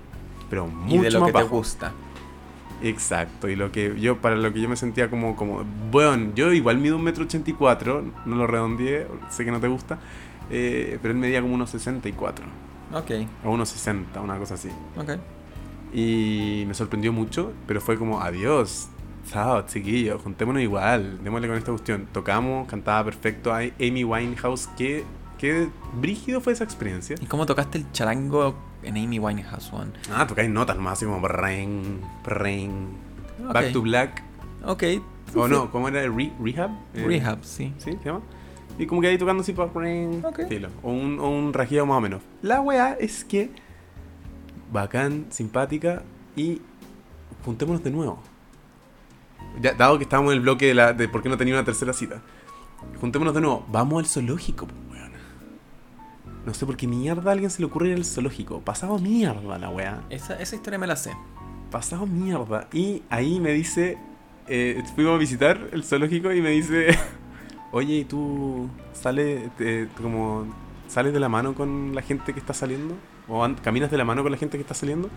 [0.50, 1.56] Pero mucho Y de lo más que te bajo.
[1.58, 1.92] gusta.
[2.84, 6.52] Exacto, y lo que yo, para lo que yo me sentía como, como, bueno, yo
[6.52, 10.00] igual mido un metro ochenta y cuatro, no lo redondeé, sé que no te gusta,
[10.50, 12.44] eh, pero él medía como unos 64,
[12.94, 13.12] Ok,
[13.46, 14.70] o unos 60, una cosa así.
[14.98, 15.12] ok.
[15.94, 18.88] Y me sorprendió mucho, pero fue como, adiós,
[19.30, 22.08] chao, chiquillos, juntémonos igual, démosle con esta cuestión.
[22.14, 25.04] Tocamos, cantaba perfecto, hay Amy Winehouse, qué,
[25.38, 25.68] qué
[26.00, 27.18] brígido fue esa experiencia.
[27.22, 29.92] ¿Y cómo tocaste el charango en Amy Winehouse One?
[30.14, 32.88] Ah, tocáis notas nomás, así como, brain, brain,
[33.48, 33.54] Ok.
[33.54, 34.24] back to black.
[34.66, 34.84] Ok.
[35.36, 36.02] O no, ¿cómo era?
[36.04, 36.72] Re- ¿Rehab?
[36.94, 37.74] Eh, Rehab, sí.
[37.78, 37.92] ¿Sí?
[38.02, 38.22] ¿Se llama?
[38.82, 39.68] Y como que ahí tocando así para...
[39.68, 40.48] Ok.
[40.50, 40.70] Filo.
[40.82, 42.24] O un, o un rajido más o menos.
[42.42, 43.52] La weá es que...
[44.72, 46.02] Bacán, simpática
[46.36, 46.64] y...
[47.46, 48.20] Juntémonos de nuevo.
[49.62, 51.64] Ya, dado que estábamos en el bloque de, la, de por qué no tenía una
[51.64, 52.24] tercera cita.
[53.00, 53.64] Juntémonos de nuevo.
[53.72, 55.12] Vamos al zoológico, pues, weón.
[56.48, 58.62] No sé por qué mierda a alguien se le ocurre ir al zoológico.
[58.62, 60.02] Pasado mierda la weá.
[60.10, 61.12] Esa, esa historia me la sé.
[61.70, 62.68] pasado mierda.
[62.74, 64.00] Y ahí me dice,
[64.48, 66.98] eh, fuimos a visitar el zoológico y me dice,
[67.72, 70.46] oye, ¿y tú sales eh, como
[70.88, 72.96] sales de la mano con la gente que está saliendo?
[73.28, 75.10] ¿O caminas de la mano con la gente que está saliendo?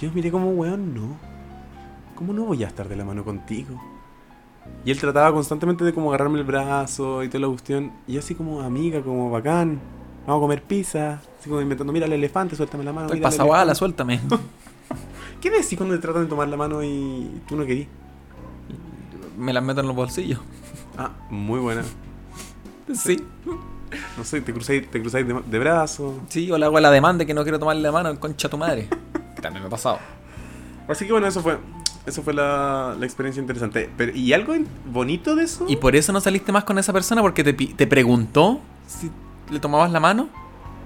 [0.00, 1.16] Yo miré como, weón, no.
[2.14, 3.80] ¿Cómo no voy a estar de la mano contigo?
[4.84, 7.92] Y él trataba constantemente de como agarrarme el brazo y toda la cuestión.
[8.06, 9.80] Y yo así como, amiga, como bacán.
[10.26, 11.20] Vamos a comer pizza.
[11.38, 13.06] Así como inventando, mira el elefante, suéltame la mano.
[13.06, 13.78] Estoy mira el pasado a la elefante".
[13.78, 14.20] suéltame.
[15.40, 17.88] ¿Qué decís cuando te tratan de tomar la mano y tú no querís?
[19.36, 20.40] me las meto en los bolsillos.
[20.96, 21.82] Ah, muy buena.
[22.94, 23.22] Sí.
[24.18, 26.20] No sé, te cruzáis, te cruzáis de, de brazo.
[26.28, 28.88] Sí, o le hago la demanda que no quiero tomarle la mano, concha tu madre.
[29.40, 29.98] También me ha pasado.
[30.88, 31.58] Así que bueno, eso fue.
[32.04, 33.88] Eso fue la, la experiencia interesante.
[33.96, 34.54] Pero, ¿Y algo
[34.90, 35.66] bonito de eso?
[35.68, 37.22] ¿Y por eso no saliste más con esa persona?
[37.22, 39.10] ¿Porque te, te preguntó si
[39.50, 40.28] le tomabas la mano?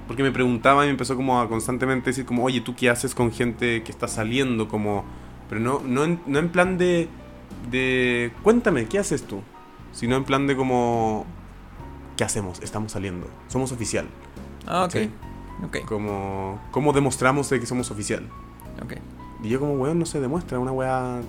[0.07, 3.15] Porque me preguntaba y me empezó como a constantemente decir como, oye, ¿tú qué haces
[3.15, 4.69] con gente que está saliendo?
[4.69, 5.05] Como,
[5.49, 7.09] pero no, no, en, no en plan de,
[7.71, 9.41] de, cuéntame, ¿qué haces tú?
[9.97, 11.25] Sino en plan de como,
[12.19, 12.61] ¿qué hacemos?
[12.61, 13.29] Estamos saliendo.
[13.49, 14.07] Somos oficial.
[14.67, 14.91] Ah, ok.
[14.93, 15.11] Sí.
[15.65, 18.29] Ok, Como, ¿cómo demostramos de que somos oficial?
[18.85, 18.93] ok.
[19.43, 21.21] Y yo como, weón, no se demuestra, una weá...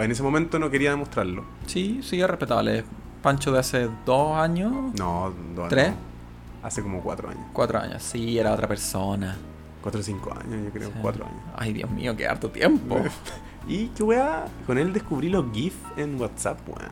[0.00, 1.44] En ese momento no quería demostrarlo.
[1.66, 2.82] Sí, sí, es respetable.
[3.22, 5.90] Pancho de hace dos años, No, no, ¿Tres?
[5.92, 6.66] no.
[6.66, 7.44] Hace como cuatro años.
[7.52, 8.02] cuatro años.
[8.02, 9.36] Sí, era otra persona.
[9.80, 10.94] Cuatro o cinco años, yo creo, Sí.
[11.00, 11.40] cuatro años.
[11.56, 12.98] Ay, Dios mío, qué harto tiempo.
[13.68, 16.90] Y qué weá, con él descubrí los GIF en WhatsApp, weón.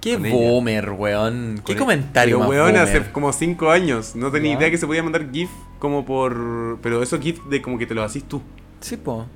[0.00, 1.60] Qué boomer, weón.
[1.64, 2.82] Qué e- comentario Pero, más weón, boomer.
[2.98, 4.14] hace como 5 años.
[4.14, 4.58] No tenía Ya.
[4.58, 6.78] idea que se podía mandar GIF como por.
[6.82, 8.40] Pero eso GIF de como que te lo hacís tú.
[8.80, 9.26] Sí, po.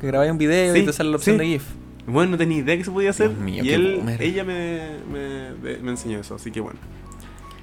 [0.00, 1.40] Que grabáis un video Sí, y te sale la opción sí.
[1.40, 1.64] de GIF.
[2.06, 3.28] Bueno, no tenía idea que se podía hacer.
[3.28, 4.20] Dios mío, y él, boomer.
[4.22, 4.80] ella me,
[5.12, 6.78] me, me enseñó eso, así que bueno.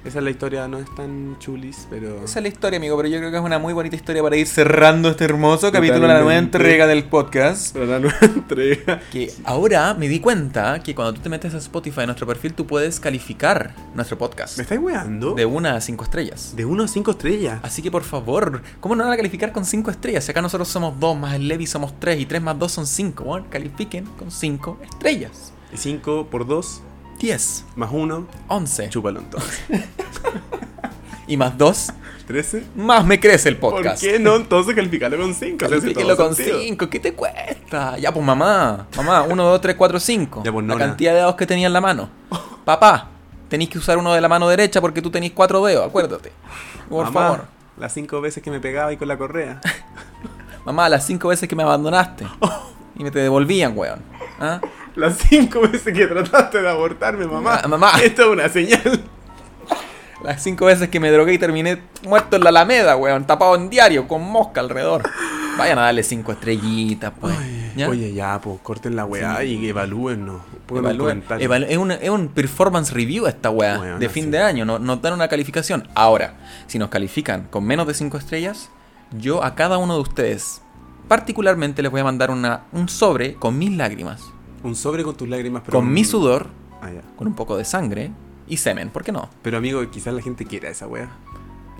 [0.02, 2.24] Esa es la historia, no es tan chulis, pero.
[2.24, 4.34] Esa es la historia, amigo, pero yo creo que es una muy bonita historia para
[4.36, 7.76] ir cerrando este hermoso capítulo de la nueva entrega del podcast.
[7.90, 9.00] La nueva entrega.
[9.10, 12.54] Que ahora me di cuenta que cuando tú te metes a Spotify, en nuestro perfil,
[12.54, 14.56] tú puedes calificar nuestro podcast.
[14.56, 15.34] ¿Me estáis weando?
[15.34, 16.54] De una a cinco estrellas.
[16.56, 17.60] De 1 a 5 estrellas.
[17.62, 20.24] Así que por favor, ¿cómo no van a calificar con 5 estrellas?
[20.24, 22.86] Si acá nosotros somos 2, más el Levi somos 3 y 3 más 2 son
[22.86, 23.24] 5.
[23.24, 25.52] Bueno, califiquen con 5 estrellas.
[25.74, 26.82] 5 por 2
[27.20, 29.60] 10, más 1, 11 chúpalo entonces.
[31.26, 31.92] y más 2,
[32.26, 32.64] 13.
[32.76, 34.02] más me crece el ¿Por podcast.
[34.02, 34.36] qué no?
[34.36, 35.58] Entonces calificarlo con 5.
[35.58, 37.98] Califíquenlo con 5, ¿qué te cuesta?
[37.98, 40.42] Ya, pues mamá, mamá, 1, 2, 3, 4, 5.
[40.44, 42.08] Ya, pues, La cantidad de dedos que tenía en la mano.
[42.64, 43.08] Papá,
[43.50, 46.32] tenéis que usar uno de la mano derecha porque tú tenéis 4 dedos, acuérdate.
[46.88, 47.44] Por Mamá, favor.
[47.76, 49.60] Las 5 veces que me pegaba y con la correa.
[50.64, 52.26] Mamá, las 5 veces que me abandonaste.
[52.96, 54.00] Y me te devolvían, weón.
[54.40, 54.60] ¿Ah?
[54.96, 57.62] Las 5 veces que trataste de abortarme, mamá.
[57.68, 57.92] Mamá.
[58.02, 59.02] Esto es una señal.
[60.22, 63.70] Las cinco veces que me drogué y terminé muerto en la Alameda, weón, tapado en
[63.70, 65.02] diario, con mosca alrededor.
[65.56, 67.34] Vayan a darle cinco estrellitas, pues.
[67.74, 67.88] ¿ya?
[67.88, 70.42] Oye, ya, pues corten la weá y evalúennos.
[71.40, 74.66] Evalúen- es, un, es un performance review esta weá de fin de año.
[74.66, 75.88] no- Nos dan una calificación.
[75.94, 76.34] Ahora,
[76.66, 78.68] si nos califican con menos de cinco estrellas,
[79.12, 80.60] yo a cada uno de ustedes,
[81.08, 84.22] particularmente, les voy a mandar una, un sobre con mis lágrimas,
[84.62, 85.78] Un sobre con tus lágrimas, pero.
[85.78, 86.46] con mi sudor,
[86.82, 87.02] Ah, ya.
[87.16, 88.10] con un poco de sangre
[88.48, 88.90] y semen.
[88.90, 89.28] ¿Por qué no?
[89.42, 91.10] Pero amigo, quizás la gente quiera esa weá.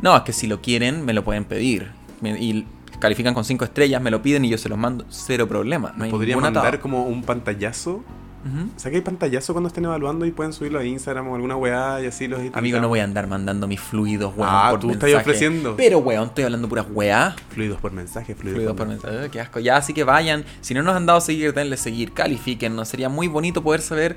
[0.02, 1.92] No, es que si lo quieren, me lo pueden pedir.
[2.22, 2.66] Y
[2.98, 5.04] califican con 5 estrellas, me lo piden y yo se los mando.
[5.10, 5.92] Cero problema.
[5.96, 6.80] No hay Podría mandar atado.
[6.82, 8.02] como un pantallazo.
[8.42, 8.70] Ujú.
[8.74, 11.56] O sea que hay pantallazo cuando estén evaluando y pueden subirlo a Instagram o alguna
[11.56, 14.48] weá y así los Amigo, no voy a andar mandando mis fluidos, weón.
[14.50, 15.76] Ah, por tú estás ofreciendo.
[15.76, 17.36] Pero, weón, estoy hablando puras weá.
[17.50, 19.12] Fluidos por mensaje, fluidos, Fluidos por por mensaje.
[19.12, 19.30] mensaje.
[19.30, 19.60] Qué asco.
[19.60, 20.44] Ya, así que vayan.
[20.62, 22.12] Si no nos han dado a seguir, denle seguir.
[22.12, 22.74] Califiquen.
[22.74, 24.16] Nos sería muy bonito poder saber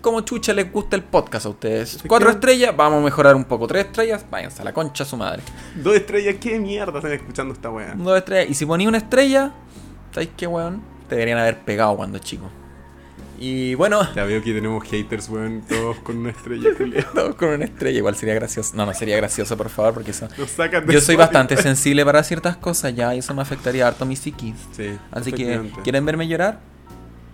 [0.00, 1.98] cómo chucha les gusta el podcast a ustedes.
[2.06, 3.66] Cuatro estrellas, vamos a mejorar un poco.
[3.66, 5.42] Tres estrellas, váyanse a la concha a su madre.
[5.74, 7.94] Dos estrellas, ¿qué mierda están escuchando esta weá?
[7.96, 8.48] Dos estrellas.
[8.50, 9.52] Y si ponía una estrella,
[10.12, 10.80] ¿sabéis qué, weón?
[11.08, 12.48] Te deberían haber pegado cuando chico.
[13.42, 16.68] Y bueno, Ya veo que tenemos haters, weón, todos con una estrella,
[17.14, 18.76] todos con una estrella igual sería gracioso.
[18.76, 20.28] No, no sería gracioso, por favor, porque eso...
[20.36, 23.88] Nos sacan de Yo soy bastante sensible para ciertas cosas ya, y eso me afectaría
[23.88, 24.54] harto mi psiquis.
[24.76, 25.70] Sí, Así que.
[25.82, 26.60] ¿quieren verme llorar?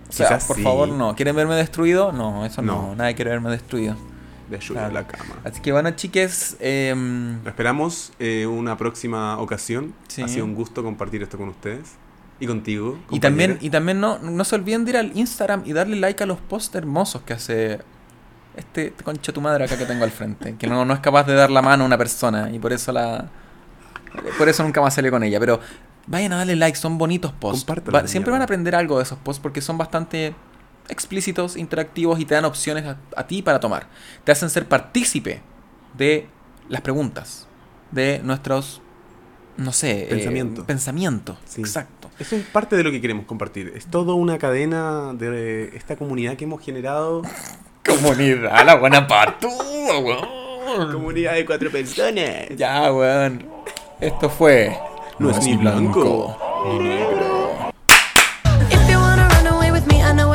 [0.09, 0.63] O sea, Quizás por sí.
[0.63, 1.17] favor, no.
[1.17, 2.13] ¿Quieren verme destruido?
[2.13, 2.91] No, eso no.
[2.91, 2.95] No.
[2.95, 3.97] Nadie quiere verme destruido.
[4.49, 5.09] De ayuda a Claro.
[5.09, 5.35] la cama.
[5.43, 9.93] Así que bueno, chiques, em, Esperamos eh, una próxima ocasión.
[10.07, 10.23] Sí.
[10.23, 11.97] Ha sido un gusto compartir esto con ustedes.
[12.39, 12.99] Y contigo.
[13.11, 16.23] y también, y también no, no se olviden de ir al Instagram y darle like
[16.23, 17.81] a los posts hermosos que hace
[18.57, 20.55] este, este concha tu madre acá que tengo al frente.
[20.59, 22.93] Que no, no es capaz de dar la mano a una persona y por eso
[22.93, 23.31] la.
[24.39, 25.39] Por eso nunca más salió con ella.
[25.41, 25.61] Pero
[26.07, 27.67] vayan a darle like, son bonitos posts.
[27.95, 30.35] Va- siempre van a aprender algo de esos posts porque son bastante
[30.89, 33.89] explícitos, interactivos y te dan opciones a, a ti para tomar.
[34.25, 35.41] Te hacen ser partícipe
[35.97, 36.29] de
[36.69, 37.47] las preguntas,
[37.91, 38.81] de nuestros,
[39.57, 40.65] no sé, eh, Pensamiento.
[40.65, 41.39] pensamientos.
[41.45, 41.61] Sí.
[41.61, 41.96] Exacto.
[42.19, 43.73] Eso es parte de lo que queremos compartir.
[43.77, 47.23] Es toda una cadena de esta comunidad que hemos generado.
[47.87, 50.93] Comunidad, la buena patúa, weón.
[50.93, 52.49] Comunidad de cuatro personas.
[52.57, 53.47] Ya, weón.
[54.01, 54.77] Esto fue.
[55.19, 57.37] No es ni blanco ni negro.
[59.73, 60.33] With me, I know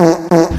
[0.00, 0.49] Uh-uh.